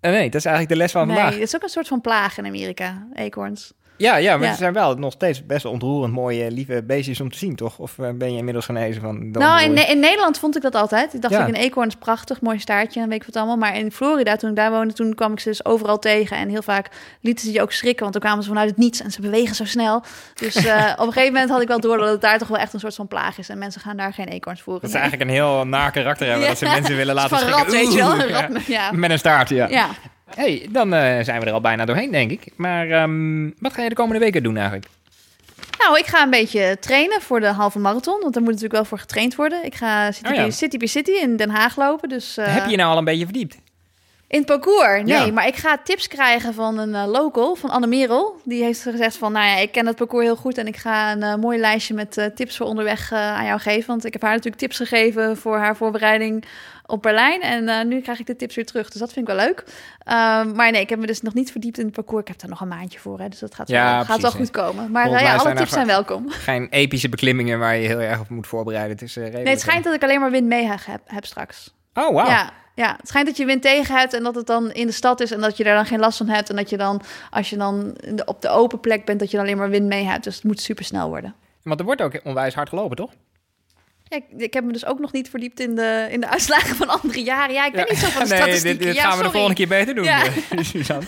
nee, 0.01 0.23
dat 0.29 0.35
is 0.35 0.45
eigenlijk 0.45 0.69
de 0.69 0.75
les 0.75 0.91
van 0.91 1.07
Nee, 1.07 1.15
vandaag. 1.15 1.33
het 1.33 1.43
is 1.43 1.55
ook 1.55 1.63
een 1.63 1.69
soort 1.69 1.87
van 1.87 2.01
plaag 2.01 2.37
in 2.37 2.45
Amerika, 2.45 3.07
eekhoorns. 3.13 3.73
Ja, 4.01 4.15
ja, 4.15 4.37
maar 4.37 4.45
Ja. 4.45 4.51
ze 4.51 4.57
zijn 4.57 4.73
wel 4.73 4.95
nog 4.95 5.11
steeds 5.13 5.45
best 5.45 5.65
ontroerend 5.65 6.13
mooie, 6.13 6.51
lieve 6.51 6.83
beestjes 6.83 7.21
om 7.21 7.31
te 7.31 7.37
zien, 7.37 7.55
toch? 7.55 7.77
Of 7.77 7.99
eh, 7.99 8.09
ben 8.13 8.31
je 8.31 8.37
inmiddels 8.37 8.65
genezen 8.65 9.01
van... 9.01 9.31
Nou, 9.31 9.61
in, 9.63 9.87
in 9.89 9.99
Nederland 9.99 10.39
vond 10.39 10.55
ik 10.55 10.61
dat 10.61 10.75
altijd. 10.75 11.13
Ik 11.13 11.21
dacht, 11.21 11.33
Ja. 11.33 11.41
ik, 11.41 11.47
een 11.47 11.55
eekhoorn 11.61 11.87
is 11.87 11.95
prachtig, 11.95 12.41
mooi 12.41 12.59
staartje 12.59 13.01
en 13.01 13.09
weet 13.09 13.17
ik 13.19 13.25
wat 13.25 13.35
allemaal. 13.35 13.57
Maar 13.57 13.77
in 13.77 13.91
Florida, 13.91 14.35
toen 14.35 14.49
ik 14.49 14.55
daar 14.55 14.71
woonde, 14.71 14.93
toen 14.93 15.15
kwam 15.15 15.31
ik 15.31 15.39
ze 15.39 15.49
dus 15.49 15.65
overal 15.65 15.99
tegen. 15.99 16.37
En 16.37 16.49
heel 16.49 16.61
vaak 16.61 16.87
lieten 17.21 17.45
ze 17.45 17.51
je 17.53 17.61
ook 17.61 17.71
schrikken, 17.71 17.99
want 18.01 18.13
dan 18.13 18.21
kwamen 18.21 18.43
ze 18.43 18.49
vanuit 18.49 18.69
het 18.69 18.77
niets 18.77 19.01
en 19.01 19.11
ze 19.11 19.21
bewegen 19.21 19.55
zo 19.55 19.65
snel. 19.65 20.03
Dus 20.35 20.55
eh, 20.55 20.91
op 20.97 21.05
een 21.07 21.13
gegeven 21.13 21.33
moment 21.33 21.51
had 21.51 21.61
ik 21.61 21.67
wel 21.67 21.79
door 21.79 21.97
dat 21.97 22.09
het 22.09 22.21
daar 22.21 22.37
toch 22.37 22.47
wel 22.47 22.57
echt 22.57 22.73
een 22.73 22.79
soort 22.79 22.95
van 22.95 23.07
plaag 23.07 23.37
is. 23.37 23.49
En 23.49 23.57
mensen 23.57 23.81
gaan 23.81 23.97
daar 23.97 24.13
geen 24.13 24.27
eekhoorns 24.27 24.61
voeren. 24.61 24.81
Dat 24.81 24.91
Nee. 24.91 25.01
eigenlijk 25.01 25.29
een 25.31 25.35
heel 25.35 25.65
naar 25.65 25.91
karakter 25.91 26.25
hebben. 26.27 26.43
Ja. 26.43 26.49
Dat 26.51 26.57
ze 26.59 26.65
mensen 26.65 26.95
willen 26.95 27.15
laten 27.15 27.37
schrikken. 27.37 27.59
rat, 27.63 27.71
weet 27.71 27.91
je 27.93 27.97
wel. 27.97 28.13
Een 28.19 28.29
rat. 28.29 28.91
Met 28.91 29.11
een 29.11 29.19
staart, 29.19 29.49
ja. 29.49 29.87
Hey, 30.35 30.67
dan 30.69 30.93
eh, 30.93 31.23
zijn 31.23 31.39
we 31.39 31.45
er 31.45 31.51
al 31.53 31.61
bijna 31.61 31.85
doorheen, 31.85 32.11
denk 32.11 32.31
ik. 32.31 32.47
Maar 32.55 32.89
ehm, 32.89 33.49
wat 33.59 33.73
ga 33.73 33.81
je 33.83 33.89
de 33.89 33.95
komende 33.95 34.19
weken 34.19 34.43
doen 34.43 34.55
eigenlijk? 34.57 34.85
Nou, 35.77 35.97
ik 35.99 36.05
ga 36.05 36.23
een 36.23 36.29
beetje 36.29 36.77
trainen 36.79 37.21
voor 37.21 37.39
de 37.39 37.47
halve 37.47 37.79
marathon, 37.79 38.19
want 38.21 38.33
daar 38.33 38.43
moet 38.43 38.51
natuurlijk 38.51 38.73
wel 38.79 38.85
voor 38.85 38.99
getraind 38.99 39.35
worden. 39.35 39.65
Ik 39.65 39.75
ga 39.75 40.11
City, 40.11 40.29
Oh 40.29 40.35
ja. 40.35 40.49
City 40.49 40.77
by 40.77 40.85
City 40.85 41.11
in 41.11 41.35
Den 41.37 41.49
Haag 41.49 41.77
lopen, 41.77 42.09
dus... 42.09 42.37
eh, 42.37 42.53
Heb 42.53 42.63
je 42.65 42.71
je 42.71 42.77
nou 42.77 42.91
al 42.91 42.97
een 42.97 43.03
beetje 43.03 43.23
verdiept? 43.25 43.57
In 44.27 44.37
het 44.37 44.45
parcours? 44.45 45.03
Nee, 45.03 45.25
Ja. 45.25 45.31
maar 45.31 45.47
ik 45.47 45.55
ga 45.55 45.77
tips 45.83 46.07
krijgen 46.07 46.53
van 46.53 46.77
een 46.77 46.95
eh, 46.95 47.07
local, 47.07 47.55
van 47.55 47.69
Anne 47.69 47.87
Merel. 47.87 48.39
Die 48.43 48.63
heeft 48.63 48.81
gezegd 48.81 49.17
van, 49.17 49.31
nou 49.31 49.45
ja, 49.45 49.55
ik 49.57 49.71
ken 49.71 49.87
het 49.87 49.95
parcours 49.95 50.25
heel 50.25 50.35
goed... 50.35 50.57
en 50.57 50.67
ik 50.67 50.77
ga 50.77 51.11
een 51.11 51.39
mooi 51.39 51.59
lijstje 51.59 51.93
met 51.93 52.31
tips 52.35 52.57
voor 52.57 52.65
onderweg 52.67 53.11
aan 53.11 53.45
jou 53.45 53.59
geven. 53.59 53.87
Want 53.87 54.05
ik 54.05 54.13
heb 54.13 54.21
haar 54.21 54.31
natuurlijk 54.31 54.61
tips 54.61 54.77
gegeven 54.77 55.37
voor 55.37 55.57
haar 55.57 55.75
voorbereiding 55.75 56.45
op 56.91 57.01
Berlijn. 57.01 57.41
En 57.41 57.69
eh, 57.69 57.85
nu 57.85 58.01
krijg 58.01 58.19
ik 58.19 58.25
de 58.25 58.35
tips 58.35 58.55
weer 58.55 58.65
terug, 58.65 58.89
dus 58.89 58.99
dat 58.99 59.13
vind 59.13 59.29
ik 59.29 59.35
wel 59.35 59.45
leuk. 59.45 59.63
Ehm, 60.03 60.55
maar 60.55 60.71
nee, 60.71 60.81
ik 60.81 60.89
heb 60.89 60.99
me 60.99 61.07
dus 61.07 61.21
nog 61.21 61.33
niet 61.33 61.51
verdiept 61.51 61.77
in 61.77 61.85
het 61.85 61.93
parcours. 61.93 62.21
Ik 62.21 62.27
heb 62.27 62.39
daar 62.39 62.49
nog 62.49 62.61
een 62.61 62.67
maandje 62.67 62.99
voor, 62.99 63.19
hè, 63.19 63.29
dus 63.29 63.39
dat 63.39 63.55
gaat, 63.55 63.67
Ja, 63.67 63.95
wel, 63.95 64.05
gaat 64.05 64.21
wel 64.21 64.31
goed 64.31 64.51
komen. 64.51 64.91
Maar 64.91 65.11
eh, 65.11 65.21
ja, 65.21 65.31
alle 65.31 65.41
zijn 65.41 65.55
tips 65.55 65.71
zijn 65.71 65.87
welkom. 65.87 66.29
Geen 66.29 66.67
epische 66.69 67.09
beklimmingen 67.09 67.59
waar 67.59 67.75
je 67.75 67.87
heel 67.87 67.99
erg 67.99 68.19
op 68.19 68.29
moet 68.29 68.47
voorbereiden. 68.47 68.91
Het 68.91 69.01
is, 69.01 69.15
redelijk, 69.15 69.43
Nee, 69.43 69.53
het 69.53 69.61
schijnt 69.61 69.83
dat 69.83 69.93
ik 69.93 70.03
alleen 70.03 70.19
maar 70.19 70.31
wind 70.31 70.47
mee 70.47 70.65
heb, 70.65 71.01
heb 71.05 71.25
straks. 71.25 71.73
Oh, 71.93 72.13
wauw. 72.13 72.27
Ja, 72.27 72.51
ja, 72.75 72.95
het 72.97 73.07
schijnt 73.07 73.27
dat 73.27 73.37
je 73.37 73.45
wind 73.45 73.61
tegen 73.61 73.95
hebt 73.95 74.13
en 74.13 74.23
dat 74.23 74.35
het 74.35 74.47
dan 74.47 74.71
in 74.71 74.87
de 74.87 74.93
stad 74.93 75.19
is 75.19 75.31
en 75.31 75.41
dat 75.41 75.57
je 75.57 75.63
daar 75.63 75.75
dan 75.75 75.85
geen 75.85 75.99
last 75.99 76.17
van 76.17 76.27
hebt. 76.27 76.49
En 76.49 76.55
dat 76.55 76.69
je 76.69 76.77
dan, 76.77 77.01
als 77.29 77.49
je 77.49 77.57
dan 77.57 77.95
op 78.25 78.41
de 78.41 78.49
open 78.49 78.79
plek 78.79 79.05
bent, 79.05 79.19
dat 79.19 79.31
je 79.31 79.37
dan 79.37 79.45
alleen 79.45 79.57
maar 79.57 79.69
wind 79.69 79.87
mee 79.87 80.03
hebt. 80.03 80.23
Dus 80.23 80.35
het 80.35 80.43
moet 80.43 80.61
super 80.61 80.85
snel 80.85 81.09
worden. 81.09 81.35
Want 81.63 81.79
er 81.79 81.85
wordt 81.85 82.01
ook 82.01 82.19
onwijs 82.23 82.53
hard 82.53 82.69
gelopen, 82.69 82.95
toch? 82.95 83.11
Ja, 84.11 84.17
ik, 84.17 84.23
ik 84.41 84.53
heb 84.53 84.63
me 84.63 84.71
dus 84.71 84.85
ook 84.85 84.99
nog 84.99 85.11
niet 85.11 85.29
verdiept 85.29 85.59
in 85.59 85.75
de, 85.75 86.07
in 86.11 86.19
de 86.21 86.29
uitslagen 86.29 86.75
van 86.75 86.89
andere 87.01 87.23
jaren. 87.23 87.53
Ja, 87.53 87.65
ik 87.65 87.71
ben 87.73 87.85
niet 87.89 87.97
zo 87.97 88.07
van 88.09 88.23
de 88.23 88.27
nee, 88.33 88.37
statistieken. 88.37 88.77
dit, 88.79 88.87
dit 88.87 88.95
ja, 88.95 89.09
gaan 89.09 89.17
we 89.17 89.23
de 89.23 89.29
volgende 89.31 89.55
keer 89.55 89.67
beter 89.67 89.95
doen, 89.95 90.03
Ja. 90.03 90.23
eh, 90.25 90.63
Suzanne. 90.71 91.05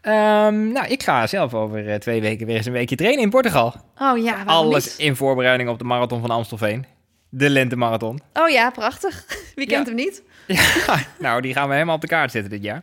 Ehm, 0.00 0.72
nou, 0.72 0.86
ik 0.86 1.02
ga 1.02 1.26
zelf 1.26 1.54
over 1.54 1.88
eh, 1.88 1.94
twee 1.98 2.20
weken 2.20 2.46
weer 2.46 2.56
eens 2.56 2.66
een 2.66 2.72
weekje 2.72 2.96
trainen 2.96 3.22
in 3.22 3.30
Portugal. 3.30 3.74
Oh 3.98 4.22
ja, 4.22 4.42
Alles 4.46 4.84
niet? 4.84 5.06
in 5.06 5.16
voorbereiding 5.16 5.68
op 5.68 5.78
de 5.78 5.84
marathon 5.84 6.20
van 6.20 6.30
Amstelveen. 6.30 6.86
De 7.28 7.50
lentemarathon. 7.50 8.20
Oh 8.32 8.48
ja, 8.48 8.70
prachtig. 8.70 9.24
Wie 9.54 9.66
kent 9.66 9.86
Ja. 9.86 9.92
hem 9.94 10.04
niet? 10.04 10.22
Ja, 10.46 10.98
nou, 11.18 11.40
die 11.40 11.52
gaan 11.52 11.66
we 11.68 11.72
helemaal 11.74 11.94
op 11.94 12.00
de 12.00 12.06
kaart 12.06 12.30
zetten 12.30 12.50
dit 12.50 12.62
jaar. 12.62 12.82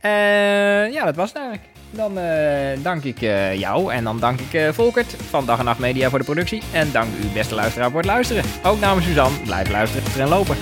Eh, 0.00 0.92
ja, 0.92 1.04
dat 1.04 1.16
was 1.16 1.28
het 1.28 1.38
eigenlijk. 1.38 1.68
Dan 1.90 2.18
eh, 2.18 2.82
dank 2.82 3.04
ik 3.04 3.22
eh, 3.22 3.58
jou 3.58 3.92
en 3.92 4.04
dan 4.04 4.20
dank 4.20 4.40
ik 4.40 4.54
eh, 4.54 4.68
Volkert 4.72 5.14
van 5.28 5.46
Dag 5.46 5.58
en 5.58 5.64
Nacht 5.64 5.78
Media 5.78 6.10
voor 6.10 6.18
de 6.18 6.24
productie. 6.24 6.62
En 6.72 6.92
dank 6.92 7.08
u, 7.22 7.26
beste 7.34 7.54
luisteraar, 7.54 7.90
voor 7.90 8.00
het 8.00 8.08
luisteren. 8.08 8.44
Ook 8.64 8.80
namens 8.80 9.06
Suzanne, 9.06 9.38
blijf 9.44 9.70
luisteren 9.70 10.20
en 10.20 10.28
lopen. 10.28 10.56